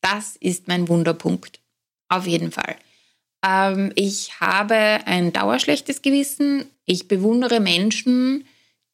Das 0.00 0.36
ist 0.36 0.66
mein 0.66 0.88
Wunderpunkt. 0.88 1.60
Auf 2.08 2.26
jeden 2.26 2.50
Fall. 2.50 2.76
Ähm, 3.46 3.92
ich 3.94 4.40
habe 4.40 4.74
ein 4.74 5.32
dauerschlechtes 5.32 6.02
Gewissen. 6.02 6.64
Ich 6.86 7.06
bewundere 7.06 7.60
Menschen, 7.60 8.44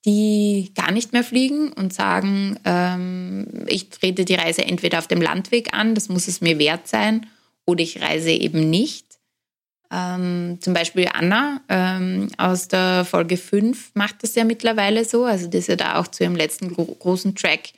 die 0.07 0.71
gar 0.77 0.93
nicht 0.93 1.13
mehr 1.13 1.25
fliegen 1.25 1.73
und 1.73 1.93
sagen, 1.93 2.59
ähm, 2.65 3.67
ich 3.67 3.91
trete 3.91 4.25
die 4.25 4.37
Reise 4.37 4.65
entweder 4.65 5.01
auf 5.01 5.09
dem 5.09 5.21
Landweg 5.21 5.75
an, 5.75 5.97
das 5.97 6.09
muss 6.09 6.29
es 6.29 6.41
mir 6.41 6.59
wert 6.59 6.87
sein, 6.87 7.27
oder 7.67 7.83
ich 7.83 8.01
reise 8.01 8.31
eben 8.31 8.71
nicht. 8.71 9.05
Ähm, 9.91 10.59
zum 10.61 10.75
Beispiel 10.75 11.09
Anna 11.13 11.61
ähm, 11.69 12.29
aus 12.39 12.69
der 12.69 13.05
Folge 13.05 13.37
5 13.37 13.93
macht 13.95 14.23
das 14.23 14.35
ja 14.37 14.45
mittlerweile 14.45 15.05
so. 15.05 15.25
Also 15.25 15.49
die 15.49 15.59
ist 15.59 15.69
ja 15.69 15.77
da 15.77 15.99
auch 15.99 16.09
zu 16.09 16.25
ihrem 16.25 16.37
letzten 16.37 16.73
gro 16.73 16.85
großen 16.85 17.35
Track 17.35 17.73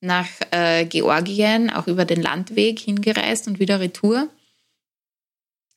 nach 0.00 0.28
äh, 0.50 0.84
Georgien, 0.84 1.70
auch 1.70 1.86
über 1.86 2.04
den 2.04 2.22
Landweg 2.22 2.78
hingereist 2.78 3.46
und 3.48 3.60
wieder 3.60 3.80
retour. 3.80 4.28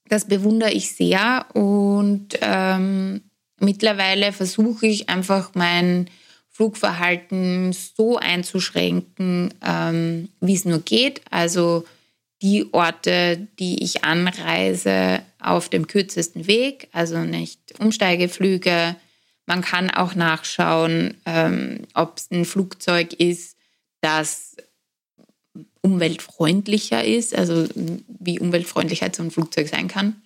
Das 0.10 0.26
bewundere 0.26 0.72
ich 0.72 0.94
sehr 0.94 1.46
und 1.54 2.38
ähm, 2.42 3.22
mittlerweile 3.60 4.34
versuche 4.34 4.88
ich 4.88 5.10
einfach 5.10 5.52
mein 5.54 6.10
Flugverhalten 6.50 7.74
so 7.74 8.18
einzuschränken, 8.18 9.54
ähm, 9.64 10.30
wie 10.42 10.56
es 10.56 10.66
nur 10.66 10.80
geht. 10.80 11.22
Also 11.30 11.86
die 12.42 12.74
Orte, 12.74 13.48
die 13.60 13.84
ich 13.84 14.04
anreise, 14.04 15.22
auf 15.40 15.70
dem 15.70 15.88
kürzesten 15.88 16.48
Weg, 16.48 16.90
also 16.92 17.20
nicht 17.20 17.60
Umsteigeflüge. 17.80 18.96
Man 19.46 19.62
kann 19.62 19.90
auch 19.92 20.16
nachschauen, 20.16 21.16
ähm, 21.26 21.82
ob 21.94 22.18
es 22.18 22.30
ein 22.32 22.46
Flugzeug 22.46 23.14
ist, 23.14 23.56
das 24.02 24.56
umweltfreundlicher 25.82 27.04
ist, 27.04 27.36
also 27.36 27.68
wie 28.20 28.40
umweltfreundlich 28.40 29.04
so 29.16 29.24
ein 29.24 29.32
Flugzeug 29.32 29.70
sein 29.70 29.88
kann. 29.88 30.22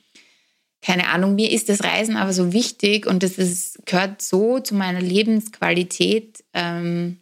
Keine 0.81 1.09
Ahnung, 1.09 1.35
mir 1.35 1.51
ist 1.51 1.69
das 1.69 1.83
Reisen 1.83 2.17
aber 2.17 2.33
so 2.33 2.53
wichtig 2.53 3.05
und 3.05 3.21
das 3.21 3.77
gehört 3.85 4.21
so 4.21 4.59
zu 4.59 4.73
meiner 4.73 5.01
Lebensqualität, 5.01 6.43
ähm, 6.53 7.17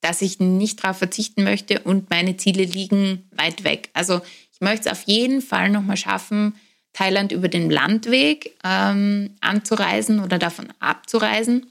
dass 0.00 0.22
ich 0.22 0.40
nicht 0.40 0.84
darauf 0.84 0.98
verzichten 0.98 1.42
möchte 1.42 1.80
und 1.80 2.10
meine 2.10 2.36
Ziele 2.36 2.64
liegen 2.64 3.28
weit 3.34 3.64
weg. 3.64 3.90
Also 3.94 4.20
ich 4.52 4.60
möchte 4.60 4.88
es 4.88 4.92
auf 4.92 5.04
jeden 5.06 5.40
Fall 5.40 5.70
nochmal 5.70 5.96
schaffen, 5.96 6.54
Thailand 6.92 7.32
über 7.32 7.48
den 7.48 7.70
Landweg 7.70 8.56
ähm, 8.64 9.30
anzureisen 9.40 10.20
oder 10.20 10.38
davon 10.38 10.68
abzureisen. 10.80 11.66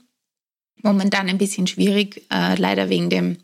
Momentan 0.82 1.28
ein 1.28 1.38
bisschen 1.38 1.68
schwierig, 1.68 2.24
äh, 2.32 2.56
leider 2.56 2.90
wegen 2.90 3.10
dem 3.10 3.38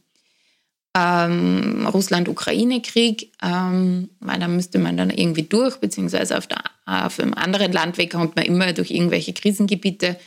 ähm, 0.95 1.87
Russland-Ukraine-Krieg, 1.91 3.33
ähm, 3.41 4.09
weil 4.19 4.39
da 4.39 4.47
müsste 4.47 4.79
man 4.79 4.97
dann 4.97 5.09
irgendwie 5.09 5.43
durch, 5.43 5.77
beziehungsweise 5.77 6.37
auf, 6.37 6.47
der, 6.47 6.63
auf 6.85 7.19
einem 7.19 7.33
anderen 7.33 7.71
Landweg 7.71 8.11
kommt 8.11 8.35
man 8.35 8.45
immer 8.45 8.73
durch 8.73 8.91
irgendwelche 8.91 9.33
Krisengebiete. 9.33 10.17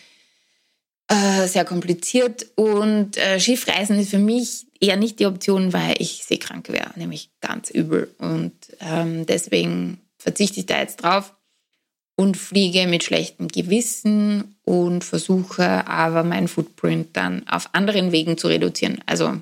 Äh, 1.09 1.47
sehr 1.47 1.65
kompliziert 1.65 2.47
und 2.57 3.17
äh, 3.17 3.39
Schiffreisen 3.39 3.97
ist 4.01 4.11
für 4.11 4.19
mich 4.19 4.67
eher 4.81 4.97
nicht 4.97 5.21
die 5.21 5.27
Option, 5.27 5.73
weil 5.73 5.95
ich 6.01 6.25
seekrank 6.25 6.69
wäre, 6.69 6.91
nämlich 6.97 7.31
ganz 7.41 7.71
übel. 7.71 8.13
Und 8.19 8.53
ähm, 8.81 9.25
deswegen 9.25 10.01
verzichte 10.19 10.59
ich 10.59 10.67
da 10.67 10.81
jetzt 10.81 10.97
drauf 10.97 11.33
und 12.17 12.37
fliege 12.37 12.89
mit 12.89 13.05
schlechtem 13.05 13.47
Gewissen 13.47 14.57
und 14.65 15.05
versuche 15.05 15.87
aber 15.87 16.25
meinen 16.25 16.49
Footprint 16.49 17.17
dann 17.17 17.47
auf 17.47 17.69
anderen 17.73 18.11
Wegen 18.11 18.37
zu 18.37 18.49
reduzieren. 18.49 18.99
Also 19.07 19.41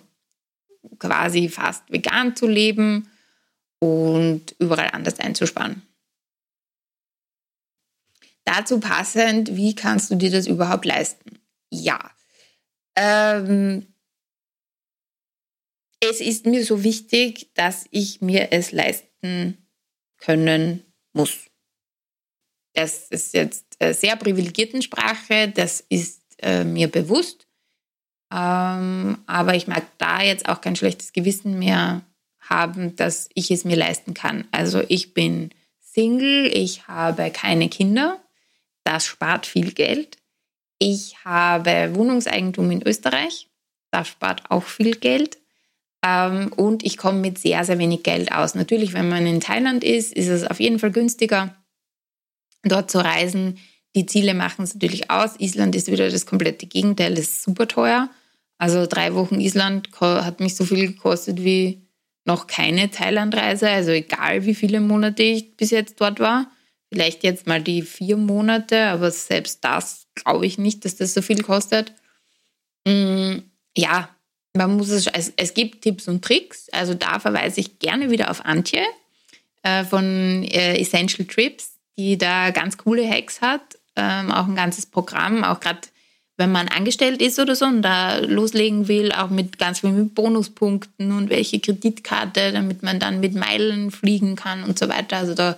quasi 0.99 1.49
fast 1.49 1.85
vegan 1.89 2.37
zu 2.37 2.47
leben 2.47 3.09
und 3.79 4.55
überall 4.59 4.91
anders 4.93 5.19
einzusparen. 5.19 5.81
Dazu 8.45 8.81
passend, 8.81 9.57
wie 9.57 9.75
kannst 9.75 10.11
du 10.11 10.17
dir 10.17 10.31
das 10.31 10.47
überhaupt 10.47 10.85
leisten? 10.85 11.39
Ja, 11.71 12.11
ähm, 12.97 13.87
es 16.01 16.21
ist 16.21 16.47
mir 16.47 16.65
so 16.65 16.85
wichtig, 16.85 17.51
dass 17.55 17.87
ich 17.91 18.21
mir 18.21 18.53
es 18.53 18.73
leisten 18.73 19.67
können 20.19 20.85
muss. 21.13 21.51
Das 22.75 23.09
ist 23.09 23.35
jetzt 23.35 23.77
äh, 23.79 23.95
sehr 23.95 24.17
privilegierten 24.17 24.83
Sprache, 24.83 25.49
das 25.49 25.81
ist 25.81 26.23
äh, 26.39 26.65
mir 26.65 26.89
bewusst. 26.89 27.47
Ähm, 28.33 29.19
aber 29.27 29.55
ich 29.55 29.69
mag 29.69 29.85
da 29.99 30.23
jetzt 30.23 30.49
auch 30.49 30.61
kein 30.61 30.77
schlechtes 30.77 31.13
Gewissen 31.13 31.59
mehr 31.59 32.03
haben, 32.41 32.97
dass 32.97 33.29
ich 33.35 33.51
es 33.51 33.65
mir 33.65 33.77
leisten 33.77 34.13
kann. 34.13 34.47
Also 34.51 34.83
ich 34.89 35.15
bin 35.15 35.51
Single, 35.81 36.47
ich 36.53 36.89
habe 36.89 37.31
keine 37.31 37.69
Kinder, 37.69 38.21
das 38.85 39.07
spart 39.07 39.47
viel 39.47 39.73
Geld. 39.73 40.19
Ich 40.79 41.25
habe 41.25 41.95
Wohnungseigentum 41.95 42.71
in 42.71 42.87
Österreich, 42.87 43.49
das 43.91 44.09
spart 44.09 44.51
auch 44.51 44.65
viel 44.65 44.97
Geld. 44.97 45.39
Ähm, 46.05 46.53
und 46.55 46.85
ich 46.85 46.99
komme 46.99 47.19
mit 47.19 47.39
sehr, 47.39 47.65
sehr 47.65 47.79
wenig 47.79 48.03
Geld 48.03 48.31
aus. 48.33 48.55
Natürlich, 48.55 48.93
wenn 48.93 49.09
man 49.09 49.27
in 49.27 49.41
Thailand 49.41 49.83
ist, 49.83 50.13
ist 50.13 50.29
es 50.29 50.45
auf 50.45 50.61
jeden 50.61 50.79
Fall 50.79 50.91
günstiger 50.91 51.55
dort 52.63 52.91
zu 52.91 52.99
reisen. 52.99 53.59
Die 53.97 54.07
Ziele 54.07 54.35
machen 54.35 54.65
es 54.65 54.75
natürlich 54.75 55.11
aus. 55.11 55.39
Island 55.39 55.75
ist 55.75 55.91
wieder 55.91 56.11
das 56.11 56.27
komplette 56.27 56.67
Gegenteil, 56.67 57.15
das 57.15 57.27
ist 57.27 57.43
super 57.43 57.69
teuer. 57.69 58.11
Also 58.59 58.87
drei 58.87 59.15
Wochen 59.15 59.41
Island 59.41 59.89
hat 60.01 60.41
mich 60.41 60.57
so 60.57 60.65
viel 60.65 60.89
gekostet 60.89 61.43
wie 61.43 61.83
noch 62.25 62.47
keine 62.47 62.91
Thailandreise. 62.91 63.69
Also 63.69 63.91
egal, 63.91 64.45
wie 64.47 64.55
viele 64.55 64.81
Monate 64.81 65.23
ich 65.23 65.57
bis 65.57 65.71
jetzt 65.71 66.01
dort 66.01 66.21
war. 66.21 66.51
Vielleicht 66.95 67.25
jetzt 67.25 67.47
mal 67.47 67.61
die 67.61 67.83
vier 67.83 68.17
Monate, 68.17 68.87
aber 68.87 69.11
selbst 69.11 69.65
das 69.65 70.07
glaube 70.15 70.47
ich 70.47 70.59
nicht, 70.59 70.85
dass 70.85 70.97
das 70.97 71.13
so 71.13 71.23
viel 71.23 71.43
kostet. 71.43 71.93
Mm, 72.87 73.39
ja, 73.77 74.09
man 74.55 74.77
muss 74.77 74.91
es, 74.91 75.09
es, 75.09 75.33
es 75.37 75.55
gibt 75.55 75.83
Tipps 75.83 76.07
und 76.07 76.25
Tricks. 76.25 76.69
Also 76.71 76.95
da 76.95 77.19
verweise 77.19 77.61
ich 77.61 77.79
gerne 77.81 78.11
wieder 78.11 78.31
auf 78.31 78.45
Antje 78.45 78.85
äh, 79.63 79.85
von 79.85 80.45
äh, 80.45 80.79
Essential 80.81 81.27
Trips 81.27 81.75
die 81.97 82.19
da 82.19 82.51
ganz 82.51 82.77
coole 82.77 83.09
Hacks 83.09 83.41
hat, 83.41 83.79
ähm, 83.97 84.31
auch 84.33 84.47
ein 84.47 84.57
ganzes 84.57 84.87
Programm, 84.87 85.45
auch 85.45 85.61
gerade 85.61 85.81
wenn 86.37 86.51
man 86.51 86.67
angestellt 86.67 87.23
ist 87.23 87.39
oder 87.39 87.55
so 87.55 87.65
und 87.65 87.83
da 87.83 88.19
loslegen 88.19 88.89
will, 88.89 89.13
auch 89.13 89.31
mit 89.31 89.59
ganz 89.59 89.81
vielen 89.81 90.11
Bonuspunkten 90.11 91.13
und 91.13 91.31
welche 91.31 91.61
Kreditkarte, 91.61 92.51
damit 92.51 92.83
man 92.83 92.99
dann 92.99 93.21
mit 93.21 93.35
Meilen 93.35 93.93
fliegen 93.93 94.35
kann 94.35 94.65
und 94.65 94.77
so 94.77 94.89
weiter. 94.89 95.19
Also 95.19 95.35
da 95.35 95.57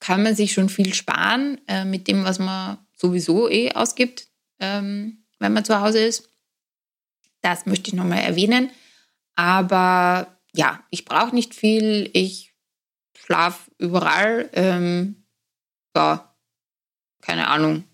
kann 0.00 0.22
man 0.22 0.34
sich 0.34 0.52
schon 0.52 0.68
viel 0.68 0.94
sparen 0.94 1.60
äh, 1.66 1.84
mit 1.84 2.08
dem, 2.08 2.24
was 2.24 2.38
man 2.38 2.78
sowieso 2.94 3.48
eh 3.48 3.72
ausgibt, 3.72 4.28
ähm, 4.60 5.24
wenn 5.38 5.52
man 5.52 5.64
zu 5.64 5.80
Hause 5.80 6.00
ist. 6.00 6.28
Das 7.40 7.66
möchte 7.66 7.88
ich 7.88 7.94
nochmal 7.94 8.20
erwähnen. 8.20 8.70
Aber 9.36 10.38
ja, 10.54 10.82
ich 10.90 11.04
brauche 11.04 11.34
nicht 11.34 11.54
viel. 11.54 12.10
Ich 12.12 12.54
schlafe 13.16 13.70
überall. 13.78 14.48
Ähm, 14.52 15.24
ja, 15.94 16.34
keine 17.20 17.48
Ahnung. 17.48 17.84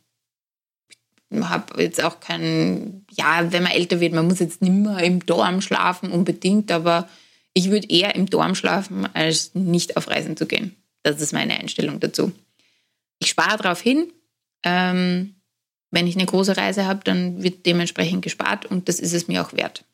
Ich 1.31 1.43
habe 1.43 1.83
jetzt 1.83 2.03
auch 2.03 2.21
keinen, 2.21 3.07
ja, 3.11 3.51
wenn 3.51 3.63
man 3.65 3.73
älter 3.73 3.99
wird, 4.01 4.13
man 4.13 4.29
muss 4.29 4.39
jetzt 4.39 4.63
nicht 4.63 4.73
mehr 4.73 4.99
im 4.99 5.25
Dorm 5.27 5.61
schlafen 5.61 6.13
unbedingt, 6.13 6.71
aber 6.71 7.09
ich 7.55 7.71
würde 7.71 7.89
eher 7.89 8.15
im 8.15 8.27
Dorm 8.27 8.55
schlafen, 8.55 9.07
als 9.15 9.55
nicht 9.55 9.97
auf 9.97 10.09
Reisen 10.09 10.37
zu 10.37 10.47
gehen. 10.47 10.77
Das 11.05 11.21
ist 11.21 11.33
meine 11.33 11.55
Einstellung 11.61 12.01
dazu. 12.01 12.33
Ich 13.21 13.29
spare 13.29 13.59
darauf 13.59 13.81
hin. 13.81 14.13
Ähm, 14.65 15.37
wenn 15.91 16.09
ich 16.09 16.17
eine 16.17 16.27
große 16.27 16.57
Reise 16.57 16.87
habe, 16.87 17.05
dann 17.05 17.43
wird 17.43 17.67
dementsprechend 17.67 18.23
gespart 18.23 18.67
und 18.67 18.89
das 18.89 18.99
ist 18.99 19.13
es 19.13 19.29
mir 19.29 19.43
auch 19.43 19.53
wert. 19.53 19.85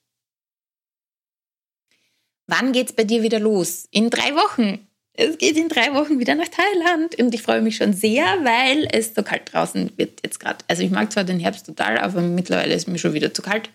Wann 2.47 2.73
geht 2.73 2.89
es 2.89 2.93
bei 2.95 3.05
dir 3.05 3.23
wieder 3.23 3.39
los? 3.39 3.87
In 3.91 4.09
drei 4.09 4.35
Wochen. 4.35 4.87
Es 5.13 5.37
geht 5.37 5.57
in 5.57 5.69
drei 5.69 5.93
Wochen 5.93 6.19
wieder 6.19 6.37
nach 6.37 6.49
Thailand 6.49 7.17
und 7.17 7.35
ich 7.35 7.43
freue 7.43 7.61
mich 7.61 7.77
schon 7.77 7.93
sehr, 7.93 8.25
weil 8.25 8.89
es 8.93 9.15
so 9.15 9.23
kalt 9.23 9.53
draußen 9.53 9.93
wird 9.99 10.21
jetzt 10.25 10.41
gerade. 10.41 10.65
Also 10.69 10.83
ich 10.83 10.91
mag 10.91 11.13
zwar 11.13 11.25
den 11.25 11.41
Herbst 11.41 11.67
total, 11.67 11.99
aber 11.99 12.23
mittlerweile 12.23 12.75
ist 12.75 12.89
mir 12.89 12.99
schon 12.99 13.13
wieder 13.13 13.35
zu 13.35 13.43
kalt. 13.43 13.69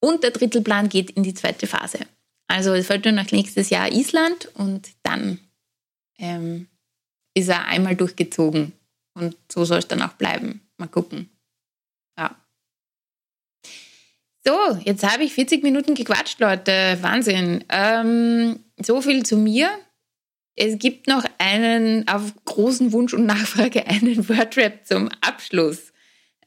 Und 0.00 0.24
der 0.24 0.32
Drittelplan 0.32 0.88
geht 0.88 1.12
in 1.12 1.22
die 1.22 1.34
zweite 1.34 1.66
Phase. 1.66 2.00
Also 2.48 2.74
es 2.74 2.86
folgt 2.86 3.04
nur 3.04 3.14
noch 3.14 3.30
nächstes 3.30 3.70
Jahr 3.70 3.90
Island 3.90 4.50
und 4.54 4.88
dann 5.02 5.38
ähm, 6.18 6.68
ist 7.34 7.48
er 7.48 7.66
einmal 7.66 7.96
durchgezogen. 7.96 8.72
Und 9.14 9.36
so 9.50 9.64
soll 9.64 9.78
es 9.78 9.88
dann 9.88 10.02
auch 10.02 10.14
bleiben. 10.14 10.60
Mal 10.76 10.88
gucken. 10.88 11.30
Ja. 12.16 12.36
So, 14.44 14.78
jetzt 14.84 15.04
habe 15.04 15.24
ich 15.24 15.32
40 15.32 15.62
Minuten 15.62 15.94
gequatscht, 15.94 16.40
Leute. 16.40 16.98
Wahnsinn. 17.00 17.64
Ähm, 17.68 18.60
so 18.80 19.00
viel 19.00 19.24
zu 19.24 19.36
mir. 19.36 19.70
Es 20.56 20.78
gibt 20.78 21.06
noch 21.06 21.24
einen, 21.38 22.08
auf 22.08 22.34
großen 22.44 22.92
Wunsch 22.92 23.14
und 23.14 23.26
Nachfrage, 23.26 23.86
einen 23.86 24.28
Wordrap 24.28 24.84
zum 24.84 25.08
Abschluss. 25.20 25.92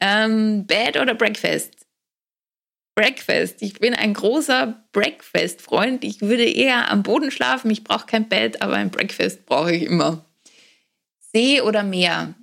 Ähm, 0.02 0.66
Bed 0.66 0.98
oder 0.98 1.16
Breakfast? 1.16 1.81
Breakfast. 2.96 3.62
Ich 3.62 3.80
bin 3.80 3.94
ein 3.94 4.14
großer 4.14 4.86
Breakfast-Freund. 4.92 6.04
Ich 6.04 6.22
würde 6.22 6.44
eher 6.44 6.92
am 6.92 7.04
Boden 7.04 7.32
schlafen. 7.32 7.72
Ich 7.72 7.84
brauche 7.84 8.06
kein 8.06 8.28
Bett, 8.28 8.62
aber 8.62 8.76
ein 8.76 8.92
Breakfast 8.92 9.46
brauche 9.46 9.74
ich 9.74 9.84
immer. 9.84 10.26
See 11.20 11.62
oder 11.62 11.84
Meer? 11.84 12.36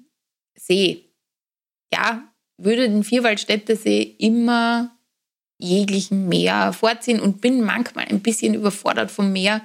See. 0.55 1.05
Ja, 1.93 2.33
würde 2.57 2.89
den 2.89 3.05
Vierwaldstättersee 3.05 4.03
immer 4.03 4.97
jeglichen 5.59 6.29
Meer 6.29 6.73
vorziehen 6.73 7.21
und 7.21 7.41
bin 7.41 7.63
manchmal 7.63 8.07
ein 8.07 8.21
bisschen 8.21 8.55
überfordert 8.55 9.11
vom 9.11 9.33
Meer 9.33 9.63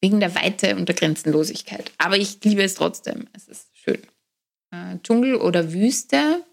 wegen 0.00 0.20
der 0.20 0.34
Weite 0.34 0.76
und 0.76 0.88
der 0.88 0.96
Grenzenlosigkeit. 0.96 1.92
Aber 1.98 2.16
ich 2.16 2.42
liebe 2.44 2.62
es 2.62 2.74
trotzdem. 2.74 3.28
Es 3.32 3.48
ist 3.48 3.68
schön. 3.72 4.00
Äh, 4.70 4.98
Dschungel 5.02 5.36
oder 5.36 5.72
Wüste? 5.72 6.44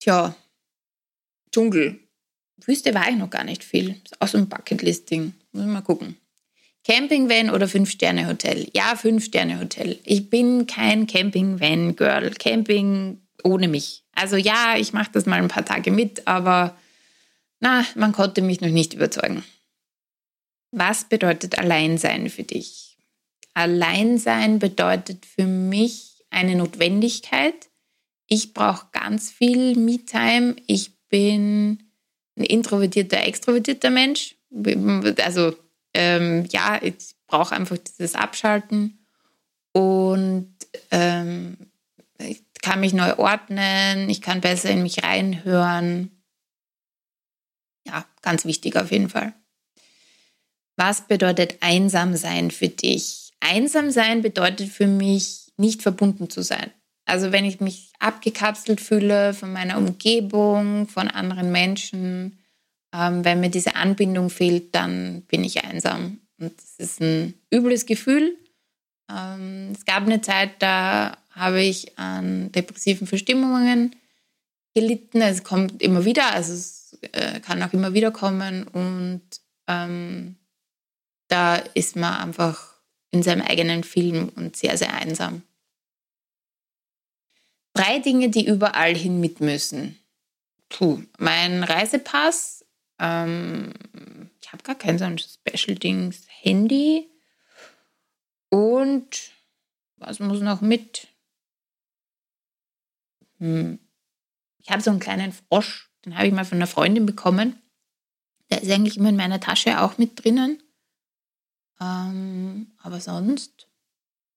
Tja, 0.00 0.34
Dschungel. 1.52 2.00
Wüste 2.64 2.94
war 2.94 3.08
ich 3.08 3.16
noch 3.16 3.30
gar 3.30 3.44
nicht 3.44 3.64
viel. 3.64 4.00
So 4.26 4.38
ein 4.38 4.48
Bucketlisting. 4.48 5.34
Muss 5.52 5.66
mal 5.66 5.82
gucken. 5.82 6.16
Campingvan 6.84 7.50
oder 7.50 7.68
Fünf-Sterne-Hotel? 7.68 8.68
Ja, 8.74 8.96
Fünf-Sterne-Hotel. 8.96 9.98
Ich 10.04 10.30
bin 10.30 10.66
kein 10.66 11.06
Campingvan-Girl. 11.06 12.30
Camping 12.34 13.20
ohne 13.44 13.68
mich. 13.68 14.04
Also 14.12 14.36
ja, 14.36 14.76
ich 14.76 14.92
mache 14.92 15.10
das 15.12 15.26
mal 15.26 15.40
ein 15.40 15.48
paar 15.48 15.64
Tage 15.64 15.90
mit, 15.90 16.26
aber 16.26 16.76
na, 17.60 17.84
man 17.94 18.12
konnte 18.12 18.42
mich 18.42 18.60
noch 18.60 18.68
nicht 18.68 18.94
überzeugen. 18.94 19.44
Was 20.72 21.04
bedeutet 21.04 21.58
Alleinsein 21.58 22.28
für 22.30 22.42
dich? 22.42 22.98
Alleinsein 23.54 24.58
bedeutet 24.58 25.26
für 25.26 25.46
mich 25.46 26.24
eine 26.30 26.56
Notwendigkeit. 26.56 27.68
Ich 28.26 28.54
brauche 28.54 28.86
ganz 28.92 29.30
viel 29.30 29.76
Me-Time. 29.76 30.56
Ich 30.66 30.91
bin 31.12 31.90
ein 32.36 32.44
introvertierter, 32.44 33.24
extrovertierter 33.24 33.90
Mensch. 33.90 34.34
Also 35.22 35.54
ähm, 35.94 36.46
ja, 36.50 36.80
ich 36.82 37.14
brauche 37.26 37.54
einfach 37.54 37.76
dieses 37.76 38.14
Abschalten 38.14 39.06
und 39.72 40.54
ähm, 40.90 41.58
ich 42.18 42.42
kann 42.62 42.80
mich 42.80 42.94
neu 42.94 43.16
ordnen, 43.18 44.08
ich 44.08 44.22
kann 44.22 44.40
besser 44.40 44.70
in 44.70 44.82
mich 44.82 45.04
reinhören. 45.04 46.10
Ja, 47.86 48.06
ganz 48.22 48.44
wichtig 48.46 48.76
auf 48.76 48.90
jeden 48.90 49.10
Fall. 49.10 49.34
Was 50.76 51.06
bedeutet 51.06 51.58
einsam 51.60 52.16
sein 52.16 52.50
für 52.50 52.68
dich? 52.68 53.32
Einsam 53.40 53.90
sein 53.90 54.22
bedeutet 54.22 54.70
für 54.70 54.86
mich 54.86 55.52
nicht 55.58 55.82
verbunden 55.82 56.30
zu 56.30 56.42
sein. 56.42 56.70
Also 57.04 57.32
wenn 57.32 57.44
ich 57.44 57.60
mich 57.60 57.92
abgekapselt 57.98 58.80
fühle 58.80 59.34
von 59.34 59.52
meiner 59.52 59.78
Umgebung, 59.78 60.86
von 60.86 61.08
anderen 61.08 61.50
Menschen, 61.50 62.38
ähm, 62.94 63.24
wenn 63.24 63.40
mir 63.40 63.50
diese 63.50 63.74
Anbindung 63.74 64.30
fehlt, 64.30 64.74
dann 64.74 65.22
bin 65.22 65.44
ich 65.44 65.64
einsam. 65.64 66.20
Und 66.38 66.52
das 66.56 66.74
ist 66.78 67.00
ein 67.00 67.34
übles 67.52 67.86
Gefühl. 67.86 68.36
Ähm, 69.10 69.72
es 69.72 69.84
gab 69.84 70.04
eine 70.04 70.20
Zeit, 70.20 70.50
da 70.60 71.16
habe 71.30 71.62
ich 71.62 71.98
an 71.98 72.52
depressiven 72.52 73.06
Verstimmungen 73.06 73.96
gelitten. 74.74 75.20
Es 75.20 75.44
kommt 75.44 75.82
immer 75.82 76.04
wieder, 76.04 76.32
also 76.32 76.52
es 76.52 76.98
äh, 77.12 77.40
kann 77.40 77.62
auch 77.62 77.72
immer 77.72 77.94
wieder 77.94 78.10
kommen. 78.10 78.64
Und 78.68 79.22
ähm, 79.66 80.36
da 81.28 81.56
ist 81.56 81.96
man 81.96 82.14
einfach 82.14 82.74
in 83.10 83.22
seinem 83.22 83.42
eigenen 83.42 83.84
Film 83.84 84.30
und 84.36 84.56
sehr, 84.56 84.76
sehr 84.76 84.94
einsam. 84.94 85.42
Drei 87.74 87.98
Dinge, 88.00 88.28
die 88.28 88.46
überall 88.46 88.94
hin 88.94 89.20
mit 89.20 89.40
müssen. 89.40 89.98
Puh, 90.68 91.02
mein 91.18 91.64
Reisepass. 91.64 92.64
Ähm, 92.98 93.72
ich 94.40 94.52
habe 94.52 94.62
gar 94.62 94.74
kein 94.74 94.98
so 94.98 95.04
ein 95.04 95.18
Special-Dings. 95.18 96.26
Handy. 96.28 97.10
Und 98.50 99.32
was 99.96 100.18
muss 100.18 100.40
noch 100.40 100.60
mit? 100.60 101.08
Hm. 103.38 103.78
Ich 104.58 104.70
habe 104.70 104.82
so 104.82 104.90
einen 104.90 105.00
kleinen 105.00 105.32
Frosch, 105.32 105.90
den 106.04 106.16
habe 106.16 106.26
ich 106.26 106.32
mal 106.32 106.44
von 106.44 106.58
einer 106.58 106.66
Freundin 106.66 107.06
bekommen. 107.06 107.60
Der 108.50 108.62
ist 108.62 108.70
eigentlich 108.70 108.96
immer 108.96 109.08
in 109.08 109.16
meiner 109.16 109.40
Tasche 109.40 109.80
auch 109.80 109.98
mit 109.98 110.22
drinnen. 110.22 110.62
Ähm, 111.80 112.72
aber 112.78 113.00
sonst 113.00 113.68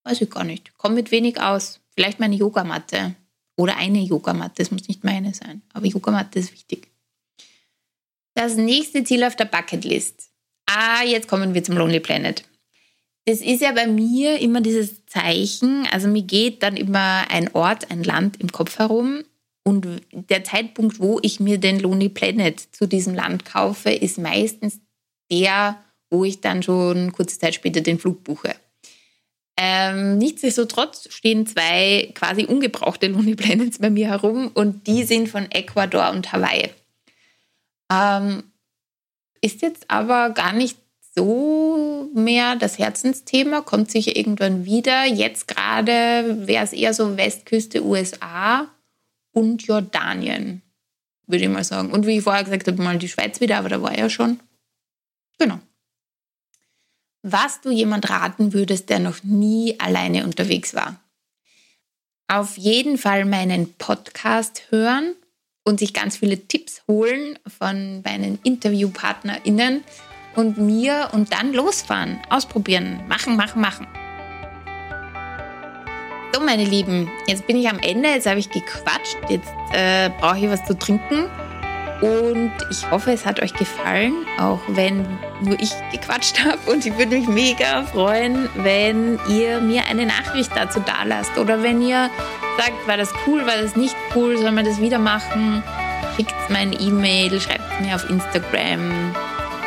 weiß 0.04 0.22
ich 0.22 0.30
gar 0.30 0.44
nicht. 0.44 0.78
Komme 0.78 0.96
mit 0.96 1.12
wenig 1.12 1.42
aus. 1.42 1.82
Vielleicht 1.94 2.20
meine 2.20 2.36
Yogamatte. 2.36 3.16
Oder 3.58 3.78
eine 3.78 4.00
Yogamatte, 4.00 4.62
es 4.62 4.72
muss 4.72 4.88
nicht 4.88 5.04
meine 5.04 5.34
sein. 5.34 5.62
Aber 5.74 5.86
Yogamatte 5.86 6.40
ist 6.40 6.52
wichtig. 6.52 6.90
Das 8.34 8.58
nächste 8.58 9.04
Ziel 9.04 9.24
auf 9.24 9.36
der 9.36 9.46
Bucketlist. 9.46 10.30
Ah, 10.66 11.04
jetzt 11.04 11.28
kommen 11.28 11.54
wir 11.54 11.64
zum 11.64 11.78
Lonely 11.78 12.02
Planet. 12.02 12.44
Das 13.26 13.40
ist 13.42 13.62
ja 13.62 13.72
bei 13.72 13.88
mir 13.88 14.40
immer 14.40 14.62
dieses 14.62 15.06
Zeichen. 15.06 15.88
Also 15.92 16.08
mir 16.08 16.22
geht 16.22 16.62
dann 16.62 16.78
immer 16.78 17.26
ein 17.30 17.54
Ort, 17.56 17.90
ein 17.92 18.04
Land 18.04 18.40
im 18.42 18.52
Kopf 18.52 18.78
herum. 18.78 19.24
Und 19.64 19.88
der 20.12 20.44
Zeitpunkt, 20.44 21.00
wo 21.00 21.20
ich 21.24 21.40
mir 21.40 21.58
den 21.58 21.80
Lonely 21.80 22.10
Planet 22.10 22.60
zu 22.60 22.88
diesem 22.88 23.16
Land 23.16 23.46
kaufe, 23.46 23.90
ist 23.90 24.20
meistens 24.20 24.80
der, 25.32 25.84
wo 26.12 26.24
ich 26.24 26.42
dann 26.42 26.62
schon 26.62 27.12
kurze 27.14 27.40
Zeit 27.40 27.56
später 27.56 27.82
den 27.82 27.98
Flug 27.98 28.24
buche. 28.24 28.56
Ähm, 29.58 30.18
nichtsdestotrotz 30.18 31.08
stehen 31.14 31.48
zwei 31.48 32.12
quasi 32.14 32.46
ungebrauchte 32.46 33.08
Lonely 33.08 33.36
Planets 33.36 33.80
bei 33.80 33.90
mir 33.90 34.08
herum 34.08 34.52
und 34.54 34.86
die 34.88 35.04
sind 35.04 35.30
von 35.30 35.50
Ecuador 35.50 36.12
und 36.12 36.34
Hawaii. 36.34 36.72
Ähm, 37.90 38.44
ist 39.42 39.62
jetzt 39.62 39.90
aber 39.90 40.32
gar 40.32 40.52
nicht 40.52 40.78
so 41.16 42.10
mehr 42.14 42.58
das 42.58 42.78
Herzensthema, 42.78 43.62
kommt 43.62 43.92
sicher 43.92 44.16
irgendwann 44.16 44.66
wieder. 44.66 45.06
Jetzt 45.06 45.48
gerade 45.48 46.48
wäre 46.48 46.66
es 46.66 46.74
eher 46.74 46.94
so 46.94 47.16
Westküste 47.16 47.86
USA 47.86 48.68
und 49.32 49.66
Jordanien, 49.66 50.62
würde 51.28 51.46
ich 51.46 51.50
mal 51.50 51.64
sagen. 51.64 51.92
Und 51.92 52.06
wie 52.06 52.18
ich 52.18 52.24
vorher 52.24 52.44
gesagt 52.44 52.68
habe, 52.68 52.82
mal 52.82 52.98
die 52.98 53.08
Schweiz 53.08 53.40
wieder, 53.40 53.58
aber 53.60 53.70
da 53.70 53.82
war 53.82 53.98
ja 53.98 54.10
schon. 54.10 54.42
Genau 55.38 55.60
was 57.28 57.60
du 57.62 57.72
jemand 57.72 58.08
raten 58.12 58.54
würdest, 58.54 58.92
der 58.92 59.00
noch 59.00 59.24
nie 59.24 59.80
alleine 59.80 60.26
unterwegs 60.26 60.76
war. 60.76 60.96
Auf 62.28 62.56
jeden 62.56 63.00
Fall 63.00 63.26
meinen 63.26 63.74
Podcast 63.74 64.62
hören 64.70 65.16
und 65.64 65.80
sich 65.80 65.94
ganz 65.94 66.18
viele 66.18 66.48
Tipps 66.48 66.84
holen 66.88 67.40
von 67.48 68.04
meinen 68.04 68.38
InterviewpartnerInnen 68.44 69.84
und 70.36 70.60
mir 70.60 71.10
und 71.14 71.34
dann 71.34 71.52
losfahren, 71.52 72.20
ausprobieren, 72.30 73.02
machen, 73.08 73.36
machen, 73.36 73.60
machen. 73.60 73.88
So, 76.32 76.42
meine 76.42 76.66
Lieben, 76.66 77.10
jetzt 77.26 77.48
bin 77.48 77.58
ich 77.58 77.68
am 77.68 77.80
Ende, 77.80 78.10
jetzt 78.10 78.28
habe 78.28 78.40
ich 78.40 78.52
gequatscht, 78.52 79.18
jetzt 79.30 79.50
äh, 79.74 80.12
brauche 80.20 80.38
ich 80.38 80.50
was 80.50 80.64
zu 80.66 80.78
trinken 80.78 81.28
Und 82.06 82.52
ich 82.70 82.90
hoffe, 82.92 83.12
es 83.12 83.26
hat 83.26 83.42
euch 83.42 83.54
gefallen, 83.54 84.14
auch 84.40 84.60
wenn 84.68 85.08
nur 85.42 85.60
ich 85.60 85.72
gequatscht 85.92 86.44
habe. 86.46 86.60
Und 86.72 86.86
ich 86.86 86.96
würde 86.98 87.18
mich 87.18 87.28
mega 87.28 87.84
freuen, 87.84 88.48
wenn 88.56 89.20
ihr 89.28 89.60
mir 89.60 89.84
eine 89.90 90.06
Nachricht 90.06 90.52
dazu 90.56 90.80
da 90.86 91.04
lasst. 91.04 91.38
Oder 91.38 91.64
wenn 91.64 91.82
ihr 91.82 92.10
sagt, 92.58 92.88
war 92.88 92.98
das 92.98 93.10
cool, 93.26 93.46
war 93.48 93.58
das 93.60 93.76
nicht 93.76 93.96
cool, 94.16 94.38
soll 94.38 94.52
man 94.52 94.66
das 94.66 94.80
wieder 94.80 95.00
machen? 95.00 95.64
Schickt 96.16 96.50
mir 96.50 96.60
eine 96.60 96.76
E-Mail, 96.76 97.40
schreibt 97.42 97.82
mir 97.82 97.96
auf 97.96 98.08
Instagram. 98.10 99.16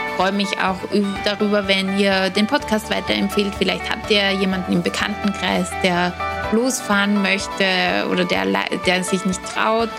Ich 0.09 0.15
freue 0.25 0.33
mich 0.33 0.49
auch 0.61 0.79
darüber, 1.25 1.67
wenn 1.69 1.99
ihr 1.99 2.31
den 2.31 2.47
Podcast 2.47 2.91
weiterempfehlt. 2.91 3.55
Vielleicht 3.57 3.91
habt 3.91 4.11
ihr 4.11 4.31
jemanden 4.33 4.73
im 4.73 4.83
Bekanntenkreis, 4.83 5.71
der 5.83 6.13
losfahren 6.53 7.21
möchte 7.23 7.65
oder 8.11 8.25
der, 8.25 8.47
der 8.87 9.05
sich 9.05 9.25
nicht 9.25 9.41
traut 9.45 9.91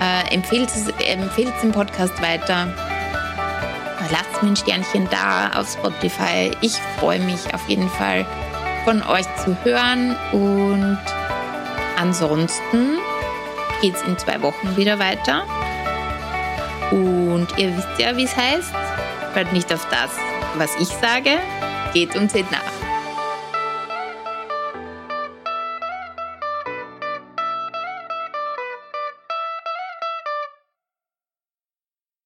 äh, 0.00 0.34
empfehlt, 0.34 0.70
empfehlt 1.06 1.52
den 1.62 1.72
Podcast 1.72 2.20
weiter. 2.22 2.68
Lasst 4.10 4.42
mir 4.42 4.50
ein 4.50 4.56
Sternchen 4.56 5.08
da 5.10 5.50
auf 5.58 5.70
Spotify. 5.72 6.50
Ich 6.60 6.76
freue 6.98 7.18
mich 7.20 7.52
auf 7.52 7.68
jeden 7.68 7.88
Fall 7.90 8.24
von 8.84 9.02
euch 9.02 9.26
zu 9.44 9.56
hören. 9.64 10.16
Und 10.32 10.98
ansonsten 11.96 12.98
geht 13.82 13.96
es 13.96 14.02
in 14.02 14.16
zwei 14.18 14.40
Wochen 14.42 14.76
wieder 14.76 14.98
weiter. 14.98 15.44
Und 16.90 17.48
ihr 17.58 17.76
wisst 17.76 17.98
ja, 17.98 18.16
wie 18.16 18.24
es 18.24 18.36
heißt. 18.36 18.72
Hört 19.34 19.52
nicht 19.52 19.72
auf 19.72 19.86
das, 19.90 20.10
was 20.56 20.74
ich 20.80 20.88
sage. 20.88 21.38
Geht 21.92 22.16
und 22.16 22.30
seht 22.30 22.50
nach. 22.50 22.77